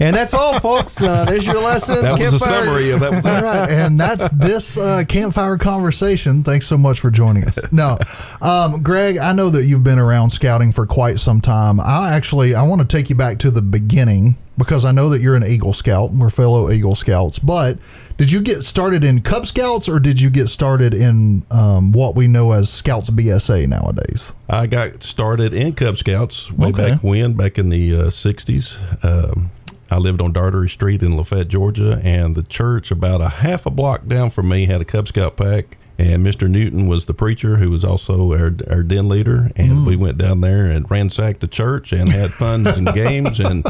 And 0.00 0.16
that's 0.16 0.32
all, 0.32 0.58
folks. 0.60 1.00
Uh, 1.02 1.26
there's 1.26 1.44
your 1.44 1.60
lesson. 1.60 2.02
that 2.02 2.18
was 2.18 2.32
a 2.32 2.38
summary 2.38 2.90
of 2.90 3.00
that. 3.00 3.12
Was 3.12 3.26
All 3.26 3.42
right, 3.42 3.70
and 3.70 4.00
that's 4.00 4.30
this 4.30 4.78
uh, 4.78 5.04
campfire 5.06 5.58
conversation. 5.58 6.42
Thanks 6.42 6.66
so 6.66 6.78
much 6.78 7.00
for 7.00 7.10
joining 7.10 7.44
us. 7.44 7.58
No, 7.70 7.98
um, 8.40 8.82
Greg, 8.82 9.18
I 9.18 9.34
know 9.34 9.50
that 9.50 9.66
you've 9.66 9.84
been 9.84 9.98
around 9.98 10.30
scouting 10.30 10.72
for 10.72 10.86
quite 10.86 11.20
some 11.20 11.42
time. 11.42 11.78
I 11.80 12.14
actually 12.14 12.54
I 12.54 12.62
want 12.62 12.80
to 12.80 12.86
take 12.86 13.10
you 13.10 13.14
back 13.14 13.38
to 13.40 13.50
the 13.50 13.60
beginning 13.60 14.36
because 14.56 14.86
I 14.86 14.92
know 14.92 15.10
that 15.10 15.20
you're 15.20 15.36
an 15.36 15.44
Eagle 15.44 15.74
Scout. 15.74 16.10
We're 16.12 16.30
fellow 16.30 16.70
Eagle 16.70 16.94
Scouts, 16.94 17.38
but 17.38 17.76
did 18.20 18.30
you 18.30 18.42
get 18.42 18.62
started 18.64 19.02
in 19.02 19.22
Cub 19.22 19.46
Scouts 19.46 19.88
or 19.88 19.98
did 19.98 20.20
you 20.20 20.28
get 20.28 20.48
started 20.48 20.92
in 20.92 21.42
um, 21.50 21.90
what 21.90 22.14
we 22.14 22.26
know 22.26 22.52
as 22.52 22.68
Scouts 22.68 23.08
BSA 23.08 23.66
nowadays? 23.66 24.34
I 24.46 24.66
got 24.66 25.02
started 25.02 25.54
in 25.54 25.72
Cub 25.72 25.96
Scouts 25.96 26.52
way 26.52 26.68
Okay. 26.68 26.90
back 26.90 27.02
when, 27.02 27.32
back 27.32 27.58
in 27.58 27.70
the 27.70 27.94
uh, 27.94 28.02
60s. 28.08 28.78
Um, 29.02 29.50
I 29.90 29.96
lived 29.96 30.20
on 30.20 30.34
Dartery 30.34 30.68
Street 30.68 31.02
in 31.02 31.16
Lafayette, 31.16 31.48
Georgia, 31.48 31.98
and 32.04 32.34
the 32.34 32.42
church 32.42 32.90
about 32.90 33.22
a 33.22 33.28
half 33.30 33.64
a 33.64 33.70
block 33.70 34.06
down 34.06 34.28
from 34.28 34.50
me 34.50 34.66
had 34.66 34.82
a 34.82 34.84
Cub 34.84 35.08
Scout 35.08 35.38
pack. 35.38 35.78
And 35.96 36.22
Mr. 36.24 36.46
Newton 36.46 36.88
was 36.88 37.06
the 37.06 37.14
preacher 37.14 37.56
who 37.56 37.70
was 37.70 37.86
also 37.86 38.34
our, 38.34 38.52
our 38.68 38.82
den 38.82 39.08
leader. 39.08 39.50
And 39.56 39.86
we 39.86 39.96
went 39.96 40.18
down 40.18 40.42
there 40.42 40.66
and 40.66 40.90
ransacked 40.90 41.40
the 41.40 41.48
church 41.48 41.90
and 41.94 42.10
had 42.10 42.32
fun 42.32 42.66
and 42.66 42.86
games. 42.94 43.40
And 43.40 43.64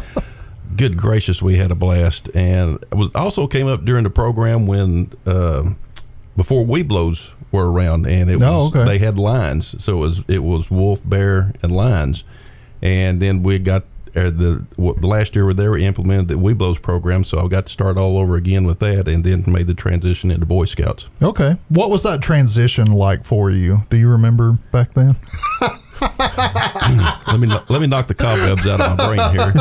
good 0.76 0.96
gracious, 0.96 1.40
we 1.42 1.56
had 1.56 1.70
a 1.70 1.74
blast. 1.74 2.30
And 2.34 2.78
it 2.90 2.94
was 2.94 3.10
also 3.14 3.46
came 3.46 3.66
up 3.66 3.84
during 3.84 4.04
the 4.04 4.10
program 4.10 4.66
when 4.66 5.12
uh, 5.26 5.70
before 6.36 6.64
Webelos 6.64 7.30
were 7.52 7.70
around, 7.70 8.06
and 8.06 8.30
it 8.30 8.40
Oh, 8.42 8.64
was 8.64 8.74
okay. 8.74 8.84
they 8.84 8.98
had 8.98 9.18
lines, 9.18 9.82
so 9.82 9.94
it 9.96 10.00
was 10.00 10.24
it 10.28 10.42
was 10.44 10.70
wolf, 10.70 11.00
bear, 11.04 11.52
and 11.62 11.72
lions, 11.72 12.24
and 12.82 13.20
then 13.20 13.42
we 13.42 13.58
got. 13.58 13.84
Uh, 14.16 14.24
the 14.24 14.64
the 14.76 15.06
last 15.06 15.36
year 15.36 15.44
where 15.44 15.54
they 15.54 15.68
were 15.68 15.78
implemented 15.78 16.26
the 16.26 16.34
Webelos 16.34 16.82
program, 16.82 17.22
so 17.22 17.38
I 17.38 17.46
got 17.46 17.66
to 17.66 17.72
start 17.72 17.96
all 17.96 18.18
over 18.18 18.34
again 18.34 18.64
with 18.66 18.80
that, 18.80 19.06
and 19.06 19.22
then 19.22 19.44
made 19.46 19.68
the 19.68 19.74
transition 19.74 20.32
into 20.32 20.44
Boy 20.46 20.64
Scouts. 20.64 21.06
Okay, 21.22 21.54
what 21.68 21.90
was 21.90 22.02
that 22.02 22.20
transition 22.20 22.90
like 22.90 23.24
for 23.24 23.52
you? 23.52 23.84
Do 23.88 23.96
you 23.96 24.08
remember 24.10 24.58
back 24.72 24.94
then? 24.94 25.14
let 26.00 27.38
me 27.38 27.46
let 27.68 27.80
me 27.80 27.86
knock 27.86 28.06
the 28.08 28.14
cobwebs 28.14 28.66
out 28.66 28.80
of 28.80 28.96
my 28.96 29.06
brain 29.06 29.30
here. 29.32 29.52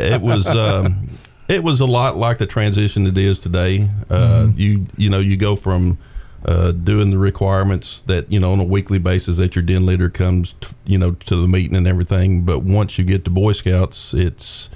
It 0.00 0.20
was 0.20 0.46
um, 0.46 1.08
it 1.48 1.62
was 1.62 1.80
a 1.80 1.86
lot 1.86 2.16
like 2.16 2.38
the 2.38 2.46
transition 2.46 3.06
it 3.06 3.16
is 3.18 3.38
today. 3.38 3.88
Uh, 4.10 4.48
You 4.54 4.86
you 4.96 5.10
know 5.10 5.18
you 5.20 5.36
go 5.36 5.56
from 5.56 5.98
uh, 6.44 6.72
doing 6.72 7.10
the 7.10 7.18
requirements 7.18 8.02
that 8.06 8.30
you 8.30 8.38
know 8.40 8.52
on 8.52 8.60
a 8.60 8.64
weekly 8.64 8.98
basis 8.98 9.36
that 9.38 9.56
your 9.56 9.62
den 9.62 9.86
leader 9.86 10.08
comes 10.08 10.54
t- 10.60 10.68
you 10.84 10.98
know 10.98 11.12
to 11.12 11.36
the 11.36 11.48
meeting 11.48 11.76
and 11.76 11.86
everything, 11.86 12.42
but 12.42 12.60
once 12.60 12.98
you 12.98 13.04
get 13.04 13.24
to 13.24 13.30
Boy 13.30 13.52
Scouts, 13.52 14.14
it's 14.14 14.70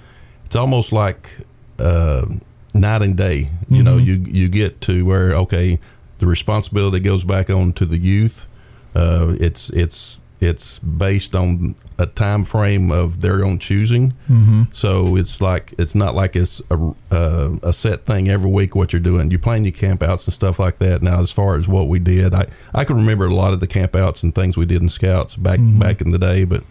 it's 0.44 0.56
almost 0.56 0.92
like 0.92 1.38
uh, 1.78 2.26
night 2.74 3.02
and 3.02 3.16
day. 3.16 3.50
You 3.68 3.82
know 3.82 3.96
you 3.96 4.14
you 4.26 4.48
get 4.48 4.80
to 4.82 5.04
where 5.04 5.34
okay 5.34 5.78
the 6.18 6.26
responsibility 6.26 7.00
goes 7.00 7.24
back 7.24 7.50
on 7.50 7.72
to 7.74 7.84
the 7.86 7.98
youth. 7.98 8.46
Uh, 8.94 9.36
it's 9.40 9.70
it's 9.70 10.18
it's 10.40 10.78
based 10.78 11.34
on 11.34 11.74
a 11.98 12.06
time 12.06 12.44
frame 12.44 12.90
of 12.90 13.20
their 13.20 13.44
own 13.44 13.58
choosing. 13.58 14.12
Mm-hmm. 14.28 14.62
So 14.72 15.16
it's 15.16 15.40
like 15.40 15.74
it's 15.78 15.94
not 15.94 16.14
like 16.14 16.34
it's 16.34 16.62
a, 16.70 16.94
uh, 17.10 17.56
a 17.62 17.72
set 17.72 18.06
thing 18.06 18.30
every 18.30 18.50
week. 18.50 18.74
What 18.74 18.92
you're 18.92 19.00
doing, 19.00 19.30
you 19.30 19.38
plan 19.38 19.64
your 19.64 19.72
campouts 19.72 20.24
and 20.24 20.32
stuff 20.32 20.58
like 20.58 20.78
that. 20.78 21.02
Now, 21.02 21.20
as 21.20 21.30
far 21.30 21.56
as 21.56 21.68
what 21.68 21.88
we 21.88 21.98
did, 21.98 22.32
I 22.32 22.46
I 22.74 22.84
can 22.84 22.96
remember 22.96 23.26
a 23.26 23.34
lot 23.34 23.52
of 23.52 23.60
the 23.60 23.68
campouts 23.68 24.22
and 24.22 24.34
things 24.34 24.56
we 24.56 24.64
did 24.64 24.80
in 24.80 24.88
scouts 24.88 25.36
back 25.36 25.60
back 25.60 26.00
in 26.00 26.10
the 26.10 26.18
day. 26.18 26.44
But 26.44 26.64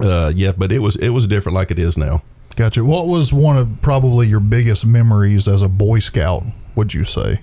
uh, 0.00 0.32
yeah, 0.34 0.52
but 0.52 0.70
it 0.70 0.78
was 0.78 0.94
it 0.96 1.10
was 1.10 1.26
different 1.26 1.56
like 1.56 1.72
it 1.72 1.78
is 1.78 1.96
now. 1.96 2.22
Gotcha. 2.54 2.84
What 2.84 3.08
was 3.08 3.32
one 3.32 3.56
of 3.56 3.80
probably 3.82 4.28
your 4.28 4.40
biggest 4.40 4.86
memories 4.86 5.48
as 5.48 5.62
a 5.62 5.68
Boy 5.68 5.98
Scout? 5.98 6.44
Would 6.76 6.94
you 6.94 7.04
say? 7.04 7.40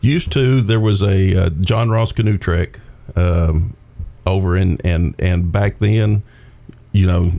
Used 0.00 0.32
to 0.32 0.62
there 0.62 0.80
was 0.80 1.02
a 1.02 1.46
uh, 1.46 1.50
John 1.50 1.90
Ross 1.90 2.12
canoe 2.12 2.38
trek 2.38 2.80
um, 3.16 3.76
over 4.26 4.56
in 4.56 4.78
and 4.84 5.14
and 5.18 5.50
back 5.52 5.78
then, 5.78 6.22
you 6.92 7.06
know, 7.06 7.32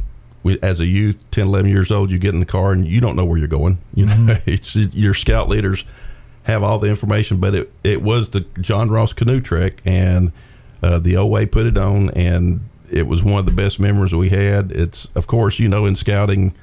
we, 0.44 0.60
as 0.62 0.80
a 0.80 0.86
youth, 0.86 1.18
10, 1.32 1.48
11 1.48 1.72
years 1.72 1.92
old, 1.92 2.12
you 2.12 2.20
get 2.20 2.34
in 2.34 2.40
the 2.40 2.46
car 2.46 2.74
and 2.74 2.86
you 2.86 3.00
don't 3.00 3.16
know 3.16 3.26
where 3.26 3.38
you're 3.38 3.48
going. 3.48 3.78
You 3.96 4.08
know, 4.08 4.38
it's 4.46 4.76
your 4.76 5.14
scout 5.14 5.50
leaders 5.50 5.86
have 6.44 6.64
all 6.64 6.80
the 6.80 6.88
information, 6.88 7.38
but 7.38 7.56
it 7.56 7.72
it 7.84 8.02
was 8.02 8.30
the 8.30 8.42
John 8.60 8.90
Ross 8.90 9.14
canoe 9.14 9.40
trek 9.40 9.82
and 9.86 10.32
uh, 10.82 11.00
the 11.00 11.16
OA 11.16 11.48
put 11.48 11.66
it 11.66 11.78
on 11.78 12.10
and 12.12 12.68
it 12.92 13.08
was 13.08 13.24
one 13.24 13.40
of 13.40 13.46
the 13.46 13.52
best 13.52 13.80
memories 13.80 14.14
we 14.14 14.30
had. 14.30 14.72
It's 14.72 15.08
of 15.16 15.28
course 15.28 15.60
you 15.60 15.68
know 15.68 15.86
in 15.86 15.96
scouting. 15.96 16.54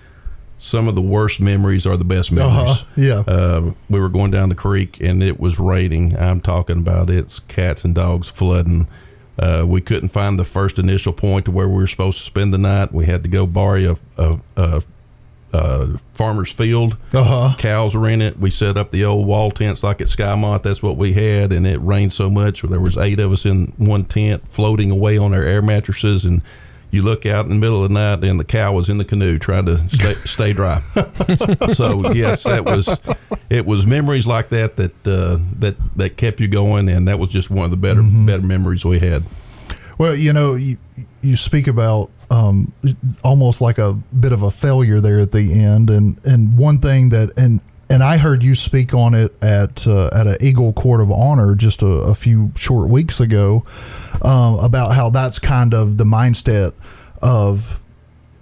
Some 0.59 0.89
of 0.89 0.95
the 0.95 1.01
worst 1.01 1.41
memories 1.41 1.87
are 1.87 1.97
the 1.97 2.05
best 2.05 2.31
memories. 2.31 2.69
Uh-huh. 2.69 2.85
Yeah. 2.95 3.21
Uh, 3.21 3.73
we 3.89 3.99
were 3.99 4.11
going 4.11 4.31
down 4.31 4.51
the 4.51 4.55
creek 4.55 5.01
and 5.01 5.23
it 5.23 5.41
was 5.41 5.59
raining. 5.59 6.19
I'm 6.19 6.43
talking 6.43 6.77
about 6.77 7.09
it's 7.09 7.39
cats 7.39 7.83
and 7.83 7.95
dogs 7.95 8.29
flooding. 8.29 8.87
Uh, 9.41 9.65
we 9.67 9.81
couldn't 9.81 10.11
find 10.11 10.39
the 10.39 10.45
first 10.45 10.79
initial 10.79 11.15
point 11.15 11.47
to 11.47 11.51
where 11.51 11.67
we 11.67 11.77
were 11.77 11.87
supposed 11.87 12.19
to 12.19 12.25
spend 12.25 12.53
the 12.53 12.59
night. 12.59 12.93
We 12.93 13.07
had 13.07 13.23
to 13.23 13.29
go 13.29 13.47
borrow 13.47 13.97
a, 14.19 14.23
a, 14.23 14.41
a 14.57 14.83
uh, 15.53 15.97
farmer's 16.13 16.53
field. 16.53 16.97
Uh-huh. 17.15 17.57
Cows 17.57 17.95
were 17.95 18.09
in 18.09 18.21
it. 18.21 18.39
We 18.39 18.51
set 18.51 18.77
up 18.77 18.91
the 18.91 19.05
old 19.05 19.27
wall 19.27 19.51
tents 19.51 19.83
like 19.83 20.01
at 20.03 20.09
Skymont. 20.09 20.63
That's 20.63 20.83
what 20.83 20.99
we 20.99 21.15
had, 21.15 21.53
and 21.53 21.67
it 21.67 21.79
rained 21.79 22.13
so 22.13 22.31
much. 22.31 22.63
There 22.63 22.79
was 22.81 22.99
eight 22.99 23.19
of 23.19 23.33
us 23.33 23.47
in 23.47 23.73
one 23.79 24.05
tent, 24.05 24.47
floating 24.49 24.91
away 24.91 25.17
on 25.17 25.33
our 25.33 25.43
air 25.43 25.63
mattresses, 25.63 26.25
and 26.27 26.43
you 26.91 27.03
look 27.03 27.27
out 27.27 27.45
in 27.45 27.51
the 27.51 27.57
middle 27.57 27.83
of 27.83 27.89
the 27.89 27.95
night, 27.95 28.25
and 28.25 28.39
the 28.39 28.45
cow 28.45 28.73
was 28.73 28.89
in 28.89 28.99
the 28.99 29.05
canoe 29.05 29.39
trying 29.39 29.67
to 29.67 29.89
stay, 29.89 30.15
stay 30.25 30.53
dry. 30.53 30.81
so 31.69 32.13
yes, 32.13 32.45
that 32.45 32.65
was 32.65 32.99
it. 33.49 33.67
Was 33.67 33.87
memories 33.87 34.27
like 34.27 34.49
that 34.51 34.77
that 34.77 35.07
uh, 35.07 35.39
that 35.59 35.77
that 35.97 36.17
kept 36.17 36.41
you 36.41 36.49
going, 36.49 36.89
and 36.89 37.07
that 37.09 37.19
was 37.19 37.31
just 37.31 37.51
one 37.51 37.65
of 37.65 37.71
the 37.71 37.77
better 37.77 38.03
better 38.03 38.43
memories 38.43 38.85
we 38.85 38.99
had. 38.99 39.25
Well, 39.99 40.15
you 40.15 40.33
know, 40.33 40.55
you 40.55 40.79
you 41.23 41.37
speak 41.37 41.67
about 41.67 42.11
um, 42.31 42.73
almost 43.23 43.61
like 43.61 43.79
a 43.79 43.93
bit 43.93 44.33
of 44.33 44.43
a 44.43 44.51
failure 44.51 45.01
there 45.01 45.21
at 45.21 45.33
the 45.33 45.53
end, 45.53 45.91
and 45.91 46.19
and 46.25 46.57
one 46.57 46.79
thing 46.79 47.11
that 47.11 47.33
and 47.37 47.61
and 47.91 48.05
I 48.05 48.17
heard 48.17 48.43
you 48.43 48.55
speak 48.55 48.95
on 48.95 49.15
it 49.15 49.35
at 49.43 49.87
uh, 49.87 50.09
at 50.13 50.27
an 50.27 50.37
Eagle 50.41 50.73
Court 50.73 51.01
of 51.01 51.11
Honor 51.11 51.55
just 51.55 51.83
a, 51.83 51.87
a 51.87 52.15
few 52.15 52.53
short 52.55 52.89
weeks 52.89 53.21
ago 53.21 53.65
um, 54.23 54.61
about 54.61 54.95
how 54.95 55.11
that's 55.11 55.39
kind 55.39 55.75
of 55.75 55.97
the 55.97 56.05
mindset 56.05 56.73
of 57.21 57.81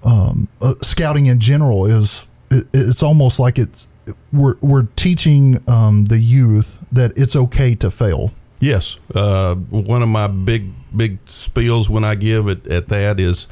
um, 0.04 0.48
uh, 0.60 0.74
scouting 0.82 1.26
in 1.26 1.40
general 1.40 1.86
is 1.86 2.26
it, 2.50 2.66
it's 2.72 3.02
almost 3.02 3.40
like 3.40 3.58
it's 3.58 3.86
we're 4.32 4.56
we're 4.60 4.86
teaching 4.96 5.62
um, 5.68 6.04
the 6.04 6.18
youth 6.18 6.86
that 6.92 7.16
it's 7.16 7.34
okay 7.34 7.74
to 7.76 7.90
fail. 7.90 8.32
Yes, 8.60 8.98
uh, 9.14 9.54
one 9.54 10.02
of 10.02 10.08
my 10.08 10.26
big 10.26 10.72
big 10.94 11.24
spiels 11.26 11.88
when 11.88 12.04
I 12.04 12.14
give 12.16 12.48
it 12.48 12.66
at 12.66 12.88
that 12.88 13.20
is, 13.20 13.46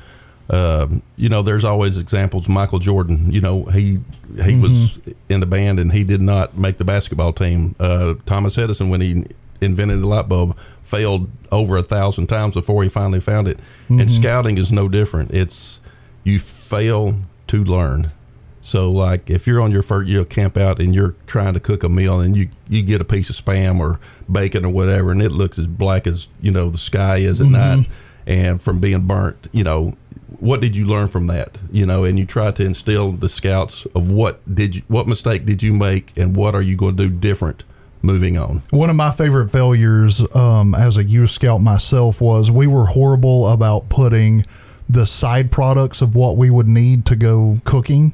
uh, 0.48 0.86
you 1.16 1.28
know, 1.28 1.42
there's 1.42 1.64
always 1.64 1.98
examples. 1.98 2.48
Michael 2.48 2.78
Jordan, 2.78 3.32
you 3.32 3.40
know, 3.40 3.64
he 3.64 3.98
he 4.44 4.54
was 4.54 4.98
in 5.28 5.40
the 5.40 5.46
band 5.46 5.78
and 5.80 5.92
he 5.92 6.04
did 6.04 6.20
not 6.20 6.56
make 6.56 6.78
the 6.78 6.84
basketball 6.84 7.32
team. 7.32 7.74
Uh, 7.80 8.14
Thomas 8.26 8.56
Edison, 8.56 8.88
when 8.88 9.00
he 9.00 9.24
invented 9.60 10.00
the 10.00 10.06
light 10.06 10.28
bulb, 10.28 10.56
failed 10.82 11.28
over 11.50 11.76
a 11.76 11.82
thousand 11.82 12.28
times 12.28 12.54
before 12.54 12.82
he 12.82 12.88
finally 12.88 13.20
found 13.20 13.48
it. 13.48 13.58
And 13.88 14.10
scouting 14.10 14.56
is 14.58 14.70
no 14.70 14.88
different. 14.88 15.32
It's 15.32 15.80
you 16.22 16.38
fail 16.38 17.16
to 17.48 17.64
learn. 17.64 18.12
So, 18.60 18.90
like, 18.90 19.30
if 19.30 19.46
you're 19.46 19.60
on 19.60 19.70
your 19.70 19.82
first, 19.82 20.08
you 20.08 20.18
know, 20.18 20.24
camp 20.24 20.56
out 20.56 20.80
and 20.80 20.92
you're 20.92 21.14
trying 21.28 21.54
to 21.54 21.60
cook 21.60 21.84
a 21.84 21.88
meal 21.88 22.18
and 22.18 22.36
you, 22.36 22.48
you 22.68 22.82
get 22.82 23.00
a 23.00 23.04
piece 23.04 23.30
of 23.30 23.36
spam 23.36 23.78
or 23.78 24.00
bacon 24.30 24.64
or 24.64 24.70
whatever, 24.70 25.12
and 25.12 25.22
it 25.22 25.30
looks 25.30 25.56
as 25.56 25.68
black 25.68 26.04
as, 26.08 26.26
you 26.40 26.50
know, 26.50 26.68
the 26.68 26.78
sky 26.78 27.18
is 27.18 27.40
at 27.40 27.46
night 27.46 27.86
and 28.26 28.60
from 28.60 28.80
being 28.80 29.02
burnt, 29.02 29.48
you 29.52 29.62
know, 29.62 29.94
what 30.40 30.60
did 30.60 30.76
you 30.76 30.86
learn 30.86 31.08
from 31.08 31.26
that? 31.28 31.58
You 31.70 31.86
know, 31.86 32.04
and 32.04 32.18
you 32.18 32.26
try 32.26 32.50
to 32.50 32.64
instill 32.64 33.12
the 33.12 33.28
scouts 33.28 33.86
of 33.94 34.10
what 34.10 34.40
did 34.52 34.76
you, 34.76 34.82
what 34.88 35.06
mistake 35.06 35.46
did 35.46 35.62
you 35.62 35.72
make 35.72 36.12
and 36.16 36.36
what 36.36 36.54
are 36.54 36.62
you 36.62 36.76
going 36.76 36.96
to 36.96 37.08
do 37.08 37.10
different 37.10 37.64
moving 38.02 38.38
on? 38.38 38.62
One 38.70 38.90
of 38.90 38.96
my 38.96 39.10
favorite 39.10 39.50
failures 39.50 40.24
um, 40.34 40.74
as 40.74 40.96
a 40.96 41.04
youth 41.04 41.30
scout 41.30 41.60
myself 41.60 42.20
was 42.20 42.50
we 42.50 42.66
were 42.66 42.86
horrible 42.86 43.48
about 43.48 43.88
putting 43.88 44.44
the 44.88 45.06
side 45.06 45.50
products 45.50 46.00
of 46.00 46.14
what 46.14 46.36
we 46.36 46.50
would 46.50 46.68
need 46.68 47.06
to 47.06 47.16
go 47.16 47.60
cooking. 47.64 48.12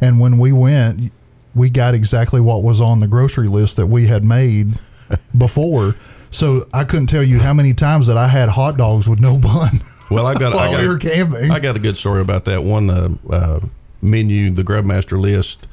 And 0.00 0.20
when 0.20 0.38
we 0.38 0.52
went, 0.52 1.12
we 1.54 1.68
got 1.70 1.94
exactly 1.94 2.40
what 2.40 2.62
was 2.62 2.80
on 2.80 3.00
the 3.00 3.08
grocery 3.08 3.48
list 3.48 3.76
that 3.76 3.86
we 3.86 4.06
had 4.06 4.24
made 4.24 4.74
before. 5.36 5.96
So 6.30 6.66
I 6.72 6.84
couldn't 6.84 7.08
tell 7.08 7.22
you 7.22 7.38
how 7.38 7.52
many 7.52 7.74
times 7.74 8.06
that 8.06 8.16
I 8.16 8.28
had 8.28 8.48
hot 8.48 8.76
dogs 8.76 9.08
with 9.08 9.20
no 9.20 9.38
bun. 9.38 9.80
Well, 10.12 10.26
I 10.26 10.34
got, 10.34 10.54
I 10.54 10.86
got 10.86 11.00
camping. 11.00 11.50
I 11.50 11.58
got 11.58 11.76
a 11.76 11.80
good 11.80 11.96
story 11.96 12.20
about 12.20 12.44
that 12.46 12.64
one 12.64 12.90
uh, 12.90 13.08
uh, 13.30 13.60
menu, 14.00 14.50
the 14.50 14.62
Grubmaster 14.62 15.20
list. 15.20 15.66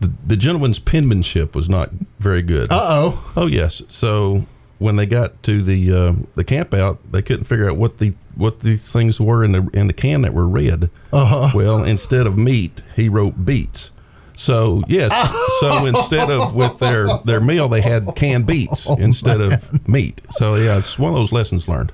The, 0.00 0.12
the 0.26 0.36
gentleman's 0.36 0.78
penmanship 0.78 1.54
was 1.54 1.68
not 1.68 1.90
very 2.18 2.42
good. 2.42 2.70
Uh 2.72 2.78
oh. 2.80 3.32
Oh 3.36 3.46
yes. 3.46 3.82
So 3.88 4.46
when 4.78 4.96
they 4.96 5.06
got 5.06 5.42
to 5.44 5.62
the 5.62 5.92
uh, 5.92 6.14
the 6.34 6.44
camp 6.44 6.72
out, 6.72 6.98
they 7.12 7.20
couldn't 7.22 7.44
figure 7.44 7.70
out 7.70 7.76
what 7.76 7.98
the 7.98 8.14
what 8.34 8.60
these 8.60 8.90
things 8.90 9.20
were 9.20 9.44
in 9.44 9.52
the 9.52 9.68
in 9.74 9.86
the 9.86 9.92
can 9.92 10.22
that 10.22 10.32
were 10.32 10.48
red. 10.48 10.88
Uh-huh. 11.12 11.50
Well, 11.54 11.84
instead 11.84 12.26
of 12.26 12.38
meat, 12.38 12.82
he 12.96 13.08
wrote 13.08 13.44
beets. 13.44 13.90
So 14.36 14.82
yes, 14.88 15.12
so 15.60 15.84
instead 15.86 16.30
of 16.30 16.54
with 16.54 16.78
their 16.78 17.06
their 17.26 17.42
meal, 17.42 17.68
they 17.68 17.82
had 17.82 18.16
canned 18.16 18.46
beets 18.46 18.86
instead 18.86 19.42
of 19.42 19.86
meat. 19.88 20.22
So 20.30 20.54
yeah, 20.54 20.78
it's 20.78 20.98
one 20.98 21.12
of 21.12 21.16
those 21.18 21.30
lessons 21.30 21.68
learned. 21.68 21.92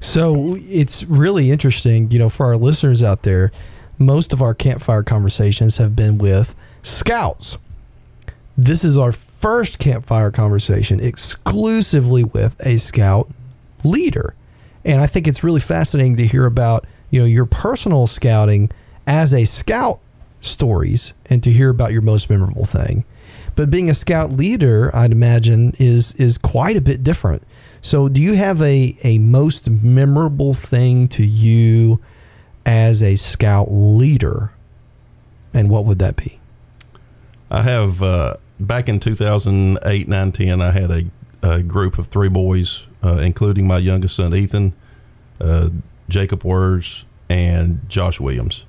So 0.00 0.56
it's 0.68 1.04
really 1.04 1.50
interesting, 1.50 2.10
you 2.10 2.18
know, 2.18 2.28
for 2.28 2.46
our 2.46 2.56
listeners 2.56 3.02
out 3.02 3.22
there. 3.22 3.52
Most 3.98 4.32
of 4.32 4.42
our 4.42 4.54
campfire 4.54 5.02
conversations 5.02 5.76
have 5.76 5.94
been 5.94 6.18
with 6.18 6.54
scouts. 6.82 7.56
This 8.56 8.84
is 8.84 8.96
our 8.96 9.12
first 9.12 9.78
campfire 9.78 10.30
conversation 10.30 11.00
exclusively 11.00 12.24
with 12.24 12.56
a 12.66 12.78
scout 12.78 13.30
leader. 13.84 14.34
And 14.84 15.00
I 15.00 15.06
think 15.06 15.26
it's 15.26 15.42
really 15.42 15.60
fascinating 15.60 16.16
to 16.16 16.26
hear 16.26 16.46
about, 16.46 16.86
you 17.10 17.20
know, 17.20 17.26
your 17.26 17.46
personal 17.46 18.06
scouting 18.06 18.70
as 19.06 19.32
a 19.32 19.44
scout 19.44 20.00
stories 20.40 21.14
and 21.26 21.42
to 21.42 21.50
hear 21.50 21.70
about 21.70 21.92
your 21.92 22.02
most 22.02 22.28
memorable 22.28 22.64
thing. 22.64 23.04
But 23.56 23.70
being 23.70 23.88
a 23.88 23.94
scout 23.94 24.32
leader, 24.32 24.94
I'd 24.94 25.12
imagine, 25.12 25.74
is 25.78 26.14
is 26.14 26.38
quite 26.38 26.76
a 26.76 26.80
bit 26.80 27.04
different. 27.04 27.42
So, 27.84 28.08
do 28.08 28.22
you 28.22 28.32
have 28.32 28.62
a, 28.62 28.96
a 29.04 29.18
most 29.18 29.68
memorable 29.68 30.54
thing 30.54 31.06
to 31.08 31.22
you 31.22 32.00
as 32.64 33.02
a 33.02 33.14
scout 33.14 33.70
leader? 33.70 34.52
And 35.52 35.68
what 35.68 35.84
would 35.84 35.98
that 35.98 36.16
be? 36.16 36.40
I 37.50 37.60
have 37.60 38.02
uh, 38.02 38.36
back 38.58 38.88
in 38.88 39.00
2008, 39.00 40.08
9, 40.08 40.32
10, 40.32 40.62
I 40.62 40.70
had 40.70 40.90
a, 40.90 41.04
a 41.42 41.62
group 41.62 41.98
of 41.98 42.06
three 42.06 42.30
boys, 42.30 42.86
uh, 43.02 43.18
including 43.18 43.66
my 43.66 43.76
youngest 43.76 44.16
son 44.16 44.34
Ethan, 44.34 44.72
uh, 45.38 45.68
Jacob 46.08 46.42
Words, 46.42 47.04
and 47.28 47.86
Josh 47.90 48.18
Williams. 48.18 48.64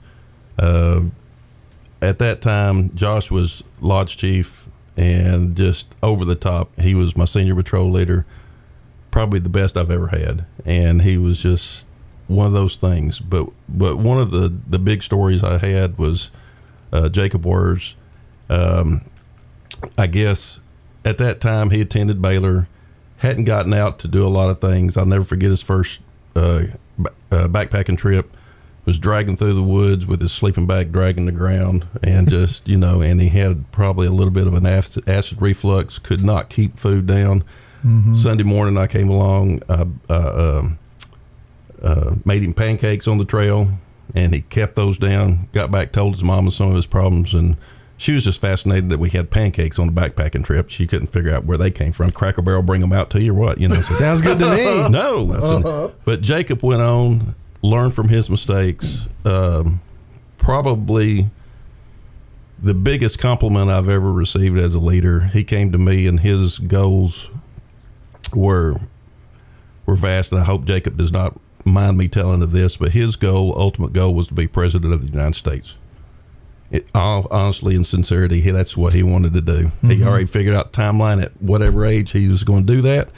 Uh, 0.59 1.03
at 2.01 2.19
that 2.19 2.41
time, 2.41 2.93
Josh 2.93 3.31
was 3.31 3.63
lodge 3.79 4.17
chief 4.17 4.65
and 4.97 5.55
just 5.55 5.87
over 6.03 6.25
the 6.25 6.35
top. 6.35 6.77
He 6.77 6.93
was 6.93 7.15
my 7.15 7.23
senior 7.23 7.55
patrol 7.55 7.89
leader, 7.89 8.25
probably 9.15 9.39
the 9.39 9.47
best 9.47 9.77
I've 9.77 9.91
ever 9.91 10.07
had, 10.07 10.45
and 10.65 11.03
he 11.03 11.17
was 11.17 11.41
just 11.41 11.85
one 12.27 12.47
of 12.47 12.51
those 12.51 12.75
things. 12.75 13.21
But 13.21 13.47
but 13.69 13.97
one 13.97 14.19
of 14.19 14.31
the 14.31 14.53
the 14.67 14.77
big 14.77 15.03
stories 15.03 15.41
I 15.41 15.57
had 15.57 15.97
was 15.97 16.31
uh, 16.91 17.07
Jacob 17.07 17.45
Words. 17.45 17.95
Um, 18.49 19.05
I 19.97 20.07
guess 20.07 20.59
at 21.05 21.17
that 21.19 21.39
time 21.39 21.69
he 21.69 21.79
attended 21.79 22.21
Baylor, 22.21 22.67
hadn't 23.19 23.45
gotten 23.45 23.73
out 23.73 23.99
to 23.99 24.09
do 24.09 24.27
a 24.27 24.27
lot 24.27 24.49
of 24.49 24.59
things. 24.59 24.97
I'll 24.97 25.05
never 25.05 25.23
forget 25.23 25.49
his 25.49 25.61
first 25.61 26.01
uh, 26.35 26.63
b- 27.01 27.05
uh, 27.31 27.47
backpacking 27.47 27.97
trip. 27.97 28.35
Was 28.83 28.99
dragging 28.99 29.37
through 29.37 29.53
the 29.53 29.63
woods 29.63 30.05
with 30.05 30.19
his 30.19 30.33
sleeping 30.33 30.67
bag 30.67 30.91
dragging 30.91 31.25
the 31.25 31.31
ground, 31.31 31.87
and 32.03 32.29
just 32.37 32.67
you 32.67 32.75
know, 32.75 32.99
and 32.99 33.21
he 33.21 33.29
had 33.29 33.71
probably 33.71 34.07
a 34.07 34.11
little 34.11 34.33
bit 34.33 34.45
of 34.45 34.53
an 34.55 34.65
acid, 34.65 35.07
acid 35.07 35.41
reflux. 35.41 35.99
Could 35.99 36.21
not 36.21 36.49
keep 36.49 36.77
food 36.77 37.07
down. 37.07 37.45
Sunday 38.15 38.43
morning, 38.43 38.77
I 38.77 38.87
came 38.87 39.09
along, 39.09 39.61
uh, 39.69 39.85
uh, 40.09 40.59
um, 40.59 40.79
uh, 41.83 42.15
made 42.25 42.41
him 42.41 42.53
pancakes 42.53 43.07
on 43.07 43.19
the 43.19 43.25
trail, 43.25 43.69
and 44.15 44.33
he 44.33 44.41
kept 44.41 44.75
those 44.75 44.97
down. 44.97 45.47
Got 45.53 45.69
back, 45.69 45.91
told 45.91 46.15
his 46.15 46.23
mama 46.23 46.49
some 46.49 46.69
of 46.69 46.75
his 46.75 46.87
problems, 46.87 47.33
and 47.35 47.57
she 47.97 48.13
was 48.13 48.23
just 48.23 48.41
fascinated 48.41 48.89
that 48.89 48.97
we 48.97 49.09
had 49.11 49.29
pancakes 49.29 49.77
on 49.77 49.93
the 49.93 49.93
backpacking 50.01 50.43
trip. 50.43 50.69
She 50.69 50.87
couldn't 50.87 51.07
figure 51.07 51.31
out 51.33 51.45
where 51.45 51.57
they 51.59 51.69
came 51.69 51.91
from. 51.91 52.11
Cracker 52.11 52.41
Barrel 52.41 52.63
bring 52.63 52.81
them 52.81 52.91
out 52.91 53.09
to 53.11 53.21
you 53.21 53.31
or 53.33 53.35
what? 53.35 53.59
You 53.59 53.67
know. 53.67 53.75
so- 53.75 53.93
Sounds 53.99 54.21
good 54.23 54.39
to 54.39 54.55
me. 54.55 54.89
no, 54.89 55.39
said- 55.39 55.93
but 56.05 56.21
Jacob 56.21 56.63
went 56.63 56.81
on, 56.81 57.35
learned 57.61 57.93
from 57.93 58.09
his 58.09 58.29
mistakes. 58.31 59.07
Um, 59.23 59.79
probably 60.37 61.29
the 62.61 62.73
biggest 62.73 63.19
compliment 63.19 63.69
I've 63.69 63.89
ever 63.89 64.11
received 64.11 64.57
as 64.57 64.73
a 64.75 64.79
leader. 64.79 65.25
He 65.25 65.43
came 65.43 65.71
to 65.71 65.77
me, 65.77 66.07
and 66.07 66.21
his 66.21 66.57
goals 66.57 67.29
were 68.35 68.79
were 69.85 69.95
vast. 69.95 70.31
And 70.31 70.41
I 70.41 70.43
hope 70.45 70.65
Jacob 70.65 70.97
does 70.97 71.11
not 71.11 71.39
mind 71.63 71.97
me 71.97 72.07
telling 72.07 72.41
of 72.41 72.51
this, 72.51 72.77
but 72.77 72.91
his 72.91 73.15
goal, 73.15 73.53
ultimate 73.57 73.93
goal, 73.93 74.13
was 74.13 74.27
to 74.27 74.33
be 74.33 74.47
president 74.47 74.93
of 74.93 75.01
the 75.01 75.11
United 75.11 75.35
States. 75.35 75.73
It, 76.71 76.87
all, 76.95 77.27
honestly 77.29 77.75
and 77.75 77.85
sincerity, 77.85 78.41
he, 78.41 78.51
that's 78.51 78.75
what 78.75 78.93
he 78.93 79.03
wanted 79.03 79.33
to 79.33 79.41
do. 79.41 79.71
He 79.81 79.87
mm-hmm. 79.87 80.07
already 80.07 80.25
figured 80.25 80.55
out 80.55 80.73
timeline 80.73 81.21
at 81.21 81.39
whatever 81.41 81.85
age 81.85 82.11
he 82.11 82.27
was 82.27 82.43
going 82.43 82.65
to 82.65 82.73
do 82.73 82.81
that. 82.81 83.09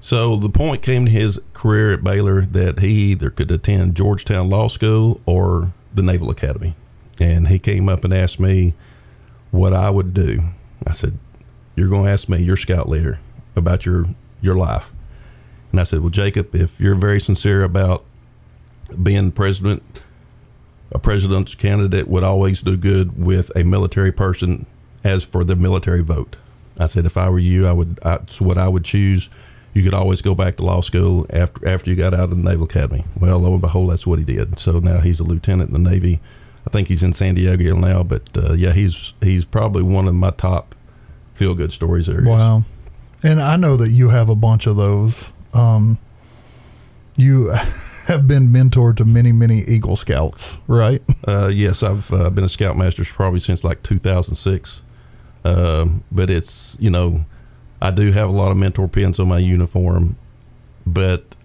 So 0.00 0.36
the 0.36 0.48
point 0.48 0.82
came 0.82 1.04
to 1.04 1.10
his 1.10 1.38
career 1.52 1.92
at 1.92 2.02
Baylor 2.02 2.40
that 2.40 2.78
he 2.78 3.12
either 3.12 3.28
could 3.28 3.50
attend 3.50 3.96
Georgetown 3.96 4.48
Law 4.48 4.68
School 4.68 5.20
or 5.26 5.72
the 5.94 6.02
Naval 6.02 6.30
Academy. 6.30 6.74
And 7.20 7.48
he 7.48 7.58
came 7.58 7.88
up 7.88 8.02
and 8.02 8.14
asked 8.14 8.40
me 8.40 8.74
what 9.50 9.74
I 9.74 9.90
would 9.90 10.14
do. 10.14 10.40
I 10.86 10.92
said, 10.92 11.18
You're 11.76 11.88
going 11.88 12.06
to 12.06 12.10
ask 12.10 12.30
me, 12.30 12.42
your 12.42 12.56
scout 12.56 12.88
leader, 12.88 13.20
about 13.56 13.84
your, 13.84 14.06
your 14.40 14.56
life. 14.56 14.92
And 15.70 15.80
I 15.80 15.84
said, 15.84 16.00
Well, 16.00 16.10
Jacob, 16.10 16.54
if 16.54 16.80
you're 16.80 16.94
very 16.94 17.20
sincere 17.20 17.62
about 17.62 18.04
being 19.02 19.30
president, 19.32 19.82
a 20.92 20.98
president's 20.98 21.54
candidate 21.54 22.08
would 22.08 22.24
always 22.24 22.62
do 22.62 22.76
good 22.76 23.22
with 23.22 23.52
a 23.54 23.62
military 23.62 24.12
person 24.12 24.66
as 25.04 25.22
for 25.22 25.44
the 25.44 25.56
military 25.56 26.02
vote. 26.02 26.36
I 26.78 26.86
said, 26.86 27.06
if 27.06 27.16
I 27.16 27.28
were 27.28 27.38
you, 27.38 27.66
I 27.66 27.72
would. 27.72 27.96
That's 27.96 28.40
what 28.40 28.58
I 28.58 28.66
would 28.66 28.84
choose. 28.84 29.28
You 29.74 29.84
could 29.84 29.94
always 29.94 30.22
go 30.22 30.34
back 30.34 30.56
to 30.56 30.64
law 30.64 30.80
school 30.80 31.26
after 31.30 31.68
after 31.68 31.90
you 31.90 31.96
got 31.96 32.14
out 32.14 32.24
of 32.24 32.30
the 32.30 32.36
Naval 32.36 32.64
Academy. 32.64 33.04
Well, 33.18 33.38
lo 33.38 33.52
and 33.52 33.60
behold, 33.60 33.92
that's 33.92 34.06
what 34.06 34.18
he 34.18 34.24
did. 34.24 34.58
So 34.58 34.78
now 34.80 35.00
he's 35.00 35.20
a 35.20 35.24
lieutenant 35.24 35.74
in 35.76 35.84
the 35.84 35.90
Navy. 35.90 36.20
I 36.66 36.70
think 36.70 36.88
he's 36.88 37.02
in 37.02 37.12
San 37.12 37.34
Diego 37.34 37.74
now, 37.76 38.02
but 38.02 38.22
uh, 38.36 38.54
yeah, 38.54 38.72
he's 38.72 39.12
he's 39.20 39.44
probably 39.44 39.82
one 39.82 40.08
of 40.08 40.14
my 40.14 40.30
top 40.30 40.74
feel 41.34 41.54
good 41.54 41.72
stories 41.72 42.06
there. 42.06 42.22
Wow. 42.24 42.64
And 43.22 43.40
I 43.40 43.56
know 43.56 43.76
that 43.76 43.90
you 43.90 44.08
have 44.08 44.28
a 44.28 44.34
bunch 44.34 44.66
of 44.66 44.76
those. 44.76 45.32
Um, 45.52 45.98
you 47.16 47.50
have 48.06 48.26
been 48.26 48.48
mentored 48.48 48.96
to 48.96 49.04
many, 49.04 49.32
many 49.32 49.60
Eagle 49.60 49.96
Scouts, 49.96 50.58
right? 50.66 51.02
Uh, 51.28 51.48
yes, 51.48 51.82
I've 51.82 52.10
uh, 52.12 52.30
been 52.30 52.44
a 52.44 52.48
Scoutmaster 52.48 53.04
probably 53.04 53.40
since 53.40 53.62
like 53.62 53.82
2006. 53.82 54.80
Um, 55.44 56.02
but 56.10 56.30
it's, 56.30 56.76
you 56.80 56.90
know, 56.90 57.24
I 57.80 57.90
do 57.90 58.10
have 58.10 58.30
a 58.30 58.32
lot 58.32 58.50
of 58.50 58.56
mentor 58.56 58.88
pins 58.88 59.20
on 59.20 59.28
my 59.28 59.38
uniform, 59.38 60.16
but 60.86 61.36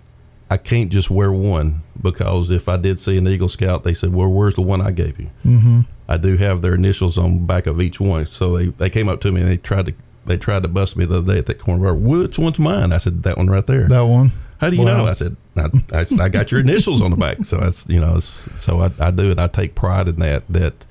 I 0.49 0.57
can't 0.57 0.89
just 0.89 1.09
wear 1.09 1.31
one 1.31 1.81
because 2.01 2.51
if 2.51 2.69
I 2.69 2.77
did 2.77 2.99
see 2.99 3.17
an 3.17 3.27
Eagle 3.27 3.49
Scout, 3.49 3.83
they 3.83 3.93
said, 3.93 4.13
"Well, 4.13 4.29
where's 4.29 4.55
the 4.55 4.61
one 4.61 4.81
I 4.81 4.91
gave 4.91 5.19
you?" 5.19 5.29
Mm-hmm. 5.45 5.81
I 6.07 6.17
do 6.17 6.37
have 6.37 6.61
their 6.61 6.75
initials 6.75 7.17
on 7.17 7.33
the 7.33 7.45
back 7.45 7.67
of 7.67 7.81
each 7.81 7.99
one, 7.99 8.25
so 8.25 8.57
they, 8.57 8.67
they 8.67 8.89
came 8.89 9.09
up 9.09 9.21
to 9.21 9.31
me 9.31 9.41
and 9.41 9.49
they 9.49 9.57
tried 9.57 9.87
to 9.87 9.93
they 10.25 10.37
tried 10.37 10.63
to 10.63 10.69
bust 10.69 10.95
me 10.97 11.05
the 11.05 11.17
other 11.19 11.33
day 11.33 11.39
at 11.39 11.45
that 11.47 11.59
corner 11.59 11.83
bar. 11.83 11.95
Which 11.95 12.37
one's 12.39 12.59
mine? 12.59 12.91
I 12.91 12.97
said 12.97 13.23
that 13.23 13.37
one 13.37 13.47
right 13.47 13.65
there. 13.65 13.87
That 13.87 14.01
one. 14.01 14.31
How 14.59 14.69
do 14.69 14.75
you 14.77 14.83
Wow. 14.85 14.97
know? 14.97 15.05
I 15.07 15.13
said 15.13 15.35
I, 15.57 15.69
I, 15.93 16.05
I 16.23 16.29
got 16.29 16.51
your 16.51 16.61
initials 16.61 17.01
on 17.01 17.11
the 17.11 17.17
back, 17.17 17.37
so 17.45 17.57
that's 17.57 17.83
you 17.87 17.99
know, 17.99 18.15
it's, 18.17 18.27
so 18.63 18.81
I, 18.81 18.91
I 18.99 19.11
do 19.11 19.31
it. 19.31 19.39
I 19.39 19.47
take 19.47 19.75
pride 19.75 20.07
in 20.07 20.15
that. 20.17 20.43
That 20.49 20.85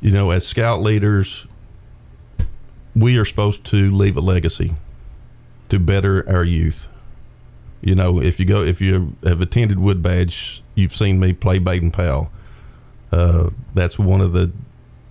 you 0.00 0.10
know, 0.10 0.30
as 0.30 0.46
scout 0.46 0.80
leaders, 0.82 1.46
we 2.94 3.16
are 3.18 3.24
supposed 3.24 3.64
to 3.66 3.90
leave 3.90 4.16
a 4.16 4.20
legacy 4.20 4.74
to 5.68 5.78
better 5.78 6.28
our 6.28 6.44
youth. 6.44 6.88
You 7.80 7.94
know, 7.94 8.20
if 8.20 8.40
you 8.40 8.46
go, 8.46 8.62
if 8.62 8.80
you 8.80 9.14
have 9.22 9.40
attended 9.40 9.78
Wood 9.78 10.02
Badge, 10.02 10.62
you've 10.74 10.96
seen 10.96 11.20
me 11.20 11.32
play 11.32 11.58
Baden 11.58 11.90
Powell. 11.92 12.30
Uh, 13.12 13.50
that's 13.74 13.98
one 13.98 14.20
of 14.20 14.32
the 14.32 14.50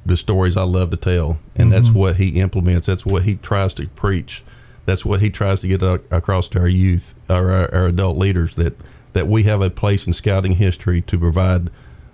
the 0.08 0.18
stories 0.18 0.58
I 0.58 0.64
love 0.64 0.89
to 0.91 0.97
tell, 0.97 1.39
and 1.55 1.72
that's 1.72 1.89
mm-hmm. 1.89 1.99
what 1.99 2.16
he 2.16 2.39
implements. 2.39 2.88
That's 2.88 3.05
what 3.05 3.24
he 3.24 3.36
tries 3.36 3.74
to 3.76 3.88
preach. 3.89 4.43
That's 4.86 5.03
what 5.03 5.20
he 5.20 5.30
tries 5.30 5.60
to 5.62 5.68
get 5.68 5.84
across 5.84 6.47
to 6.49 6.60
our 6.60 6.68
youth, 6.68 7.14
or 7.30 7.51
our, 7.51 7.74
our 7.74 7.88
adult 7.88 8.18
leaders 8.18 8.55
that 8.55 8.78
that 9.14 9.28
we 9.28 9.43
have 9.43 9.62
a 9.62 9.70
place 9.70 10.08
in 10.08 10.14
scouting 10.14 10.53
history 10.53 11.01
to 11.01 11.18
provide 11.18 11.70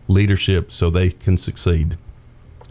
leadership 0.08 0.72
so 0.72 0.89
they 0.89 1.10
can 1.12 1.38
succeed. 1.38 1.98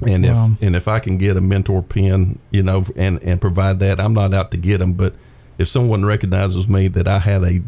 And 0.05 0.25
Wow. 0.25 0.53
if 0.53 0.63
and 0.63 0.77
if 0.77 0.89
I 0.89 0.99
can 0.99 1.17
get 1.17 1.37
a 1.37 1.41
mentor 1.41 1.83
pin, 1.83 2.39
you 2.51 2.63
know, 2.63 2.85
and 2.97 3.23
and 3.23 3.41
provide 3.41 3.79
that, 3.81 4.01
I'm 4.01 4.15
not 4.15 4.35
out 4.35 4.51
to 4.51 4.57
get 4.57 4.79
them, 4.79 4.95
but 4.95 5.15
if 5.59 5.69
someone 5.69 6.05
recognizes 6.05 6.69
me 6.69 6.89
that 6.89 7.07
I 7.07 7.21
had 7.21 7.45
a 7.45 7.63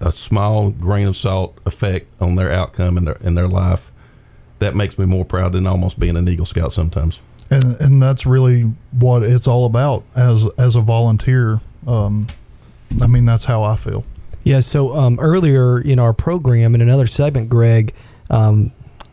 a 0.00 0.12
small 0.12 0.70
grain 0.70 1.08
of 1.08 1.16
salt 1.16 1.56
effect 1.64 2.08
on 2.20 2.34
their 2.34 2.52
outcome 2.52 2.96
in 2.98 3.04
their 3.04 3.18
in 3.22 3.34
their 3.34 3.48
life, 3.48 3.90
that 4.62 4.74
makes 4.74 4.98
me 4.98 5.06
more 5.06 5.24
proud 5.24 5.52
than 5.52 5.66
almost 5.66 5.98
being 5.98 6.16
an 6.16 6.28
Eagle 6.28 6.46
Scout 6.46 6.72
sometimes. 6.72 7.18
and 7.50 7.80
and 7.80 8.02
that's 8.02 8.24
really 8.24 8.62
what 8.92 9.22
it's 9.22 9.46
all 9.46 9.66
about 9.66 10.04
as 10.16 10.48
as 10.58 10.76
a 10.76 10.80
volunteer. 10.80 11.60
Um, 11.86 12.28
I 13.00 13.06
mean, 13.06 13.24
that's 13.24 13.44
how 13.44 13.62
I 13.62 13.76
feel. 13.76 14.04
Yeah. 14.44 14.60
So 14.60 14.96
um, 14.96 15.18
earlier 15.20 15.80
in 15.80 15.98
our 15.98 16.12
program, 16.12 16.74
in 16.74 16.80
another 16.80 17.06
segment, 17.06 17.48
Greg, 17.48 17.94
um, 18.30 18.72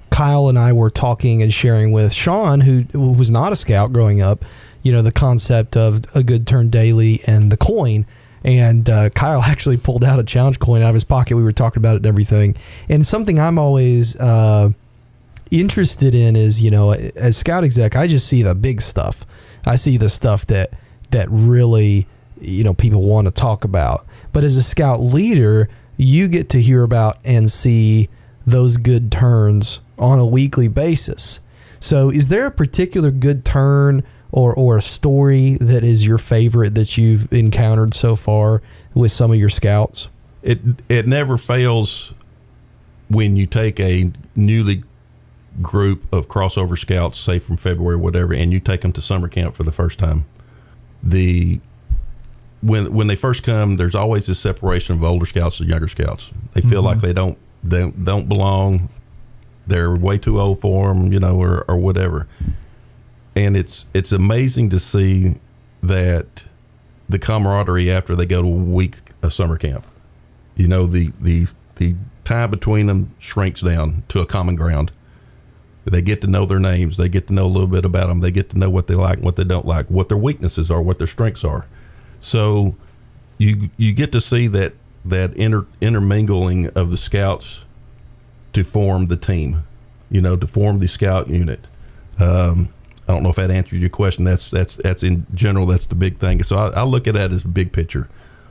Kyle 0.09 0.49
and 0.49 0.57
I 0.57 0.73
were 0.73 0.89
talking 0.89 1.41
and 1.41 1.53
sharing 1.53 1.91
with 1.91 2.11
Sean, 2.13 2.61
who, 2.61 2.81
who 2.91 3.11
was 3.11 3.29
not 3.29 3.51
a 3.51 3.55
scout 3.55 3.93
growing 3.93 4.21
up, 4.21 4.43
you 4.81 4.91
know, 4.91 5.01
the 5.01 5.11
concept 5.11 5.77
of 5.77 6.03
a 6.15 6.23
good 6.23 6.47
turn 6.47 6.69
daily 6.69 7.21
and 7.25 7.51
the 7.51 7.57
coin. 7.57 8.05
And 8.43 8.89
uh, 8.89 9.09
Kyle 9.11 9.41
actually 9.45 9.77
pulled 9.77 10.03
out 10.03 10.19
a 10.19 10.23
challenge 10.23 10.59
coin 10.59 10.81
out 10.81 10.89
of 10.89 10.95
his 10.95 11.03
pocket. 11.03 11.37
We 11.37 11.43
were 11.43 11.51
talking 11.51 11.79
about 11.79 11.93
it 11.93 11.97
and 11.97 12.05
everything. 12.07 12.55
And 12.89 13.05
something 13.05 13.39
I'm 13.39 13.59
always 13.59 14.15
uh, 14.15 14.71
interested 15.51 16.15
in 16.15 16.35
is, 16.35 16.61
you 16.61 16.71
know, 16.71 16.91
as 16.91 17.37
scout 17.37 17.63
exec, 17.63 17.95
I 17.95 18.07
just 18.07 18.27
see 18.27 18.43
the 18.43 18.55
big 18.55 18.81
stuff. 18.81 19.25
I 19.65 19.75
see 19.75 19.97
the 19.97 20.09
stuff 20.09 20.45
that 20.47 20.71
that 21.11 21.27
really, 21.29 22.07
you 22.39 22.63
know, 22.63 22.73
people 22.73 23.03
want 23.03 23.25
to 23.25 23.31
talk 23.31 23.63
about. 23.63 24.05
But 24.31 24.43
as 24.43 24.57
a 24.57 24.63
scout 24.63 25.01
leader, 25.01 25.69
you 25.97 26.27
get 26.27 26.49
to 26.49 26.61
hear 26.61 26.83
about 26.83 27.17
and 27.23 27.51
see 27.51 28.09
those 28.45 28.77
good 28.77 29.11
turns 29.11 29.79
on 29.97 30.19
a 30.19 30.25
weekly 30.25 30.67
basis. 30.67 31.39
So, 31.79 32.09
is 32.09 32.29
there 32.29 32.45
a 32.45 32.51
particular 32.51 33.11
good 33.11 33.45
turn 33.45 34.03
or 34.31 34.53
or 34.53 34.77
a 34.77 34.81
story 34.81 35.57
that 35.59 35.83
is 35.83 36.05
your 36.05 36.17
favorite 36.17 36.75
that 36.75 36.97
you've 36.97 37.31
encountered 37.33 37.93
so 37.93 38.15
far 38.15 38.61
with 38.93 39.11
some 39.11 39.31
of 39.31 39.37
your 39.37 39.49
scouts? 39.49 40.09
It 40.43 40.59
it 40.87 41.07
never 41.07 41.37
fails 41.37 42.13
when 43.09 43.35
you 43.35 43.45
take 43.45 43.79
a 43.79 44.11
newly 44.35 44.83
group 45.61 46.11
of 46.13 46.27
crossover 46.27 46.77
scouts, 46.77 47.19
say 47.19 47.39
from 47.39 47.57
February, 47.57 47.97
whatever, 47.97 48.33
and 48.33 48.51
you 48.51 48.59
take 48.59 48.81
them 48.81 48.91
to 48.93 49.01
summer 49.01 49.27
camp 49.27 49.55
for 49.55 49.63
the 49.63 49.71
first 49.71 49.99
time. 49.99 50.25
The 51.01 51.59
when 52.61 52.93
when 52.93 53.07
they 53.07 53.15
first 53.15 53.43
come, 53.43 53.77
there's 53.77 53.95
always 53.95 54.25
this 54.25 54.39
separation 54.39 54.95
of 54.95 55.03
older 55.03 55.25
scouts 55.25 55.59
and 55.59 55.69
younger 55.69 55.87
scouts. 55.87 56.31
They 56.53 56.61
feel 56.61 56.81
like 56.81 56.97
mm-hmm. 56.97 57.07
they 57.07 57.13
don't 57.13 57.37
they 57.63 57.89
don't 57.89 58.27
belong. 58.27 58.89
They're 59.67 59.95
way 59.95 60.17
too 60.17 60.39
old 60.39 60.61
for 60.61 60.87
them, 60.89 61.13
you 61.13 61.19
know, 61.19 61.39
or, 61.39 61.63
or 61.69 61.77
whatever. 61.77 62.27
And 63.35 63.55
it's 63.55 63.85
it's 63.93 64.11
amazing 64.11 64.69
to 64.69 64.79
see 64.79 65.35
that 65.81 66.45
the 67.07 67.19
camaraderie 67.19 67.89
after 67.89 68.15
they 68.15 68.25
go 68.25 68.41
to 68.41 68.47
a 68.47 68.51
week 68.51 68.97
of 69.21 69.33
summer 69.33 69.57
camp. 69.57 69.85
You 70.55 70.67
know, 70.67 70.85
the 70.85 71.11
the 71.19 71.47
the 71.75 71.95
time 72.25 72.51
between 72.51 72.87
them 72.87 73.15
shrinks 73.19 73.61
down 73.61 74.03
to 74.09 74.19
a 74.19 74.25
common 74.25 74.55
ground. 74.55 74.91
They 75.89 76.01
get 76.01 76.21
to 76.21 76.27
know 76.27 76.45
their 76.45 76.59
names. 76.59 76.97
They 76.97 77.09
get 77.09 77.27
to 77.27 77.33
know 77.33 77.45
a 77.45 77.47
little 77.47 77.67
bit 77.67 77.85
about 77.85 78.07
them. 78.07 78.19
They 78.19 78.31
get 78.31 78.49
to 78.51 78.57
know 78.57 78.69
what 78.69 78.87
they 78.87 78.93
like, 78.93 79.17
and 79.17 79.25
what 79.25 79.35
they 79.35 79.43
don't 79.43 79.65
like, 79.65 79.87
what 79.89 80.09
their 80.09 80.17
weaknesses 80.17 80.69
are, 80.69 80.81
what 80.81 80.97
their 80.97 81.07
strengths 81.07 81.43
are. 81.43 81.65
So 82.19 82.75
you 83.37 83.69
you 83.77 83.93
get 83.93 84.11
to 84.11 84.21
see 84.21 84.47
that 84.47 84.73
that 85.05 85.33
inter, 85.33 85.65
intermingling 85.81 86.67
of 86.69 86.91
the 86.91 86.97
scouts 86.97 87.63
to 88.53 88.63
form 88.63 89.07
the 89.07 89.17
team. 89.17 89.63
You 90.11 90.21
know, 90.21 90.35
to 90.35 90.47
form 90.47 90.79
the 90.79 90.87
scout 90.87 91.29
unit. 91.29 91.67
Um, 92.17 92.69
I 93.07 93.13
don't 93.13 93.23
know 93.23 93.29
if 93.29 93.37
that 93.37 93.49
answered 93.51 93.79
your 93.79 93.89
question. 93.89 94.23
That's 94.23 94.49
that's 94.49 94.75
that's 94.75 95.03
in 95.03 95.25
general. 95.33 95.65
That's 95.65 95.85
the 95.87 95.95
big 95.95 96.19
thing. 96.19 96.43
So 96.43 96.57
I, 96.57 96.69
I 96.69 96.83
look 96.83 97.07
at 97.07 97.15
that 97.15 97.31
as 97.31 97.45
a 97.45 97.47
big 97.47 97.71
picture. 97.71 98.07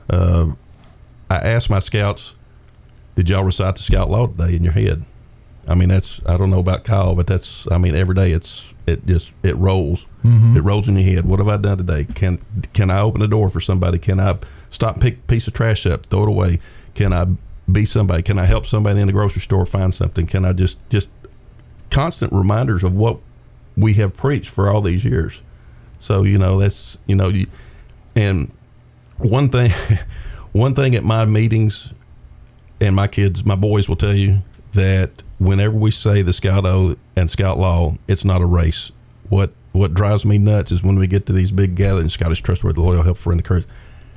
Uh, 0.09 0.47
I 1.29 1.37
asked 1.37 1.69
my 1.69 1.79
scouts, 1.79 2.33
"Did 3.15 3.29
y'all 3.29 3.43
recite 3.43 3.75
the 3.75 3.83
scout 3.83 4.09
law 4.09 4.27
today 4.27 4.55
in 4.55 4.63
your 4.63 4.73
head?" 4.73 5.05
I 5.69 5.75
mean, 5.75 5.89
that's 5.89 6.19
I 6.25 6.37
don't 6.37 6.49
know 6.49 6.59
about 6.59 6.83
Kyle, 6.83 7.15
but 7.15 7.27
that's 7.27 7.67
I 7.71 7.77
mean, 7.77 7.95
every 7.95 8.15
day 8.15 8.31
it's 8.31 8.65
it 8.87 9.05
just 9.05 9.31
it 9.43 9.55
rolls. 9.55 10.05
Mm-hmm. 10.23 10.57
It 10.57 10.61
rolls 10.61 10.89
in 10.89 10.95
your 10.97 11.05
head. 11.15 11.25
What 11.25 11.39
have 11.39 11.47
I 11.47 11.57
done 11.57 11.77
today? 11.77 12.05
Can 12.05 12.39
can 12.73 12.89
I 12.89 12.99
open 13.01 13.21
a 13.21 13.27
door 13.27 13.49
for 13.49 13.61
somebody? 13.61 13.99
Can 13.99 14.19
I 14.19 14.37
stop 14.69 14.99
pick 14.99 15.15
a 15.15 15.21
piece 15.21 15.47
of 15.47 15.53
trash 15.53 15.85
up, 15.85 16.07
throw 16.07 16.23
it 16.23 16.29
away? 16.29 16.59
Can 16.95 17.13
I 17.13 17.27
be 17.71 17.85
somebody? 17.85 18.23
Can 18.23 18.39
I 18.39 18.45
help 18.45 18.65
somebody 18.65 18.99
in 18.99 19.07
the 19.07 19.13
grocery 19.13 19.41
store 19.41 19.65
find 19.65 19.93
something? 19.93 20.27
Can 20.27 20.43
I 20.43 20.53
just 20.53 20.77
just 20.89 21.09
constant 21.89 22.31
reminders 22.33 22.83
of 22.83 22.93
what 22.93 23.19
we 23.75 23.93
have 23.95 24.15
preached 24.15 24.49
for 24.49 24.69
all 24.69 24.81
these 24.81 25.03
years. 25.03 25.41
So 25.99 26.23
you 26.23 26.37
know 26.37 26.59
that's 26.59 26.97
you 27.07 27.15
know 27.15 27.29
you, 27.29 27.47
and 28.15 28.51
one 29.17 29.49
thing, 29.49 29.71
one 30.51 30.75
thing 30.75 30.95
at 30.95 31.03
my 31.03 31.25
meetings, 31.25 31.89
and 32.79 32.95
my 32.95 33.07
kids, 33.07 33.45
my 33.45 33.55
boys 33.55 33.87
will 33.87 33.95
tell 33.95 34.13
you 34.13 34.41
that 34.73 35.23
whenever 35.37 35.75
we 35.75 35.91
say 35.91 36.21
the 36.21 36.33
Scout 36.33 36.65
Oath 36.65 36.97
and 37.15 37.29
Scout 37.29 37.57
Law, 37.57 37.95
it's 38.07 38.25
not 38.25 38.41
a 38.41 38.45
race. 38.45 38.91
What 39.29 39.53
what 39.71 39.93
drives 39.93 40.25
me 40.25 40.37
nuts 40.37 40.71
is 40.71 40.83
when 40.83 40.97
we 40.97 41.07
get 41.07 41.25
to 41.27 41.33
these 41.33 41.51
big 41.51 41.75
gatherings, 41.75 42.13
Scottish 42.13 42.41
trustworthy, 42.41 42.81
loyal, 42.81 43.03
helpful, 43.03 43.31
friend, 43.31 43.43
courage. 43.43 43.65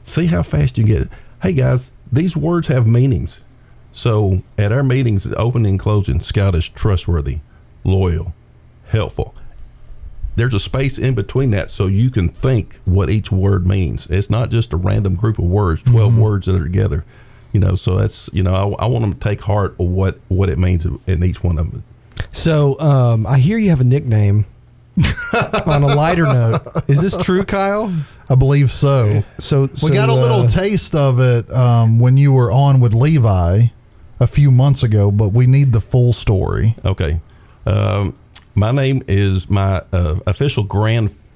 See 0.02 0.26
how 0.26 0.42
fast 0.42 0.78
you 0.78 0.84
get. 0.84 1.08
Hey 1.42 1.52
guys, 1.52 1.90
these 2.10 2.36
words 2.36 2.68
have 2.68 2.86
meanings. 2.86 3.40
So 3.92 4.42
at 4.56 4.72
our 4.72 4.82
meetings, 4.82 5.26
opening 5.36 5.72
and 5.72 5.78
closing, 5.78 6.20
Scout 6.20 6.54
is 6.54 6.68
trustworthy, 6.68 7.40
loyal, 7.84 8.34
helpful. 8.88 9.34
There's 10.34 10.54
a 10.54 10.60
space 10.60 10.98
in 10.98 11.14
between 11.14 11.50
that 11.50 11.70
so 11.70 11.86
you 11.86 12.10
can 12.10 12.30
think 12.30 12.80
what 12.86 13.10
each 13.10 13.30
word 13.30 13.66
means. 13.66 14.06
It's 14.08 14.30
not 14.30 14.50
just 14.50 14.72
a 14.72 14.78
random 14.78 15.14
group 15.14 15.38
of 15.38 15.44
words, 15.44 15.82
12 15.82 16.12
mm-hmm. 16.12 16.22
words 16.22 16.46
that 16.46 16.56
are 16.56 16.64
together. 16.64 17.04
You 17.52 17.60
know, 17.60 17.74
so 17.74 17.98
that's, 17.98 18.30
you 18.32 18.42
know, 18.42 18.54
I, 18.54 18.84
I 18.84 18.86
want 18.86 19.02
them 19.02 19.12
to 19.12 19.20
take 19.20 19.40
heart 19.42 19.72
of 19.78 19.86
what, 19.86 20.18
what 20.28 20.48
it 20.48 20.58
means 20.58 20.86
in 21.06 21.22
each 21.22 21.42
one 21.42 21.58
of 21.58 21.70
them. 21.70 21.84
So 22.32 22.78
um, 22.80 23.26
I 23.26 23.38
hear 23.38 23.58
you 23.58 23.70
have 23.70 23.80
a 23.80 23.84
nickname. 23.84 24.46
on 25.64 25.82
a 25.82 25.86
lighter 25.86 26.24
note, 26.24 26.60
is 26.86 27.00
this 27.00 27.16
true, 27.16 27.44
Kyle? 27.44 27.90
I 28.28 28.34
believe 28.34 28.70
so. 28.70 29.24
So, 29.38 29.62
We 29.62 29.68
so, 29.74 29.88
got 29.88 30.10
a 30.10 30.14
little 30.14 30.42
uh, 30.42 30.48
taste 30.48 30.94
of 30.94 31.18
it 31.18 31.50
um, 31.50 31.98
when 31.98 32.18
you 32.18 32.30
were 32.32 32.52
on 32.52 32.78
with 32.78 32.92
Levi 32.92 33.68
a 34.20 34.26
few 34.26 34.50
months 34.50 34.82
ago, 34.82 35.10
but 35.10 35.30
we 35.30 35.46
need 35.46 35.72
the 35.72 35.80
full 35.80 36.12
story. 36.12 36.76
Okay. 36.84 37.20
Um, 37.64 38.14
my 38.54 38.70
name 38.70 39.02
is 39.08 39.48
my 39.48 39.82
uh, 39.92 40.20
official 40.26 40.64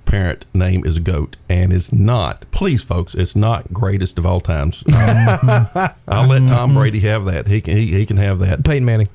grandparent 0.06 0.46
name 0.54 0.84
is 0.84 0.98
Goat, 1.00 1.36
and 1.48 1.72
it's 1.72 1.92
not. 1.92 2.44
Please, 2.50 2.82
folks, 2.82 3.14
it's 3.14 3.34
not 3.34 3.72
greatest 3.72 4.18
of 4.18 4.26
all 4.26 4.40
times. 4.40 4.84
Um, 4.86 4.94
I'll 6.08 6.28
let 6.28 6.48
Tom 6.48 6.74
Brady 6.74 7.00
have 7.00 7.24
that. 7.26 7.46
He 7.46 7.60
can 7.60 7.76
he, 7.76 7.92
he 7.92 8.06
can 8.06 8.16
have 8.16 8.38
that. 8.40 8.64
Peyton 8.64 8.84
Manning. 8.84 9.08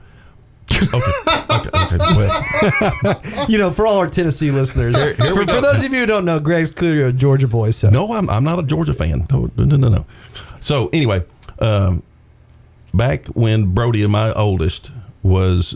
Okay, 0.73 1.11
okay, 1.49 1.69
okay. 1.73 1.97
Well, 1.97 3.21
You 3.49 3.57
know, 3.57 3.71
for 3.71 3.85
all 3.85 3.97
our 3.99 4.07
Tennessee 4.07 4.51
listeners, 4.51 4.95
here 4.95 5.15
we 5.19 5.45
for, 5.45 5.45
for 5.45 5.61
those 5.61 5.83
of 5.83 5.91
you 5.91 5.99
who 5.99 6.05
don't 6.05 6.23
know, 6.23 6.39
Greg's 6.39 6.71
clearly 6.71 7.01
a 7.01 7.11
Georgia 7.11 7.47
boy. 7.47 7.71
So 7.71 7.89
no, 7.89 8.13
I'm 8.13 8.29
I'm 8.29 8.43
not 8.43 8.59
a 8.59 8.63
Georgia 8.63 8.93
fan. 8.93 9.27
No, 9.29 9.51
no, 9.57 9.75
no, 9.75 9.89
no. 9.89 10.05
So 10.59 10.89
anyway, 10.93 11.23
um, 11.59 12.03
back 12.93 13.27
when 13.27 13.73
Brody, 13.73 14.05
my 14.07 14.33
oldest, 14.33 14.91
was 15.23 15.75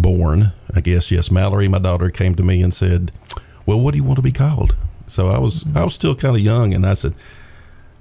born, 0.00 0.52
I 0.72 0.80
guess 0.80 1.10
yes, 1.10 1.30
Mallory, 1.30 1.68
my 1.68 1.78
daughter, 1.78 2.10
came 2.10 2.34
to 2.36 2.42
me 2.42 2.62
and 2.62 2.72
said, 2.72 3.12
"Well, 3.66 3.80
what 3.80 3.92
do 3.92 3.98
you 3.98 4.04
want 4.04 4.16
to 4.16 4.22
be 4.22 4.32
called?" 4.32 4.76
So 5.06 5.28
I 5.28 5.38
was 5.38 5.64
I 5.74 5.84
was 5.84 5.94
still 5.94 6.14
kind 6.14 6.36
of 6.36 6.42
young, 6.42 6.74
and 6.74 6.86
I 6.86 6.94
said, 6.94 7.14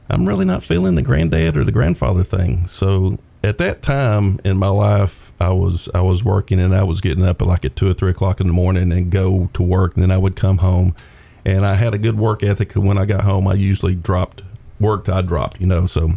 "I'm 0.09 0.25
really 0.25 0.45
not 0.45 0.63
feeling 0.63 0.95
the 0.95 1.01
granddad 1.01 1.57
or 1.57 1.63
the 1.63 1.71
grandfather 1.71 2.23
thing." 2.23 2.67
So 2.67 3.17
at 3.43 3.57
that 3.59 3.81
time 3.81 4.39
in 4.43 4.57
my 4.57 4.69
life, 4.69 5.31
I 5.39 5.51
was 5.51 5.87
I 5.93 6.01
was 6.01 6.23
working, 6.23 6.59
and 6.59 6.75
I 6.75 6.83
was 6.83 7.01
getting 7.01 7.25
up 7.25 7.41
at 7.41 7.47
like 7.47 7.65
at 7.65 7.75
two 7.75 7.89
or 7.89 7.93
three 7.93 8.11
o'clock 8.11 8.39
in 8.39 8.47
the 8.47 8.53
morning 8.53 8.91
and 8.91 9.11
go 9.11 9.49
to 9.53 9.63
work, 9.63 9.95
and 9.95 10.03
then 10.03 10.11
I 10.11 10.17
would 10.17 10.35
come 10.35 10.59
home, 10.59 10.95
and 11.45 11.65
I 11.65 11.75
had 11.75 11.93
a 11.93 11.97
good 11.97 12.17
work 12.17 12.43
ethic. 12.43 12.75
And 12.75 12.85
when 12.85 12.97
I 12.97 13.05
got 13.05 13.23
home, 13.23 13.47
I 13.47 13.53
usually 13.53 13.95
dropped 13.95 14.43
worked. 14.79 15.09
I 15.09 15.21
dropped, 15.21 15.59
you 15.59 15.67
know. 15.67 15.85
So 15.87 16.13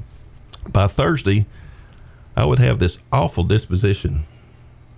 by 0.72 0.86
Thursday, 0.86 1.46
I 2.36 2.44
would 2.44 2.58
have 2.58 2.78
this 2.78 2.98
awful 3.12 3.44
disposition, 3.44 4.24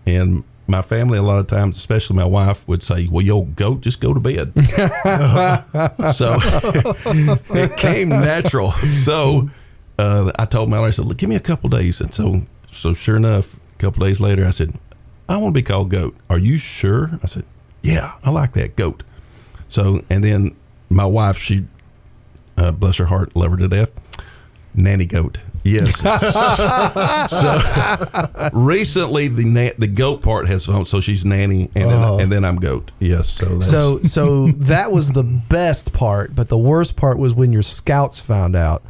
and 0.07 0.45
my 0.67 0.83
family 0.83 1.19
a 1.19 1.23
lot 1.23 1.39
of 1.39 1.47
times, 1.47 1.77
especially 1.77 2.17
my 2.17 2.25
wife, 2.25 2.67
would 2.69 2.83
say, 2.83 3.09
"Well, 3.11 3.25
yo, 3.25 3.43
go, 3.43 3.77
just 3.77 4.01
go 4.01 4.15
to 4.15 4.21
bed." 4.21 4.53
so 6.15 6.39
it 7.55 7.77
came 7.77 8.09
natural. 8.09 8.73
So 8.93 9.51
uh, 9.99 10.31
I 10.39 10.45
told 10.45 10.71
Mallory, 10.71 10.89
I 10.89 10.91
said, 10.93 11.07
"Look, 11.07 11.19
give 11.19 11.29
me 11.29 11.37
a 11.37 11.41
couple 11.41 11.69
days." 11.69 12.01
And 12.01 12.13
so, 12.15 12.43
so 12.71 12.95
sure 12.95 13.17
enough, 13.17 13.55
a 13.55 13.79
couple 13.79 14.05
days 14.05 14.21
later, 14.21 14.47
I 14.47 14.51
said, 14.51 14.75
"I 15.29 15.37
want 15.37 15.55
to 15.55 15.59
be 15.59 15.63
called 15.63 15.91
Goat." 15.91 16.17
Are 16.31 16.39
you 16.39 16.59
sure? 16.59 17.19
I 17.23 17.27
said, 17.27 17.45
"Yeah, 17.83 18.13
I 18.25 18.31
like 18.31 18.53
that, 18.55 18.77
Goat." 18.77 19.03
So, 19.69 20.05
and 20.11 20.23
then 20.23 20.55
my 20.91 21.07
wife, 21.07 21.39
she, 21.39 21.65
uh, 22.57 22.73
bless 22.73 22.99
her 22.99 23.07
heart, 23.07 23.35
love 23.35 23.53
her 23.53 23.57
to 23.57 23.69
death, 23.69 23.91
nanny 24.75 25.07
goat. 25.07 25.39
Yes. 25.65 25.97
so 27.31 28.51
recently, 28.53 29.29
the 29.29 29.45
na- 29.45 29.71
the 29.79 29.87
goat 29.87 30.23
part 30.23 30.49
has 30.49 30.65
so 30.65 31.01
she's 31.01 31.25
nanny, 31.25 31.71
and 31.75 31.91
then, 31.91 32.05
Oh. 32.05 32.19
and 32.19 32.33
then 32.33 32.45
I'm 32.45 32.57
goat. 32.57 32.91
Yes. 32.99 33.29
So 33.31 33.47
that's, 33.47 33.69
So 33.71 34.03
so 34.03 34.49
that 34.49 34.91
was 34.93 35.13
the 35.13 35.23
best 35.23 35.93
part, 35.93 36.35
but 36.35 36.49
the 36.49 36.59
worst 36.59 36.97
part 36.97 37.19
was 37.19 37.35
when 37.35 37.53
your 37.53 37.63
scouts 37.63 38.21
found 38.21 38.57
out 38.57 38.83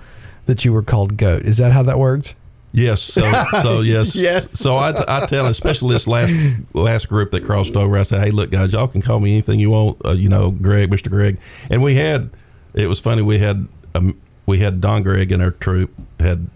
that 0.46 0.64
you 0.64 0.72
were 0.72 0.82
called 0.82 1.16
goat. 1.16 1.42
Is 1.42 1.58
that 1.58 1.72
how 1.72 1.82
that 1.82 1.98
worked? 1.98 2.34
Yes. 2.72 3.02
So, 3.02 3.30
so 3.60 3.80
yes. 3.82 4.14
Yes. 4.16 4.50
So 4.58 4.76
I, 4.76 5.22
I 5.22 5.26
tell, 5.26 5.46
especially 5.46 5.92
this 5.92 6.06
last 6.06 6.32
last 6.72 7.08
group 7.08 7.30
that 7.32 7.44
crossed 7.44 7.76
over, 7.76 7.98
I 7.98 8.02
said, 8.02 8.22
"Hey, 8.22 8.30
look, 8.30 8.50
guys, 8.50 8.72
y'all 8.72 8.88
can 8.88 9.02
call 9.02 9.20
me 9.20 9.32
anything 9.32 9.60
you 9.60 9.70
want. 9.70 9.98
Uh, 10.04 10.12
you 10.12 10.28
know, 10.30 10.50
Greg, 10.50 10.90
Mister 10.90 11.10
Greg." 11.10 11.38
And 11.68 11.82
we 11.82 11.96
had, 11.96 12.30
it 12.72 12.86
was 12.86 12.98
funny. 12.98 13.20
We 13.20 13.38
had 13.38 13.68
um, 13.94 14.18
we 14.46 14.58
had 14.60 14.80
Don 14.80 15.02
Greg 15.02 15.30
in 15.32 15.42
our 15.42 15.50
troop. 15.50 15.92
Had 16.18 16.48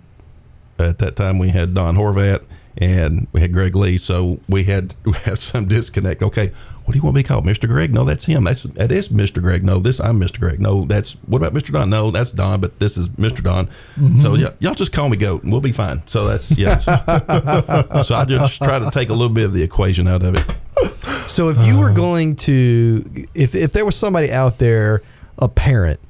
at 0.79 0.99
that 0.99 1.17
time 1.17 1.39
we 1.39 1.51
had 1.51 1.75
Don 1.75 1.97
Horvat 1.97 2.45
and 2.79 3.27
we 3.33 3.41
had 3.41 3.53
Greg 3.53 3.75
Lee. 3.75 3.99
So 3.99 4.41
we 4.49 4.65
had 4.65 4.95
we 5.05 5.13
had 5.13 5.39
some 5.39 5.67
disconnect. 5.67 6.23
Okay, 6.23 6.53
what 6.85 6.93
do 6.93 6.99
you 6.99 7.03
want 7.03 7.17
to 7.17 7.23
be 7.23 7.27
called, 7.27 7.45
Mister 7.45 7.67
Greg? 7.67 7.93
No, 7.93 8.05
that's 8.05 8.25
him. 8.25 8.45
That's 8.45 8.63
that 8.63 8.93
is 8.93 9.11
Mister 9.11 9.41
Greg. 9.41 9.65
No, 9.65 9.79
this 9.79 10.01
I'm 10.01 10.19
Mister 10.19 10.39
Greg. 10.39 10.61
No, 10.61 10.85
that's 10.85 11.13
what 11.27 11.39
about 11.39 11.53
Mister 11.53 11.73
Don? 11.73 11.91
No, 11.91 12.11
that's 12.11 12.33
Don, 12.33 12.61
but 12.61 12.79
this 12.79 12.97
is 12.97 13.09
Mister 13.19 13.43
Don. 13.43 13.67
Mm-hmm. 13.67 14.21
So 14.21 14.35
yeah, 14.35 14.51
y'all 14.61 14.75
just 14.75 14.93
call 14.93 15.09
me 15.09 15.17
Goat 15.17 15.43
and 15.43 15.53
we'll 15.53 15.61
be 15.61 15.73
fine. 15.73 16.03
So 16.07 16.27
that's 16.27 16.51
yeah. 16.53 16.79
so 18.03 18.15
I 18.15 18.25
just 18.25 18.63
try 18.63 18.79
to 18.79 18.91
take 18.91 19.09
a 19.09 19.15
little 19.15 19.35
bit 19.35 19.45
of 19.45 19.53
the 19.53 19.63
equation 19.63 20.07
out 20.07 20.23
of 20.23 20.37
it. 20.37 20.57
So 21.29 21.49
if 21.49 21.59
you 21.67 21.79
were 21.79 21.87
uh-huh. 21.87 21.95
going 21.95 22.37
to, 22.37 23.27
if 23.35 23.55
if 23.55 23.73
there 23.73 23.85
was 23.85 23.97
somebody 23.97 24.31
out 24.31 24.59
there, 24.59 25.03
a 25.39 25.49
parent, 25.49 26.01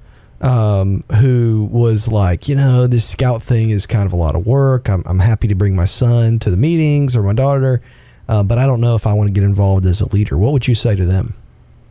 um, 0.40 1.04
who 1.20 1.68
was 1.70 2.08
like, 2.08 2.48
you 2.48 2.54
know, 2.54 2.86
this 2.86 3.08
scout 3.08 3.42
thing 3.42 3.70
is 3.70 3.86
kind 3.86 4.06
of 4.06 4.12
a 4.12 4.16
lot 4.16 4.34
of 4.36 4.46
work. 4.46 4.88
I'm 4.88 5.02
I'm 5.06 5.20
happy 5.20 5.48
to 5.48 5.54
bring 5.54 5.74
my 5.74 5.86
son 5.86 6.38
to 6.40 6.50
the 6.50 6.56
meetings 6.56 7.16
or 7.16 7.22
my 7.22 7.32
daughter, 7.32 7.80
uh, 8.28 8.42
but 8.42 8.58
I 8.58 8.66
don't 8.66 8.80
know 8.80 8.94
if 8.94 9.06
I 9.06 9.12
want 9.12 9.28
to 9.28 9.32
get 9.32 9.44
involved 9.44 9.86
as 9.86 10.00
a 10.00 10.08
leader. 10.14 10.36
What 10.36 10.52
would 10.52 10.68
you 10.68 10.74
say 10.74 10.94
to 10.96 11.04
them? 11.04 11.34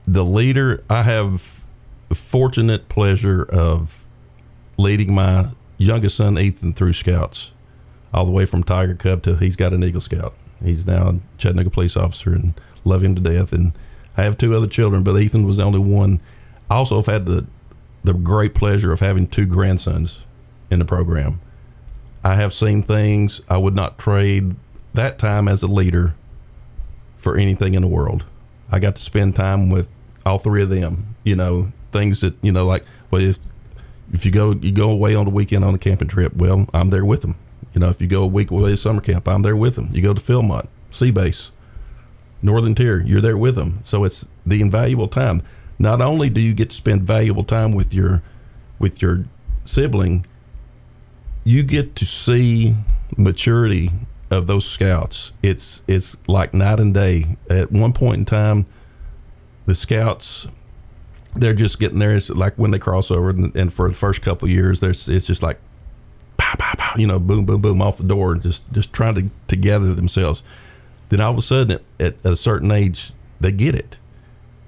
the 0.07 0.23
leader 0.23 0.83
i 0.89 1.01
have 1.01 1.63
the 2.09 2.15
fortunate 2.15 2.87
pleasure 2.89 3.43
of 3.43 4.03
leading 4.77 5.13
my 5.13 5.47
youngest 5.77 6.17
son 6.17 6.37
ethan 6.37 6.73
through 6.73 6.93
scouts 6.93 7.51
all 8.13 8.25
the 8.25 8.31
way 8.31 8.45
from 8.45 8.63
tiger 8.63 8.93
cub 8.93 9.23
to 9.23 9.35
he's 9.37 9.55
got 9.55 9.73
an 9.73 9.83
eagle 9.83 10.01
scout 10.01 10.33
he's 10.63 10.85
now 10.85 11.09
a 11.09 11.15
chattanooga 11.37 11.69
police 11.69 11.97
officer 11.97 12.33
and 12.33 12.53
love 12.83 13.03
him 13.03 13.15
to 13.15 13.21
death 13.21 13.51
and 13.51 13.73
i 14.15 14.23
have 14.23 14.37
two 14.37 14.55
other 14.55 14.67
children 14.67 15.01
but 15.03 15.19
ethan 15.19 15.45
was 15.45 15.57
the 15.57 15.63
only 15.63 15.79
one 15.79 16.21
i 16.69 16.75
also 16.75 16.97
have 16.97 17.07
had 17.07 17.25
the 17.25 17.45
the 18.05 18.13
great 18.13 18.53
pleasure 18.53 18.91
of 18.91 18.99
having 18.99 19.27
two 19.27 19.45
grandsons 19.45 20.19
in 20.69 20.79
the 20.79 20.85
program 20.85 21.39
i 22.23 22.35
have 22.35 22.53
seen 22.53 22.81
things 22.81 23.41
i 23.49 23.57
would 23.57 23.75
not 23.75 23.97
trade 23.97 24.55
that 24.93 25.19
time 25.19 25.47
as 25.47 25.61
a 25.61 25.67
leader 25.67 26.15
for 27.25 27.37
anything 27.37 27.73
in 27.73 27.81
the 27.81 27.87
world. 27.87 28.23
I 28.71 28.77
got 28.77 28.95
to 28.97 29.01
spend 29.01 29.35
time 29.35 29.71
with 29.71 29.87
all 30.27 30.37
three 30.37 30.61
of 30.61 30.69
them. 30.69 31.15
You 31.23 31.35
know, 31.35 31.71
things 31.91 32.21
that 32.21 32.35
you 32.43 32.51
know, 32.51 32.67
like 32.67 32.85
well, 33.09 33.21
if 33.21 33.39
if 34.13 34.25
you 34.25 34.31
go 34.31 34.51
you 34.51 34.71
go 34.71 34.91
away 34.91 35.15
on 35.15 35.25
the 35.25 35.31
weekend 35.31 35.63
on 35.63 35.73
a 35.73 35.79
camping 35.79 36.07
trip, 36.07 36.35
well, 36.35 36.67
I'm 36.71 36.91
there 36.91 37.03
with 37.03 37.21
them. 37.21 37.35
You 37.73 37.79
know, 37.79 37.89
if 37.89 37.99
you 37.99 38.07
go 38.07 38.21
a 38.21 38.27
week 38.27 38.51
away 38.51 38.69
to 38.69 38.77
summer 38.77 39.01
camp, 39.01 39.27
I'm 39.27 39.41
there 39.41 39.55
with 39.55 39.75
them. 39.75 39.89
You 39.91 40.03
go 40.03 40.13
to 40.13 40.21
Philmont, 40.21 40.67
Sea 40.91 41.09
Base, 41.09 41.51
Northern 42.43 42.75
Tier, 42.75 43.01
you're 43.01 43.21
there 43.21 43.37
with 43.37 43.55
them. 43.55 43.81
So 43.83 44.03
it's 44.03 44.25
the 44.45 44.61
invaluable 44.61 45.07
time. 45.07 45.41
Not 45.77 46.01
only 46.01 46.29
do 46.29 46.41
you 46.41 46.53
get 46.53 46.69
to 46.69 46.75
spend 46.75 47.03
valuable 47.03 47.43
time 47.43 47.73
with 47.73 47.93
your 47.93 48.21
with 48.79 49.01
your 49.01 49.25
sibling, 49.65 50.25
you 51.43 51.63
get 51.63 51.95
to 51.97 52.05
see 52.05 52.75
maturity 53.17 53.91
of 54.31 54.47
those 54.47 54.65
scouts. 54.65 55.31
It's 55.43 55.81
it's 55.87 56.17
like 56.27 56.53
night 56.53 56.79
and 56.79 56.93
day. 56.93 57.37
At 57.49 57.71
one 57.71 57.93
point 57.93 58.17
in 58.17 58.25
time, 58.25 58.65
the 59.65 59.75
scouts 59.75 60.47
they're 61.35 61.53
just 61.53 61.79
getting 61.79 61.99
there. 61.99 62.15
It's 62.15 62.29
like 62.29 62.55
when 62.55 62.71
they 62.71 62.79
cross 62.79 63.11
over, 63.11 63.29
and, 63.29 63.55
and 63.55 63.73
for 63.73 63.87
the 63.89 63.93
first 63.95 64.21
couple 64.21 64.47
years, 64.49 64.79
there's 64.79 65.07
it's 65.09 65.25
just 65.25 65.43
like 65.43 65.59
pow 66.37 66.55
pow 66.57 66.73
pow, 66.77 66.95
you 66.97 67.07
know, 67.07 67.19
boom 67.19 67.45
boom 67.45 67.61
boom 67.61 67.81
off 67.81 67.97
the 67.97 68.03
door, 68.03 68.33
and 68.33 68.41
just 68.41 68.61
just 68.71 68.93
trying 68.93 69.15
to 69.15 69.29
to 69.47 69.55
gather 69.55 69.93
themselves. 69.93 70.41
Then 71.09 71.21
all 71.21 71.31
of 71.31 71.37
a 71.37 71.41
sudden, 71.41 71.79
at, 71.99 72.15
at 72.23 72.25
a 72.25 72.35
certain 72.35 72.71
age, 72.71 73.11
they 73.39 73.51
get 73.51 73.75
it, 73.75 73.99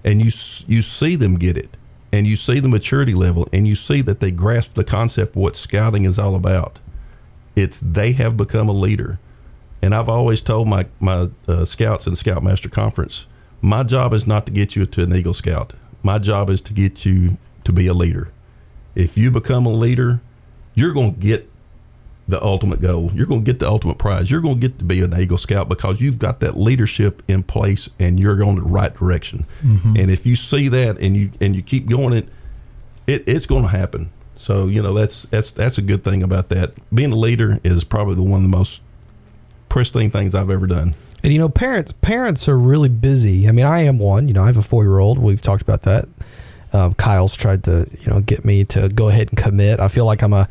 and 0.07 0.21
you 0.21 0.31
you 0.67 0.81
see 0.81 1.17
them 1.17 1.37
get 1.37 1.57
it, 1.57 1.75
and 2.13 2.25
you 2.25 2.37
see 2.37 2.61
the 2.61 2.69
maturity 2.69 3.13
level, 3.13 3.45
and 3.51 3.67
you 3.67 3.75
see 3.75 4.01
that 4.01 4.21
they 4.21 4.31
grasp 4.31 4.73
the 4.73 4.85
concept 4.85 5.31
of 5.31 5.41
what 5.41 5.57
scouting 5.57 6.05
is 6.05 6.17
all 6.17 6.33
about. 6.33 6.79
It's 7.57 7.79
they 7.83 8.13
have 8.13 8.37
become 8.37 8.69
a 8.69 8.73
leader, 8.73 9.19
and 9.81 9.93
I've 9.93 10.07
always 10.07 10.39
told 10.39 10.69
my 10.69 10.85
my 11.01 11.29
uh, 11.45 11.65
scouts 11.65 12.07
in 12.07 12.13
the 12.13 12.17
Scoutmaster 12.17 12.69
Conference, 12.69 13.25
my 13.61 13.83
job 13.83 14.13
is 14.13 14.25
not 14.25 14.45
to 14.45 14.51
get 14.53 14.77
you 14.77 14.85
to 14.85 15.03
an 15.03 15.13
Eagle 15.13 15.33
Scout. 15.33 15.73
My 16.01 16.19
job 16.19 16.49
is 16.49 16.61
to 16.61 16.73
get 16.73 17.05
you 17.05 17.37
to 17.65 17.73
be 17.73 17.87
a 17.87 17.93
leader. 17.93 18.31
If 18.95 19.17
you 19.17 19.29
become 19.29 19.65
a 19.65 19.73
leader, 19.73 20.21
you're 20.73 20.93
going 20.93 21.15
to 21.15 21.19
get 21.19 21.49
the 22.27 22.43
ultimate 22.43 22.81
goal. 22.81 23.11
You're 23.13 23.25
going 23.25 23.43
to 23.43 23.51
get 23.51 23.59
the 23.59 23.67
ultimate 23.67 23.97
prize. 23.97 24.29
You're 24.29 24.41
going 24.41 24.59
to 24.59 24.67
get 24.67 24.79
to 24.79 24.85
be 24.85 25.01
an 25.01 25.17
Eagle 25.19 25.37
Scout 25.37 25.69
because 25.69 26.01
you've 26.01 26.19
got 26.19 26.41
that 26.41 26.57
leadership 26.57 27.23
in 27.27 27.43
place 27.43 27.89
and 27.99 28.19
you're 28.19 28.35
going 28.35 28.55
the 28.55 28.61
right 28.63 28.93
direction. 28.93 29.45
And 29.97 30.11
if 30.11 30.25
you 30.25 30.35
see 30.35 30.67
that 30.67 30.97
and 30.99 31.15
you 31.15 31.31
and 31.39 31.55
you 31.55 31.61
keep 31.61 31.89
going 31.89 32.13
it, 32.13 32.27
it 33.07 33.23
it's 33.27 33.45
going 33.45 33.63
to 33.63 33.69
happen. 33.69 34.11
So 34.35 34.67
you 34.67 34.81
know 34.81 34.93
that's 34.93 35.23
that's 35.23 35.51
that's 35.51 35.77
a 35.77 35.81
good 35.81 36.03
thing 36.03 36.21
about 36.21 36.49
that. 36.49 36.73
Being 36.93 37.11
a 37.11 37.15
leader 37.15 37.59
is 37.63 37.83
probably 37.83 38.15
the 38.15 38.23
one 38.23 38.43
of 38.43 38.51
the 38.51 38.57
most 38.57 38.81
pristine 39.69 40.11
things 40.11 40.35
I've 40.35 40.49
ever 40.49 40.67
done. 40.67 40.95
And 41.23 41.33
you 41.33 41.39
know, 41.39 41.49
parents 41.49 41.93
parents 42.01 42.47
are 42.47 42.57
really 42.57 42.89
busy. 42.89 43.47
I 43.47 43.51
mean, 43.51 43.65
I 43.65 43.81
am 43.81 43.99
one. 43.99 44.27
You 44.27 44.33
know, 44.33 44.43
I 44.43 44.47
have 44.47 44.57
a 44.57 44.61
four 44.61 44.83
year 44.83 44.99
old. 44.99 45.17
We've 45.17 45.41
talked 45.41 45.61
about 45.61 45.83
that. 45.83 46.07
Um, 46.73 46.93
Kyle's 46.93 47.35
tried 47.35 47.63
to 47.63 47.87
you 47.99 48.11
know 48.11 48.19
get 48.21 48.45
me 48.45 48.63
to 48.65 48.89
go 48.89 49.09
ahead 49.09 49.29
and 49.29 49.37
commit. 49.37 49.79
I 49.79 49.87
feel 49.87 50.05
like 50.05 50.21
I'm 50.21 50.33
a 50.33 50.47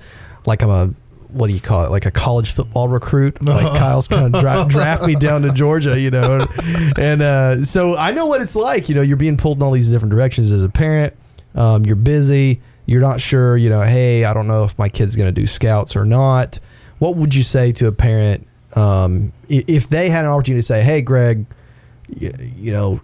like 0.46 0.62
I'm 0.62 0.70
a 0.70 0.94
what 1.30 1.48
do 1.48 1.52
you 1.54 1.60
call 1.60 1.84
it? 1.84 1.90
Like 1.90 2.06
a 2.06 2.10
college 2.10 2.52
football 2.52 2.88
recruit. 2.88 3.38
Like 3.42 3.78
Kyle's 3.78 4.08
trying 4.08 4.32
to 4.32 4.40
dra- 4.40 4.66
draft 4.68 5.04
me 5.06 5.14
down 5.14 5.42
to 5.42 5.50
Georgia. 5.52 5.98
You 6.00 6.10
know, 6.10 6.38
and 6.98 7.22
uh, 7.22 7.62
so 7.62 7.96
I 7.96 8.10
know 8.12 8.26
what 8.26 8.40
it's 8.42 8.56
like. 8.56 8.88
You 8.88 8.94
know, 8.94 9.02
you're 9.02 9.16
being 9.16 9.36
pulled 9.36 9.58
in 9.58 9.62
all 9.62 9.72
these 9.72 9.88
different 9.88 10.10
directions 10.10 10.52
as 10.52 10.64
a 10.64 10.68
parent. 10.68 11.14
Um, 11.54 11.84
you're 11.86 11.96
busy. 11.96 12.60
You're 12.86 13.00
not 13.00 13.20
sure. 13.20 13.56
You 13.56 13.68
know, 13.70 13.82
hey, 13.82 14.24
I 14.24 14.32
don't 14.34 14.46
know 14.46 14.64
if 14.64 14.78
my 14.78 14.88
kid's 14.88 15.16
going 15.16 15.26
to 15.26 15.32
do 15.40 15.46
scouts 15.46 15.96
or 15.96 16.04
not. 16.04 16.58
What 16.98 17.16
would 17.16 17.34
you 17.34 17.42
say 17.42 17.72
to 17.72 17.86
a 17.88 17.92
parent 17.92 18.46
um, 18.74 19.32
if 19.48 19.88
they 19.88 20.08
had 20.10 20.24
an 20.24 20.30
opportunity 20.30 20.60
to 20.60 20.66
say, 20.66 20.82
"Hey, 20.82 21.00
Greg, 21.02 21.46
y- 22.20 22.32
you 22.56 22.72
know, 22.72 23.00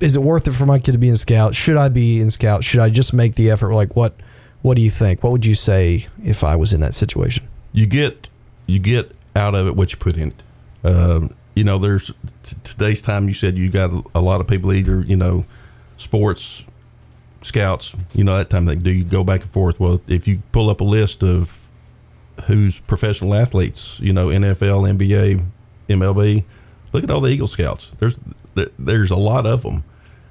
is 0.00 0.16
it 0.16 0.22
worth 0.22 0.46
it 0.48 0.52
for 0.52 0.66
my 0.66 0.78
kid 0.78 0.92
to 0.92 0.98
be 0.98 1.08
in 1.08 1.16
scout? 1.16 1.54
Should 1.54 1.76
I 1.76 1.88
be 1.88 2.20
in 2.20 2.30
scout? 2.30 2.64
Should 2.64 2.80
I 2.80 2.90
just 2.90 3.12
make 3.12 3.34
the 3.36 3.50
effort? 3.50 3.72
Like 3.72 3.94
what? 3.96 4.14
What 4.62 4.76
do 4.76 4.82
you 4.82 4.90
think? 4.90 5.22
What 5.22 5.30
would 5.30 5.44
you 5.46 5.54
say 5.54 6.06
if 6.24 6.42
I 6.42 6.56
was 6.56 6.72
in 6.72 6.80
that 6.80 6.94
situation? 6.94 7.46
You 7.74 7.84
get 7.84 8.30
you 8.66 8.78
get 8.78 9.14
out 9.36 9.54
of 9.54 9.66
it 9.66 9.76
what 9.76 9.92
you 9.92 9.98
put 9.98 10.16
in 10.16 10.28
it. 10.28 10.42
Um, 10.88 11.34
you 11.54 11.64
know, 11.64 11.76
there's 11.76 12.10
t- 12.42 12.56
today's 12.64 13.02
time. 13.02 13.28
You 13.28 13.34
said 13.34 13.58
you 13.58 13.68
got 13.68 13.92
a, 13.92 14.02
a 14.14 14.20
lot 14.20 14.40
of 14.40 14.46
people 14.46 14.72
either 14.72 15.02
you 15.02 15.16
know, 15.16 15.44
sports 15.98 16.64
scouts. 17.42 17.94
You 18.14 18.24
know 18.24 18.36
that 18.38 18.48
time 18.48 18.64
they 18.64 18.76
do 18.76 18.90
you 18.90 19.04
go 19.04 19.22
back 19.22 19.42
and 19.42 19.50
forth. 19.50 19.78
Well, 19.78 20.00
if 20.06 20.26
you 20.26 20.42
pull 20.52 20.70
up 20.70 20.80
a 20.80 20.84
list 20.84 21.22
of 21.22 21.60
who's 22.46 22.78
professional 22.80 23.34
athletes, 23.34 23.98
you 24.00 24.12
know, 24.12 24.28
NFL, 24.28 24.96
NBA, 24.96 25.44
MLB, 25.88 26.44
look 26.92 27.04
at 27.04 27.10
all 27.10 27.20
the 27.20 27.28
Eagle 27.28 27.48
Scouts. 27.48 27.92
There's 27.98 28.16
there, 28.54 28.70
there's 28.78 29.10
a 29.10 29.16
lot 29.16 29.46
of 29.46 29.62
them. 29.62 29.84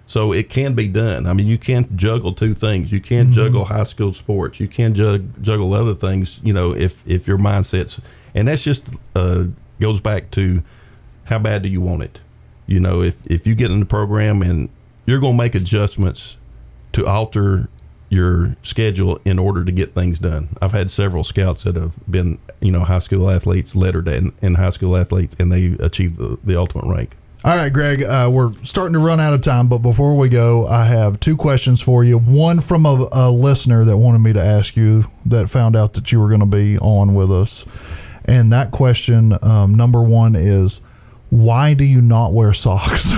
So 0.06 0.34
it 0.34 0.50
can 0.50 0.76
be 0.76 0.88
done. 0.88 1.26
I 1.26 1.34
mean, 1.34 1.48
you 1.48 1.58
can't 1.58 1.96
juggle 1.96 2.34
two 2.34 2.54
things. 2.54 2.92
You 2.92 3.00
can't 3.00 3.32
juggle 3.32 3.66
high 3.66 3.86
school 3.86 4.14
sports. 4.14 4.60
You 4.60 4.68
can 4.68 4.94
jug, 4.94 5.42
juggle 5.42 5.74
other 5.74 5.96
things. 5.96 6.40
You 6.44 6.54
know, 6.54 6.76
if 6.76 7.02
if 7.08 7.28
your 7.28 7.38
mindset's 7.38 8.00
and 8.36 8.48
that's 8.48 8.64
just 8.64 8.86
uh, 9.16 9.46
goes 9.80 10.02
back 10.02 10.30
to 10.32 10.62
how 11.26 11.40
bad 11.40 11.62
do 11.62 11.70
you 11.70 11.82
want 11.82 12.04
it? 12.04 12.20
You 12.68 12.80
know, 12.80 13.02
if 13.02 13.16
if 13.26 13.48
you 13.48 13.56
get 13.56 13.72
in 13.72 13.80
the 13.80 13.86
program 13.86 14.42
and 14.42 14.70
you're 15.06 15.20
going 15.20 15.34
to 15.34 15.38
make 15.38 15.56
adjustments 15.56 16.38
to 16.94 17.06
alter 17.06 17.70
your 18.10 18.56
schedule 18.62 19.20
in 19.26 19.40
order 19.40 19.66
to 19.66 19.72
get 19.72 19.94
things 19.96 20.20
done. 20.20 20.50
I've 20.62 20.72
had 20.72 20.92
several 20.92 21.24
scouts 21.24 21.64
that 21.64 21.76
have 21.76 21.94
been, 22.10 22.38
you 22.62 22.72
know, 22.72 22.82
high 22.82 23.00
school 23.00 23.30
athletes, 23.30 23.76
lettered 23.76 24.08
in, 24.08 24.34
in 24.42 24.56
high 24.56 24.70
school 24.70 24.96
athletes, 24.96 25.36
and 25.40 25.52
they 25.52 25.76
achieved 25.80 26.18
the, 26.18 26.38
the 26.44 26.56
ultimate 26.56 26.86
rank. 26.86 27.16
All 27.46 27.58
right, 27.58 27.74
Greg, 27.74 28.02
uh, 28.04 28.30
we're 28.32 28.54
starting 28.64 28.94
to 28.94 29.00
run 29.00 29.20
out 29.20 29.34
of 29.34 29.42
time, 29.42 29.68
but 29.68 29.80
before 29.80 30.16
we 30.16 30.30
go, 30.30 30.66
I 30.66 30.86
have 30.86 31.20
two 31.20 31.36
questions 31.36 31.82
for 31.82 32.02
you. 32.02 32.18
One 32.18 32.62
from 32.62 32.86
a, 32.86 33.10
a 33.12 33.30
listener 33.30 33.84
that 33.84 33.98
wanted 33.98 34.20
me 34.20 34.32
to 34.32 34.42
ask 34.42 34.78
you 34.78 35.12
that 35.26 35.50
found 35.50 35.76
out 35.76 35.92
that 35.96 36.14
you 36.14 36.22
were 36.22 36.30
going 36.30 36.40
to 36.40 36.46
be 36.46 36.78
on 36.78 37.16
with 37.16 37.30
us. 37.30 37.66
And 38.24 38.54
that 38.54 38.72
question, 38.72 39.38
um, 39.42 39.76
number 39.76 40.02
one, 40.02 40.36
is 40.36 40.80
why 41.32 41.74
do 41.74 41.84
you 41.84 42.02
not 42.02 42.32
wear 42.32 42.54
socks? 42.54 43.12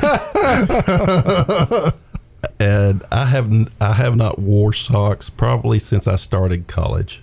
And 2.58 3.02
I 3.10 3.24
haven't, 3.24 3.70
I 3.80 3.94
have 3.94 4.16
not 4.16 4.38
wore 4.38 4.74
socks 4.74 5.30
probably 5.30 5.78
since 5.78 6.06
I 6.06 6.16
started 6.16 6.68
college. 6.68 7.22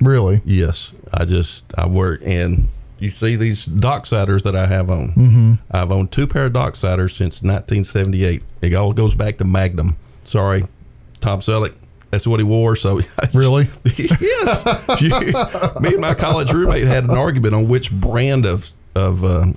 really? 0.00 0.42
Yes, 0.44 0.92
I 1.12 1.24
just 1.24 1.64
I 1.76 1.88
work 1.88 2.20
and 2.24 2.68
you 2.98 3.10
see 3.10 3.36
these 3.36 3.66
docksiders 3.66 4.42
that 4.44 4.56
I 4.56 4.66
have 4.66 4.90
on. 4.90 5.12
Mm-hmm. 5.12 5.52
I've 5.70 5.92
owned 5.92 6.12
two 6.12 6.26
pair 6.26 6.46
of 6.46 6.52
docksiders 6.52 7.10
since 7.10 7.42
1978. 7.42 8.42
It 8.62 8.74
all 8.74 8.92
goes 8.92 9.14
back 9.14 9.38
to 9.38 9.44
Magnum. 9.44 9.96
Sorry, 10.24 10.64
Tom 11.20 11.40
Selleck. 11.40 11.74
That's 12.10 12.26
what 12.26 12.40
he 12.40 12.44
wore. 12.44 12.76
So 12.76 13.00
Really? 13.34 13.68
yes. 13.98 14.64
Me 15.80 15.92
and 15.92 16.00
my 16.00 16.14
college 16.14 16.52
roommate 16.52 16.86
had 16.86 17.04
an 17.04 17.10
argument 17.10 17.54
on 17.54 17.68
which 17.68 17.90
brand 17.92 18.46
of 18.46 18.72
of 18.94 19.22
uh, 19.24 19.52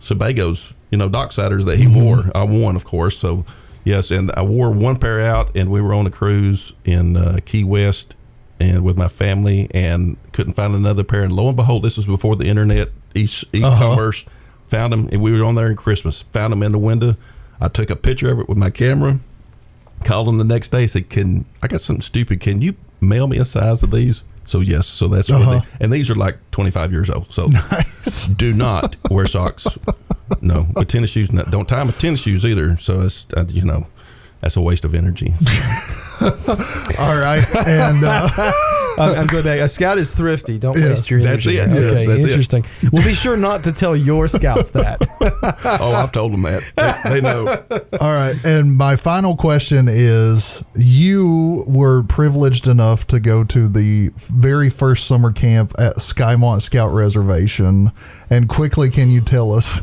Sebagos, 0.00 0.72
you 0.90 0.96
know, 0.98 1.08
docksiders 1.10 1.64
that 1.66 1.78
he 1.78 1.86
wore. 1.86 2.30
I 2.34 2.44
won, 2.44 2.76
of 2.76 2.84
course. 2.84 3.18
So 3.18 3.44
yes, 3.84 4.10
and 4.10 4.30
I 4.32 4.42
wore 4.42 4.70
one 4.70 4.96
pair 4.96 5.20
out, 5.20 5.54
and 5.54 5.70
we 5.70 5.82
were 5.82 5.92
on 5.92 6.06
a 6.06 6.10
cruise 6.10 6.72
in 6.84 7.16
uh, 7.16 7.40
Key 7.44 7.64
West, 7.64 8.16
and 8.60 8.82
with 8.84 8.96
my 8.96 9.08
family, 9.08 9.68
and 9.72 10.16
couldn't 10.32 10.54
find 10.54 10.74
another 10.74 11.04
pair. 11.04 11.22
And 11.22 11.32
lo 11.32 11.48
and 11.48 11.56
behold, 11.56 11.82
this 11.84 11.96
was 11.96 12.06
before 12.06 12.36
the 12.36 12.46
internet, 12.46 12.90
e- 13.14 13.28
e-commerce. 13.52 14.24
Found 14.68 14.92
them, 14.92 15.08
and 15.12 15.22
we 15.22 15.32
were 15.32 15.44
on 15.44 15.54
there 15.54 15.68
in 15.70 15.76
Christmas. 15.76 16.22
Found 16.32 16.52
them 16.52 16.62
in 16.62 16.72
the 16.72 16.78
window. 16.78 17.16
I 17.60 17.68
took 17.68 17.88
a 17.90 17.96
picture 17.96 18.30
of 18.30 18.38
it 18.40 18.48
with 18.48 18.58
my 18.58 18.70
camera. 18.70 19.18
Called 20.04 20.28
him 20.28 20.36
the 20.36 20.44
next 20.44 20.68
day. 20.70 20.86
Said, 20.86 21.08
"Can 21.08 21.44
I 21.62 21.66
got 21.68 21.80
something 21.80 22.02
stupid? 22.02 22.40
Can 22.40 22.60
you 22.62 22.74
mail 23.00 23.26
me 23.26 23.38
a 23.38 23.44
size 23.44 23.82
of 23.82 23.90
these?" 23.90 24.24
So 24.44 24.60
yes, 24.60 24.86
so 24.86 25.08
that's 25.08 25.28
what 25.30 25.42
Uh-huh. 25.42 25.60
they, 25.60 25.84
and 25.84 25.92
these 25.92 26.08
are 26.10 26.14
like 26.14 26.38
25 26.52 26.92
years 26.92 27.10
old. 27.10 27.32
So 27.32 27.48
do 28.36 28.52
not 28.54 28.96
wear 29.10 29.26
socks. 29.26 29.66
No, 30.40 30.68
with 30.76 30.88
tennis 30.88 31.10
shoes. 31.10 31.32
No, 31.32 31.42
don't 31.44 31.68
tie 31.68 31.78
them 31.78 31.88
with 31.88 31.98
tennis 31.98 32.20
shoes 32.20 32.44
either. 32.44 32.76
So 32.78 33.00
it's 33.02 33.26
you 33.48 33.62
know 33.64 33.86
that's 34.40 34.56
a 34.56 34.60
waste 34.60 34.84
of 34.84 34.94
energy. 34.94 35.34
All 36.20 37.16
right. 37.16 37.44
And 37.66 38.02
uh, 38.04 38.28
I'm, 38.98 39.14
I'm 39.20 39.26
going 39.28 39.44
back. 39.44 39.60
A 39.60 39.68
scout 39.68 39.98
is 39.98 40.14
thrifty. 40.14 40.58
Don't 40.58 40.76
Yeah, 40.78 40.88
waste 40.88 41.10
your 41.10 41.20
that's 41.22 41.46
energy. 41.46 41.58
it. 41.58 41.70
there. 41.70 41.82
Yes, 41.90 41.98
okay, 41.98 42.06
that's 42.06 42.24
it. 42.24 42.28
interesting. 42.30 42.66
Well, 42.92 43.04
be 43.04 43.14
sure 43.14 43.36
not 43.36 43.62
to 43.64 43.72
tell 43.72 43.94
your 43.96 44.26
scouts 44.26 44.70
that. 44.70 45.00
oh, 45.80 45.92
I've 45.94 46.10
told 46.12 46.32
them 46.32 46.42
that. 46.42 46.62
They, 47.04 47.10
they 47.14 47.20
know. 47.20 47.46
All 48.00 48.12
right. 48.12 48.34
And 48.44 48.74
my 48.76 48.96
final 48.96 49.36
question 49.36 49.86
is 49.88 50.62
you 50.74 51.64
were 51.68 52.02
privileged 52.04 52.66
enough 52.66 53.06
to 53.08 53.20
go 53.20 53.44
to 53.44 53.68
the 53.68 54.10
very 54.16 54.70
first 54.70 55.06
summer 55.06 55.30
camp 55.32 55.72
at 55.78 55.96
Skymont 55.98 56.62
Scout 56.62 56.92
Reservation. 56.92 57.92
And 58.30 58.48
quickly, 58.48 58.90
can 58.90 59.10
you 59.10 59.20
tell 59.20 59.52
us 59.52 59.80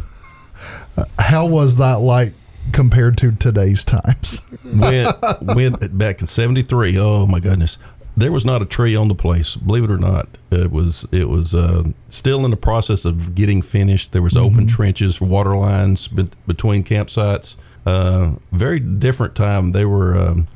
uh, 0.98 1.06
how 1.18 1.46
was 1.46 1.78
that 1.78 2.00
like 2.02 2.34
compared 2.76 3.18
to 3.20 3.32
today's 3.32 3.84
times? 3.86 4.42
went 4.64 5.16
went 5.42 5.98
back 5.98 6.22
in 6.22 6.28
'73. 6.28 6.98
Oh 6.98 7.26
my 7.26 7.40
goodness, 7.40 7.78
there 8.18 8.32
was 8.32 8.46
not 8.46 8.62
a 8.62 8.66
tree 8.66 8.96
on 8.96 9.08
the 9.08 9.16
place. 9.16 9.56
Believe 9.56 9.84
it 9.86 9.92
or 9.92 9.98
not, 9.98 10.28
it 10.52 10.72
was 10.72 11.06
it 11.12 11.30
was 11.30 11.56
uh, 11.56 11.84
still 12.10 12.46
in 12.46 12.52
the 12.52 12.58
process 12.58 13.06
of 13.06 13.36
getting 13.36 13.62
finished. 13.62 14.12
There 14.12 14.22
was 14.22 14.38
open 14.38 14.68
trenches, 14.68 15.20
water 15.20 15.56
lines 15.56 16.08
be- 16.08 16.30
between 16.46 16.84
campsites. 16.84 17.56
Uh, 17.86 18.36
very 18.52 18.80
different 18.80 19.36
time. 19.36 19.72
They 19.72 19.86
were 19.86 20.18
um, 20.18 20.48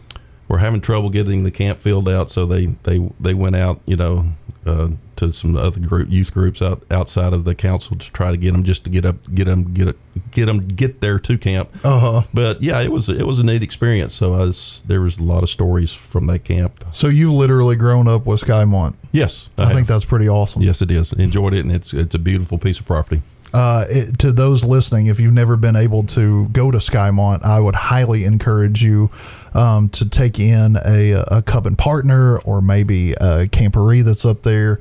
were 0.48 0.60
having 0.60 0.82
trouble 0.82 1.10
getting 1.10 1.44
the 1.44 1.52
camp 1.52 1.80
filled 1.80 2.10
out, 2.10 2.30
so 2.30 2.46
they 2.46 2.68
they 2.84 3.10
they 3.20 3.34
went 3.34 3.56
out. 3.56 3.82
You 3.86 3.96
know. 3.96 4.26
Uh, 4.66 4.90
to 5.16 5.32
some 5.32 5.56
other 5.56 5.80
group 5.80 6.10
youth 6.12 6.34
groups 6.34 6.62
out 6.62 6.84
outside 6.92 7.32
of 7.32 7.46
the 7.46 7.56
council 7.56 7.96
to 7.98 8.12
try 8.12 8.30
to 8.30 8.36
get 8.38 8.52
them 8.52 8.62
just 8.64 8.84
to 8.84 8.90
get 8.90 9.06
up 9.06 9.16
get 9.34 9.46
them 9.46 9.74
get 9.74 9.96
get 10.32 10.46
them 10.48 10.68
get 10.68 11.00
there 11.00 11.18
to 11.18 11.38
camp 11.38 11.70
Uh 11.84 12.00
huh. 12.00 12.22
but 12.34 12.62
yeah, 12.62 12.82
it 12.82 12.92
was 12.92 13.08
it 13.08 13.26
was 13.26 13.40
a 13.40 13.44
neat 13.44 13.64
experience. 13.64 14.14
So 14.14 14.34
I 14.34 14.40
was 14.40 14.82
there 14.86 15.00
was 15.00 15.18
a 15.18 15.24
lot 15.24 15.44
of 15.44 15.50
stories 15.50 15.94
from 15.94 16.28
that 16.28 16.44
camp. 16.44 16.84
So 16.92 17.08
you've 17.08 17.32
literally 17.34 17.78
grown 17.78 18.08
up 18.10 18.26
with 18.26 18.42
Skymont. 18.42 18.96
Yes, 19.14 19.50
I, 19.58 19.74
think 19.74 19.88
that's 19.88 20.06
pretty 20.06 20.28
awesome. 20.28 20.62
yes, 20.62 20.82
it 20.82 20.92
is. 20.92 21.14
Enjoyed 21.14 21.54
it, 21.54 21.62
and 21.66 21.72
it's 21.72 21.94
it's 21.94 22.14
a 22.16 22.20
beautiful 22.20 22.58
piece 22.58 22.80
of 22.80 22.86
property. 22.86 23.22
Uh, 23.54 23.86
it, 23.90 24.20
to 24.20 24.32
those 24.32 24.64
listening, 24.64 25.08
if 25.08 25.20
you've 25.20 25.34
never 25.34 25.58
been 25.58 25.76
able 25.76 26.04
to 26.04 26.48
go 26.50 26.70
to 26.70 26.78
Skymont, 26.78 27.44
I 27.44 27.60
would 27.60 27.76
highly 27.76 28.26
encourage 28.26 28.84
you 28.84 29.10
um, 29.54 29.90
to 29.90 30.08
take 30.08 30.40
in 30.40 30.78
a, 30.86 31.24
a 31.28 31.42
Cub 31.42 31.66
and 31.66 31.78
Partner 31.78 32.40
or 32.40 32.62
maybe 32.62 33.14
a 33.14 33.48
camporee 33.48 34.04
that's 34.04 34.26
up 34.26 34.44
there 34.44 34.80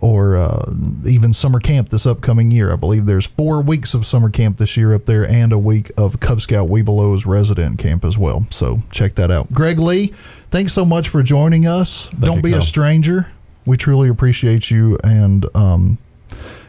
or 0.00 0.36
uh, 0.36 0.72
even 1.06 1.32
summer 1.32 1.60
camp 1.60 1.90
this 1.90 2.06
upcoming 2.06 2.50
year. 2.50 2.72
I 2.72 2.76
believe 2.76 3.06
there's 3.06 3.26
four 3.26 3.60
weeks 3.60 3.94
of 3.94 4.06
summer 4.06 4.30
camp 4.30 4.56
this 4.56 4.76
year 4.76 4.94
up 4.94 5.04
there 5.04 5.28
and 5.28 5.52
a 5.52 5.58
week 5.58 5.90
of 5.96 6.20
Cub 6.20 6.40
Scout 6.40 6.68
Webelos 6.68 7.26
resident 7.26 7.78
camp 7.78 8.04
as 8.04 8.16
well. 8.16 8.46
So 8.50 8.82
check 8.90 9.14
that 9.16 9.30
out. 9.30 9.52
Greg 9.52 9.78
Lee, 9.78 10.14
thanks 10.50 10.72
so 10.72 10.84
much 10.84 11.08
for 11.08 11.22
joining 11.22 11.66
us. 11.66 12.08
Don't 12.10 12.36
you, 12.36 12.42
be 12.42 12.52
a 12.54 12.62
stranger. 12.62 13.30
We 13.66 13.76
truly 13.76 14.08
appreciate 14.08 14.70
you 14.70 14.98
and 15.04 15.44
um, 15.54 15.98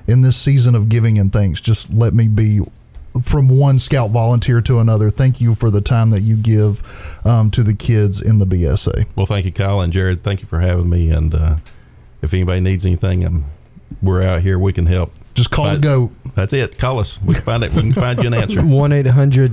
in 0.08 0.22
this 0.22 0.38
season 0.38 0.76
of 0.76 0.90
giving 0.90 1.18
and 1.18 1.32
thanks, 1.32 1.62
just 1.62 1.92
let 1.94 2.14
me 2.14 2.28
be 2.28 2.62
from 3.22 3.50
one 3.50 3.78
scout 3.78 4.12
volunteer 4.12 4.62
to 4.62 4.80
another. 4.80 5.10
Thank 5.10 5.42
you 5.42 5.54
for 5.56 5.70
the 5.70 5.82
time 5.82 6.12
that 6.12 6.22
you 6.22 6.38
give 6.38 6.82
um, 7.26 7.52
to 7.52 7.64
the 7.64 7.74
kids 7.74 8.22
in 8.22 8.38
the 8.38 8.46
BSA. 8.46 9.08
Well, 9.16 9.26
thank 9.26 9.46
you, 9.46 9.52
Kyle 9.52 9.82
and 9.82 9.92
Jared. 9.92 10.24
Thank 10.24 10.42
you 10.42 10.48
for 10.48 10.60
having 10.62 10.90
me. 10.90 11.10
And 11.10 11.36
uh, 11.36 11.58
if 12.22 12.34
anybody 12.34 12.62
needs 12.62 12.86
anything, 12.86 13.26
um, 13.26 13.46
we're 14.02 14.22
out 14.24 14.42
here. 14.42 14.58
We 14.58 14.72
can 14.74 14.86
help. 14.86 15.12
Just 15.34 15.52
call 15.52 15.66
the 15.66 15.72
Fine. 15.72 15.82
goat. 15.82 16.12
That's 16.36 16.54
it. 16.54 16.78
Call 16.78 17.00
us. 17.00 17.22
We 17.22 17.34
can 17.34 17.44
find 17.44 17.64
it. 17.64 17.74
We 17.74 17.82
can 17.82 17.94
find 17.94 18.20
you 18.22 18.28
an 18.28 18.34
answer. 18.34 18.62
One 18.66 18.92
eight 18.94 19.08
hundred. 19.08 19.52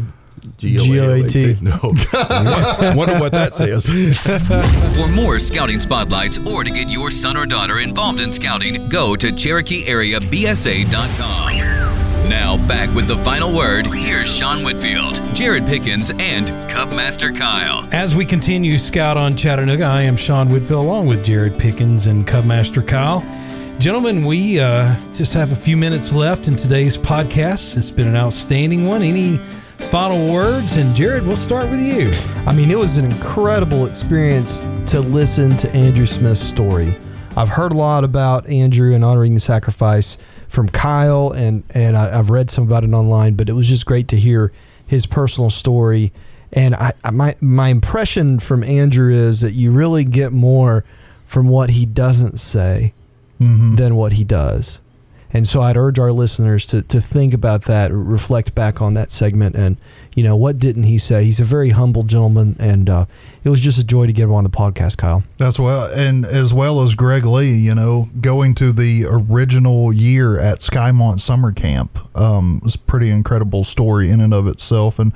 G-O-A-T. 0.58 1.56
No. 1.60 1.78
Wonder 1.82 3.18
what 3.18 3.32
that 3.32 3.52
says. 3.52 3.86
For 4.96 5.08
more 5.14 5.38
scouting 5.38 5.80
spotlights 5.80 6.38
or 6.46 6.64
to 6.64 6.70
get 6.70 6.90
your 6.90 7.10
son 7.10 7.36
or 7.36 7.46
daughter 7.46 7.80
involved 7.80 8.20
in 8.20 8.32
scouting, 8.32 8.88
go 8.88 9.16
to 9.16 9.28
CherokeeAreaBSA.com. 9.28 11.78
Now 12.28 12.56
back 12.68 12.94
with 12.94 13.08
the 13.08 13.16
final 13.16 13.56
word. 13.56 13.86
Here's 13.86 14.36
Sean 14.36 14.62
Whitfield, 14.64 15.18
Jared 15.34 15.66
Pickens, 15.66 16.10
and 16.10 16.48
Cubmaster 16.68 17.34
Kyle. 17.34 17.88
As 17.90 18.14
we 18.14 18.26
continue 18.26 18.76
Scout 18.76 19.16
on 19.16 19.34
Chattanooga, 19.34 19.84
I 19.84 20.02
am 20.02 20.16
Sean 20.16 20.50
Whitfield 20.50 20.84
along 20.84 21.06
with 21.06 21.24
Jared 21.24 21.58
Pickens 21.58 22.06
and 22.06 22.26
Cubmaster 22.26 22.86
Kyle. 22.86 23.22
Gentlemen, 23.78 24.24
we 24.24 24.58
uh, 24.58 24.96
just 25.14 25.32
have 25.34 25.52
a 25.52 25.54
few 25.54 25.76
minutes 25.76 26.12
left 26.12 26.48
in 26.48 26.56
today's 26.56 26.98
podcast. 26.98 27.76
It's 27.76 27.92
been 27.92 28.08
an 28.08 28.16
outstanding 28.16 28.88
one. 28.88 29.02
Any 29.02 29.38
final 29.78 30.32
words? 30.32 30.76
And 30.76 30.94
Jared, 30.94 31.26
we'll 31.26 31.36
start 31.36 31.70
with 31.70 31.80
you. 31.80 32.12
I 32.46 32.52
mean, 32.52 32.70
it 32.70 32.78
was 32.78 32.98
an 32.98 33.04
incredible 33.04 33.86
experience 33.86 34.58
to 34.90 35.00
listen 35.00 35.56
to 35.58 35.70
Andrew 35.74 36.06
Smith's 36.06 36.40
story. 36.40 36.96
I've 37.36 37.48
heard 37.48 37.72
a 37.72 37.76
lot 37.76 38.04
about 38.04 38.46
Andrew 38.48 38.94
and 38.94 39.04
honoring 39.04 39.34
the 39.34 39.40
sacrifice, 39.40 40.18
from 40.48 40.68
Kyle, 40.68 41.30
and 41.30 41.62
and 41.70 41.96
I, 41.96 42.18
I've 42.18 42.30
read 42.30 42.50
some 42.50 42.64
about 42.64 42.84
it 42.84 42.92
online. 42.92 43.34
But 43.34 43.48
it 43.48 43.52
was 43.52 43.68
just 43.68 43.86
great 43.86 44.08
to 44.08 44.16
hear 44.16 44.52
his 44.86 45.06
personal 45.06 45.50
story. 45.50 46.12
And 46.52 46.74
I, 46.74 46.94
I 47.04 47.10
my 47.10 47.36
my 47.40 47.68
impression 47.68 48.38
from 48.38 48.64
Andrew 48.64 49.12
is 49.12 49.42
that 49.42 49.52
you 49.52 49.70
really 49.70 50.04
get 50.04 50.32
more 50.32 50.84
from 51.26 51.48
what 51.48 51.70
he 51.70 51.84
doesn't 51.84 52.38
say 52.38 52.94
mm-hmm. 53.38 53.76
than 53.76 53.94
what 53.94 54.14
he 54.14 54.24
does. 54.24 54.80
And 55.32 55.46
so 55.46 55.62
I'd 55.62 55.76
urge 55.76 55.98
our 55.98 56.12
listeners 56.12 56.66
to, 56.68 56.82
to 56.82 57.00
think 57.00 57.34
about 57.34 57.64
that, 57.64 57.92
reflect 57.92 58.54
back 58.54 58.80
on 58.80 58.94
that 58.94 59.12
segment, 59.12 59.56
and 59.56 59.76
you 60.14 60.24
know 60.24 60.34
what 60.34 60.58
didn't 60.58 60.82
he 60.82 60.98
say? 60.98 61.24
He's 61.24 61.38
a 61.38 61.44
very 61.44 61.70
humble 61.70 62.02
gentleman, 62.02 62.56
and 62.58 62.88
uh, 62.88 63.06
it 63.44 63.50
was 63.50 63.60
just 63.60 63.78
a 63.78 63.84
joy 63.84 64.06
to 64.06 64.12
get 64.12 64.24
him 64.24 64.32
on 64.32 64.42
the 64.42 64.50
podcast, 64.50 64.96
Kyle. 64.96 65.22
That's 65.36 65.60
well, 65.60 65.92
and 65.92 66.24
as 66.24 66.52
well 66.52 66.82
as 66.82 66.94
Greg 66.94 67.24
Lee, 67.24 67.54
you 67.54 67.74
know, 67.74 68.08
going 68.20 68.54
to 68.56 68.72
the 68.72 69.04
original 69.06 69.92
year 69.92 70.38
at 70.40 70.58
Skymont 70.58 71.20
Summer 71.20 71.52
Camp 71.52 71.98
um, 72.16 72.60
was 72.64 72.74
a 72.74 72.80
pretty 72.80 73.10
incredible 73.10 73.62
story 73.62 74.10
in 74.10 74.20
and 74.20 74.34
of 74.34 74.48
itself, 74.48 74.98
and 74.98 75.12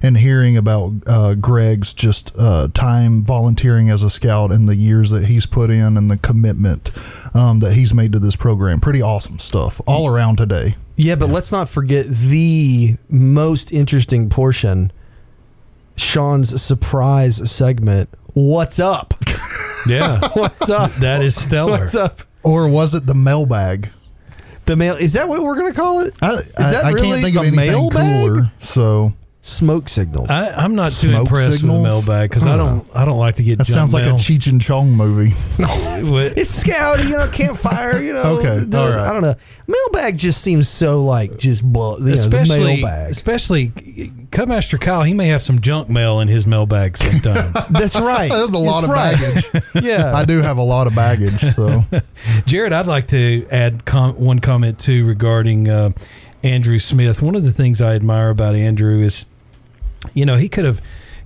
and 0.00 0.16
hearing 0.16 0.56
about 0.56 0.94
uh, 1.06 1.34
Greg's 1.34 1.92
just 1.92 2.32
uh, 2.38 2.68
time 2.72 3.24
volunteering 3.24 3.90
as 3.90 4.02
a 4.02 4.10
scout 4.10 4.52
and 4.52 4.68
the 4.68 4.76
years 4.76 5.10
that 5.10 5.26
he's 5.26 5.44
put 5.44 5.70
in 5.70 5.96
and 5.96 6.10
the 6.10 6.16
commitment 6.16 6.90
um, 7.36 7.60
that 7.60 7.74
he's 7.74 7.92
made 7.94 8.12
to 8.12 8.18
this 8.18 8.34
program, 8.36 8.80
pretty 8.80 9.02
awesome 9.02 9.38
stuff 9.38 9.80
all 9.86 10.08
around 10.08 10.36
today. 10.38 10.76
Yeah, 10.96 11.16
but 11.16 11.28
let's 11.28 11.52
not 11.52 11.68
forget 11.68 12.06
the 12.06 12.96
most 13.08 13.70
interesting 13.72 14.30
portion 14.30 14.90
Sean's 15.96 16.60
surprise 16.60 17.50
segment. 17.50 18.08
What's 18.34 18.78
up? 18.78 19.14
Yeah, 19.86 20.20
What's 20.34 20.68
up? 20.70 20.90
that 20.94 21.22
is 21.22 21.34
stellar. 21.40 21.78
What's 21.80 21.94
up? 21.94 22.20
Or 22.42 22.68
was 22.68 22.94
it 22.94 23.06
the 23.06 23.14
mailbag? 23.14 23.90
The 24.66 24.76
mail 24.76 24.96
is 24.96 25.12
that 25.12 25.28
what 25.28 25.42
we're 25.42 25.56
gonna 25.56 25.72
call 25.72 26.00
it? 26.00 26.14
I, 26.20 26.32
Is 26.34 26.46
that 26.56 26.84
I, 26.84 26.88
I 26.88 26.92
really 26.92 27.08
can't 27.08 27.22
think 27.22 27.34
the 27.34 27.40
of 27.40 27.46
anything 27.46 27.66
mailbag? 27.70 28.26
cooler. 28.28 28.52
So 28.58 29.12
Smoke 29.46 29.88
signals. 29.88 30.28
I, 30.28 30.50
I'm 30.54 30.74
not 30.74 30.90
too 30.90 31.10
Smoke 31.10 31.20
impressed 31.28 31.48
with 31.50 31.56
signals? 31.60 31.78
the 31.78 31.82
mailbag 31.88 32.30
because 32.30 32.44
I 32.46 32.56
don't 32.56 32.84
I 32.96 33.04
don't 33.04 33.18
like 33.18 33.36
to 33.36 33.44
get 33.44 33.58
that 33.58 33.66
junk 33.68 33.74
sounds 33.76 33.94
like 33.94 34.04
a 34.04 34.10
Cheech 34.14 34.50
and 34.50 34.60
Chong 34.60 34.90
movie. 34.90 35.34
What- 36.10 36.36
it's 36.36 36.50
scout, 36.50 37.02
you 37.04 37.10
know, 37.16 37.28
campfire, 37.28 38.00
you 38.02 38.12
know. 38.12 38.38
Okay, 38.38 38.64
the- 38.66 38.78
all 38.78 38.90
right. 38.90 39.08
I 39.08 39.12
don't 39.12 39.22
know. 39.22 39.34
Mailbag 39.68 40.18
just 40.18 40.42
seems 40.42 40.68
so 40.68 41.04
like 41.04 41.38
just 41.38 41.62
bu- 41.64 41.98
you 42.00 42.06
know, 42.06 42.12
especially 42.12 42.76
mailbag. 42.82 43.10
especially 43.12 43.68
Cubmaster 44.30 44.80
Kyle, 44.80 45.02
he 45.04 45.14
may 45.14 45.28
have 45.28 45.42
some 45.42 45.60
junk 45.60 45.88
mail 45.88 46.18
in 46.20 46.26
his 46.28 46.46
mailbag 46.46 46.96
sometimes. 46.96 47.68
That's 47.70 47.98
right. 47.98 48.30
There's 48.30 48.52
a 48.52 48.58
lot 48.58 48.82
That's 48.82 49.14
of 49.14 49.52
right. 49.52 49.52
baggage. 49.72 49.84
Yeah. 49.84 50.12
I 50.14 50.24
do 50.24 50.42
have 50.42 50.58
a 50.58 50.62
lot 50.62 50.86
of 50.88 50.94
baggage. 50.96 51.40
So 51.54 51.84
Jared, 52.46 52.72
I'd 52.72 52.86
like 52.88 53.08
to 53.08 53.46
add 53.50 53.84
com- 53.84 54.16
one 54.16 54.40
comment 54.40 54.78
too 54.80 55.06
regarding 55.06 55.68
uh, 55.68 55.90
Andrew 56.42 56.78
Smith. 56.78 57.22
One 57.22 57.34
of 57.36 57.44
the 57.44 57.52
things 57.52 57.80
I 57.80 57.94
admire 57.94 58.30
about 58.30 58.54
Andrew 58.54 59.00
is, 59.00 59.24
you 60.14 60.26
know, 60.26 60.36
he 60.36 60.48
could 60.48 60.64
have 60.64 60.80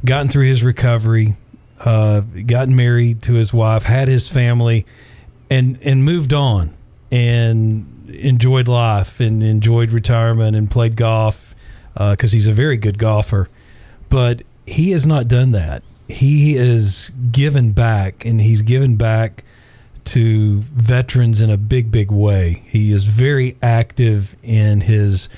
gotten 0.05 0.29
through 0.29 0.47
his 0.47 0.63
recovery, 0.63 1.37
uh, 1.81 2.21
gotten 2.21 2.75
married 2.75 3.23
to 3.23 3.35
his 3.35 3.53
wife, 3.53 3.85
had 3.85 4.09
his 4.09 4.29
family, 4.29 4.87
and 5.51 5.79
and 5.83 6.05
moved 6.05 6.33
on 6.33 6.75
and 7.11 8.09
enjoyed 8.09 8.69
life 8.69 9.21
and 9.21 9.43
enjoyed 9.43 9.93
retirement 9.93 10.57
and 10.57 10.71
played 10.71 10.97
golf 10.97 11.55
because 11.95 12.33
he's 12.33 12.47
a 12.47 12.53
very 12.53 12.77
good 12.77 12.99
golfer. 12.99 13.49
But 14.09 14.43
he 14.67 14.91
has 14.93 15.07
not 15.07 15.29
done 15.29 15.51
that. 15.53 15.83
He 16.09 16.57
is 16.57 17.11
given 17.31 17.73
back, 17.73 18.25
and 18.25 18.41
he's 18.41 18.63
given 18.63 18.97
back 18.97 19.45
to 20.07 20.61
veterans 20.61 21.41
in 21.41 21.51
a 21.51 21.57
big, 21.57 21.93
big 21.93 22.11
way. 22.11 22.63
He 22.67 22.93
is 22.93 23.05
very 23.05 23.57
active 23.63 24.35
in 24.43 24.83
his 24.83 25.29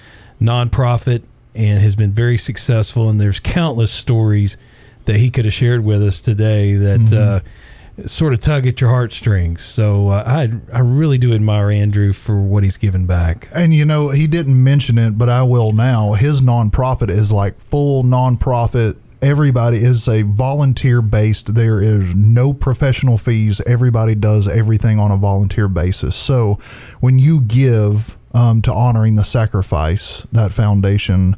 nonprofit 0.41 1.23
and 1.55 1.81
has 1.81 1.97
been 1.97 2.13
very 2.13 2.39
successful. 2.39 3.09
And 3.09 3.21
there's 3.21 3.41
countless 3.41 3.93
stories 3.93 4.57
that 5.05 5.17
he 5.17 5.31
could 5.31 5.45
have 5.45 5.55
shared 5.55 5.85
with 5.85 6.03
us 6.03 6.21
today 6.21 6.75
that 6.75 7.13
uh, 7.13 8.07
sort 8.07 8.33
of 8.33 8.41
tug 8.41 8.67
at 8.67 8.81
your 8.81 8.91
heartstrings. 8.91 9.63
So 9.63 10.09
uh, 10.09 10.25
I 10.27 10.53
I 10.73 10.81
really 10.81 11.19
do 11.19 11.35
admire 11.35 11.71
Andrew 11.71 12.13
for 12.13 12.41
what 12.41 12.63
he's 12.63 12.77
given 12.77 13.07
back. 13.07 13.49
And 13.55 13.75
you 13.75 13.85
know, 13.85 14.11
he 14.11 14.27
didn't 14.27 14.63
mention 14.63 14.99
it, 14.99 15.19
but 15.19 15.29
I 15.29 15.43
will 15.43 15.73
now. 15.73 16.13
His 16.13 16.41
nonprofit 16.41 17.11
is 17.11 17.31
like 17.31 17.61
full 17.61 18.03
nonprofit. 18.03 18.99
Everybody 19.21 19.79
is 19.79 20.09
a 20.09 20.23
volunteer 20.23 21.01
based. 21.01 21.55
There 21.55 21.81
is 21.81 22.15
no 22.15 22.53
professional 22.53 23.19
fees. 23.19 23.61
Everybody 23.67 24.17
does 24.17 24.49
everything 24.49 24.99
on 24.99 25.13
a 25.13 25.17
volunteer 25.17 25.69
basis. 25.69 26.17
So 26.17 26.59
when 26.99 27.21
you 27.21 27.41
give 27.41 28.17
um, 28.35 28.63
to 28.63 28.73
honoring 28.73 29.17
the 29.17 29.25
sacrifice, 29.25 30.27
that 30.33 30.53
foundation, 30.53 31.37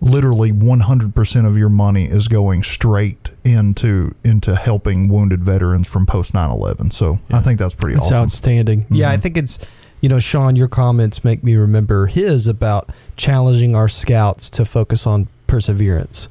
literally 0.00 0.52
100% 0.52 1.46
of 1.46 1.56
your 1.56 1.68
money 1.68 2.04
is 2.04 2.28
going 2.28 2.62
straight 2.62 3.30
into 3.44 4.14
into 4.24 4.54
helping 4.54 5.08
wounded 5.08 5.42
veterans 5.42 5.88
from 5.88 6.06
post 6.06 6.32
9/11. 6.32 6.92
So 6.92 7.18
I 7.32 7.40
think 7.40 7.58
that's 7.58 7.74
pretty 7.74 7.96
It's 7.96 8.06
awesome. 8.06 8.16
outstanding. 8.24 8.86
Yeah, 8.90 9.10
I 9.10 9.16
think 9.16 9.36
it's, 9.36 9.58
you 10.00 10.08
know, 10.08 10.18
Sean, 10.18 10.54
your 10.56 10.68
comments 10.68 11.24
make 11.24 11.42
me 11.42 11.56
remember 11.56 12.06
his 12.06 12.46
about 12.46 12.90
challenging 13.16 13.74
our 13.74 13.88
scouts 13.88 14.50
to 14.50 14.64
focus 14.64 15.06
on 15.06 15.28
perseverance. 15.46 16.28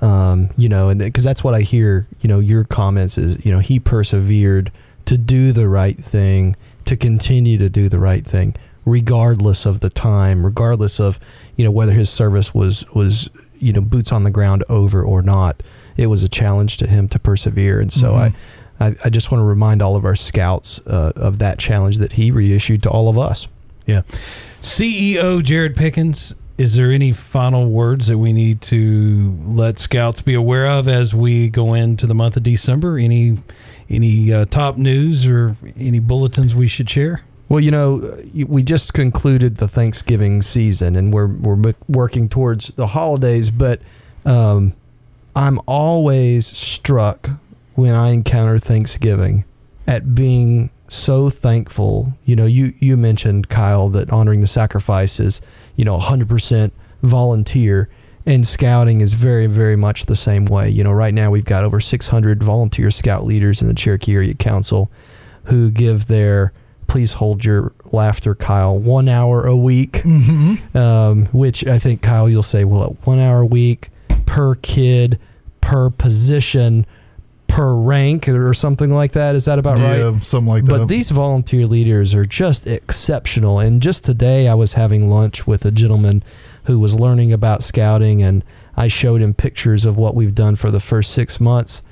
Um, 0.00 0.50
you 0.56 0.68
know, 0.68 0.88
and 0.90 0.98
because 0.98 1.24
that's 1.24 1.42
what 1.44 1.54
I 1.54 1.60
hear, 1.60 2.06
you 2.20 2.28
know, 2.28 2.38
your 2.38 2.64
comments 2.64 3.16
is, 3.16 3.42
you 3.44 3.50
know, 3.52 3.60
he 3.60 3.78
persevered 3.80 4.70
to 5.06 5.16
do 5.16 5.52
the 5.52 5.68
right 5.68 5.96
thing, 5.96 6.56
to 6.86 6.96
continue 6.96 7.56
to 7.58 7.68
do 7.70 7.88
the 7.88 7.98
right 7.98 8.24
thing, 8.26 8.54
regardless 8.84 9.66
of 9.66 9.80
the 9.80 9.90
time, 9.90 10.44
regardless 10.44 11.00
of, 11.00 11.18
you 11.56 11.64
know, 11.64 11.70
whether 11.70 11.92
his 11.92 12.10
service 12.10 12.54
was, 12.54 12.86
was, 12.94 13.28
you 13.58 13.72
know, 13.72 13.80
boots 13.80 14.12
on 14.12 14.24
the 14.24 14.30
ground 14.30 14.64
over 14.68 15.02
or 15.02 15.22
not. 15.22 15.62
It 15.96 16.08
was 16.08 16.22
a 16.22 16.28
challenge 16.28 16.76
to 16.78 16.86
him 16.86 17.08
to 17.08 17.18
persevere. 17.18 17.80
And 17.80 17.92
so 17.92 18.14
I, 18.14 18.34
I, 18.80 18.94
I 19.04 19.10
just 19.10 19.30
want 19.30 19.40
to 19.40 19.44
remind 19.44 19.80
all 19.80 19.96
of 19.96 20.04
our 20.04 20.16
scouts 20.16 20.80
uh, 20.86 21.12
of 21.16 21.38
that 21.38 21.58
challenge 21.58 21.98
that 21.98 22.14
he 22.14 22.30
reissued 22.30 22.82
to 22.82 22.90
all 22.90 23.08
of 23.08 23.16
us. 23.16 23.46
Yeah. 23.86 24.02
CEO 24.60 25.42
Jared 25.42 25.76
Pickens, 25.76 26.34
is 26.56 26.76
there 26.76 26.90
any 26.90 27.12
final 27.12 27.68
words 27.68 28.06
that 28.06 28.18
we 28.18 28.32
need 28.32 28.60
to 28.62 29.36
let 29.46 29.78
scouts 29.78 30.22
be 30.22 30.34
aware 30.34 30.66
of 30.66 30.88
as 30.88 31.14
we 31.14 31.48
go 31.48 31.74
into 31.74 32.06
the 32.06 32.14
month 32.14 32.36
of 32.36 32.42
December? 32.42 32.98
Any 32.98 33.38
any 33.90 34.32
uh, 34.32 34.46
top 34.46 34.78
news 34.78 35.26
or 35.26 35.56
any 35.76 35.98
bulletins 35.98 36.54
we 36.54 36.68
should 36.68 36.88
share? 36.88 37.22
Well, 37.48 37.60
you 37.60 37.70
know, 37.70 38.18
we 38.46 38.62
just 38.62 38.94
concluded 38.94 39.58
the 39.58 39.68
Thanksgiving 39.68 40.40
season, 40.40 40.96
and 40.96 41.12
we're 41.12 41.26
we're 41.26 41.74
working 41.88 42.28
towards 42.28 42.68
the 42.68 42.88
holidays. 42.88 43.50
But 43.50 43.80
um, 44.24 44.72
I'm 45.36 45.60
always 45.66 46.46
struck 46.46 47.30
when 47.74 47.94
I 47.94 48.10
encounter 48.10 48.58
Thanksgiving 48.58 49.44
at 49.86 50.14
being 50.14 50.70
so 50.88 51.28
thankful. 51.28 52.14
You 52.24 52.36
know, 52.36 52.46
you 52.46 52.72
you 52.78 52.96
mentioned 52.96 53.48
Kyle 53.50 53.88
that 53.90 54.10
honoring 54.10 54.40
the 54.40 54.46
sacrifice 54.46 55.20
is 55.20 55.42
you 55.76 55.84
know 55.84 55.98
100% 55.98 56.70
volunteer, 57.02 57.90
and 58.24 58.46
scouting 58.46 59.02
is 59.02 59.14
very 59.14 59.46
very 59.46 59.76
much 59.76 60.06
the 60.06 60.16
same 60.16 60.46
way. 60.46 60.70
You 60.70 60.82
know, 60.82 60.92
right 60.92 61.12
now 61.12 61.30
we've 61.30 61.44
got 61.44 61.64
over 61.64 61.78
600 61.78 62.42
volunteer 62.42 62.90
scout 62.90 63.24
leaders 63.24 63.60
in 63.60 63.68
the 63.68 63.74
Cherokee 63.74 64.14
Area 64.14 64.34
Council 64.34 64.90
who 65.44 65.70
give 65.70 66.06
their 66.06 66.54
please 66.94 67.14
hold 67.14 67.44
your 67.44 67.72
laughter, 67.90 68.36
Kyle. 68.36 68.78
One 68.78 69.08
hour 69.08 69.48
a 69.48 69.56
week, 69.56 70.06
um, 70.76 71.26
which 71.32 71.66
I 71.66 71.80
think 71.80 72.02
Kyle, 72.02 72.28
you'll 72.28 72.44
say, 72.44 72.64
well, 72.64 72.96
one 73.02 73.18
hour 73.18 73.40
a 73.40 73.46
week 73.46 73.88
per 74.26 74.54
kid, 74.54 75.18
per 75.60 75.90
position, 75.90 76.86
per 77.48 77.74
rank, 77.74 78.28
or 78.28 78.54
something 78.54 78.94
like 78.94 79.10
that. 79.10 79.34
Is 79.34 79.46
that 79.46 79.58
about 79.58 79.78
yeah, 79.78 80.02
right? 80.02 80.22
something 80.22 80.46
like 80.46 80.66
that. 80.66 80.70
But 80.70 80.84
these 80.86 81.10
volunteer 81.10 81.66
leaders 81.66 82.14
are 82.14 82.24
just 82.24 82.64
exceptional. 82.68 83.58
And 83.58 83.82
just 83.82 84.04
today, 84.04 84.46
I 84.46 84.54
was 84.54 84.74
having 84.74 85.10
lunch 85.10 85.48
with 85.48 85.64
a 85.64 85.72
gentleman 85.72 86.22
who 86.66 86.78
was 86.78 86.94
learning 86.94 87.32
about 87.32 87.64
scouting, 87.64 88.22
and 88.22 88.44
I 88.76 88.86
showed 88.86 89.20
him 89.20 89.34
pictures 89.34 89.84
of 89.84 89.96
what 89.96 90.14
we've 90.14 90.32
done 90.32 90.54
for 90.54 90.70
the 90.70 90.78
first 90.78 91.10
six 91.10 91.40
months. 91.40 91.82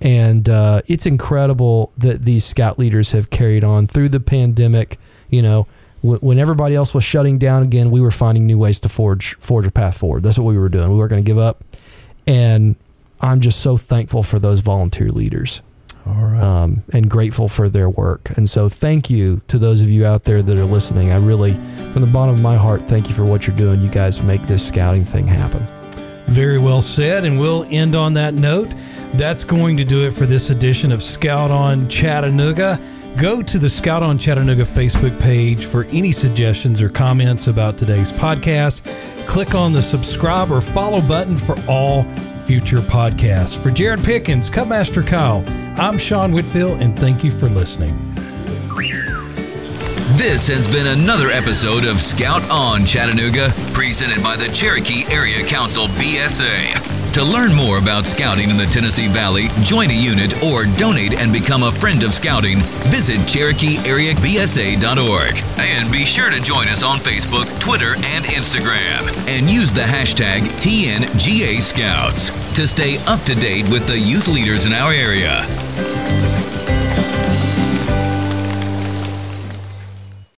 And 0.00 0.48
uh, 0.48 0.80
it's 0.86 1.04
incredible 1.06 1.92
that 1.98 2.24
these 2.24 2.44
scout 2.44 2.78
leaders 2.78 3.12
have 3.12 3.28
carried 3.30 3.64
on 3.64 3.86
through 3.86 4.08
the 4.08 4.20
pandemic. 4.20 4.98
You 5.28 5.42
know, 5.42 5.62
wh- 6.00 6.22
when 6.22 6.38
everybody 6.38 6.74
else 6.74 6.94
was 6.94 7.04
shutting 7.04 7.38
down 7.38 7.62
again, 7.62 7.90
we 7.90 8.00
were 8.00 8.10
finding 8.10 8.46
new 8.46 8.58
ways 8.58 8.80
to 8.80 8.88
forge 8.88 9.34
forge 9.36 9.66
a 9.66 9.70
path 9.70 9.98
forward. 9.98 10.22
That's 10.22 10.38
what 10.38 10.46
we 10.46 10.56
were 10.58 10.68
doing. 10.70 10.90
We 10.90 10.96
weren't 10.96 11.10
going 11.10 11.22
to 11.22 11.26
give 11.26 11.38
up. 11.38 11.62
And 12.26 12.76
I'm 13.20 13.40
just 13.40 13.60
so 13.60 13.76
thankful 13.76 14.22
for 14.22 14.38
those 14.38 14.60
volunteer 14.60 15.10
leaders 15.10 15.60
All 16.06 16.14
right. 16.14 16.40
um, 16.42 16.82
and 16.92 17.10
grateful 17.10 17.48
for 17.48 17.68
their 17.68 17.90
work. 17.90 18.30
And 18.36 18.48
so, 18.48 18.68
thank 18.70 19.10
you 19.10 19.42
to 19.48 19.58
those 19.58 19.82
of 19.82 19.90
you 19.90 20.06
out 20.06 20.24
there 20.24 20.40
that 20.42 20.56
are 20.58 20.64
listening. 20.64 21.12
I 21.12 21.18
really, 21.18 21.52
from 21.92 22.00
the 22.02 22.10
bottom 22.10 22.34
of 22.34 22.40
my 22.40 22.56
heart, 22.56 22.82
thank 22.82 23.08
you 23.08 23.14
for 23.14 23.26
what 23.26 23.46
you're 23.46 23.56
doing. 23.56 23.82
You 23.82 23.90
guys 23.90 24.22
make 24.22 24.40
this 24.42 24.66
scouting 24.66 25.04
thing 25.04 25.26
happen. 25.26 25.60
Very 26.26 26.58
well 26.58 26.80
said. 26.80 27.24
And 27.24 27.38
we'll 27.38 27.66
end 27.70 27.94
on 27.94 28.14
that 28.14 28.32
note. 28.34 28.72
That's 29.14 29.44
going 29.44 29.76
to 29.76 29.84
do 29.84 30.06
it 30.06 30.12
for 30.12 30.24
this 30.24 30.50
edition 30.50 30.92
of 30.92 31.02
Scout 31.02 31.50
on 31.50 31.88
Chattanooga. 31.88 32.80
Go 33.18 33.42
to 33.42 33.58
the 33.58 33.68
Scout 33.68 34.02
on 34.02 34.18
Chattanooga 34.18 34.64
Facebook 34.64 35.18
page 35.20 35.64
for 35.66 35.84
any 35.86 36.12
suggestions 36.12 36.80
or 36.80 36.88
comments 36.88 37.48
about 37.48 37.76
today's 37.76 38.12
podcast. 38.12 38.86
Click 39.26 39.54
on 39.54 39.72
the 39.72 39.82
subscribe 39.82 40.50
or 40.50 40.60
follow 40.60 41.00
button 41.02 41.36
for 41.36 41.56
all 41.68 42.04
future 42.44 42.78
podcasts. 42.78 43.60
For 43.60 43.70
Jared 43.70 44.02
Pickens, 44.04 44.48
Cubmaster 44.48 45.06
Kyle, 45.06 45.44
I'm 45.78 45.98
Sean 45.98 46.32
Whitfield, 46.32 46.80
and 46.80 46.98
thank 46.98 47.22
you 47.22 47.30
for 47.30 47.48
listening. 47.48 47.94
This 50.18 50.50
has 50.50 50.66
been 50.66 50.90
another 50.98 51.30
episode 51.30 51.86
of 51.86 52.02
Scout 52.02 52.42
on 52.50 52.82
Chattanooga, 52.82 53.54
presented 53.70 54.18
by 54.24 54.34
the 54.34 54.50
Cherokee 54.50 55.06
Area 55.06 55.38
Council 55.46 55.86
BSA. 55.94 56.74
To 57.14 57.22
learn 57.22 57.54
more 57.54 57.78
about 57.78 58.10
scouting 58.10 58.50
in 58.50 58.58
the 58.58 58.66
Tennessee 58.66 59.06
Valley, 59.06 59.46
join 59.62 59.90
a 59.90 59.94
unit, 59.94 60.34
or 60.42 60.66
donate 60.74 61.14
and 61.14 61.30
become 61.30 61.62
a 61.62 61.70
friend 61.70 62.02
of 62.02 62.10
scouting, 62.10 62.58
visit 62.90 63.22
CherokeeAreaBSA.org. 63.30 65.34
And 65.62 65.92
be 65.92 66.02
sure 66.02 66.30
to 66.30 66.42
join 66.42 66.66
us 66.66 66.82
on 66.82 66.98
Facebook, 66.98 67.46
Twitter, 67.62 67.94
and 67.94 68.26
Instagram. 68.26 69.06
And 69.30 69.46
use 69.46 69.70
the 69.70 69.86
hashtag 69.86 70.50
TNGA 70.58 71.62
Scouts 71.62 72.50
to 72.58 72.66
stay 72.66 72.98
up 73.06 73.22
to 73.30 73.38
date 73.38 73.70
with 73.70 73.86
the 73.86 73.98
youth 73.98 74.26
leaders 74.26 74.66
in 74.66 74.72
our 74.72 74.90
area. 74.90 75.46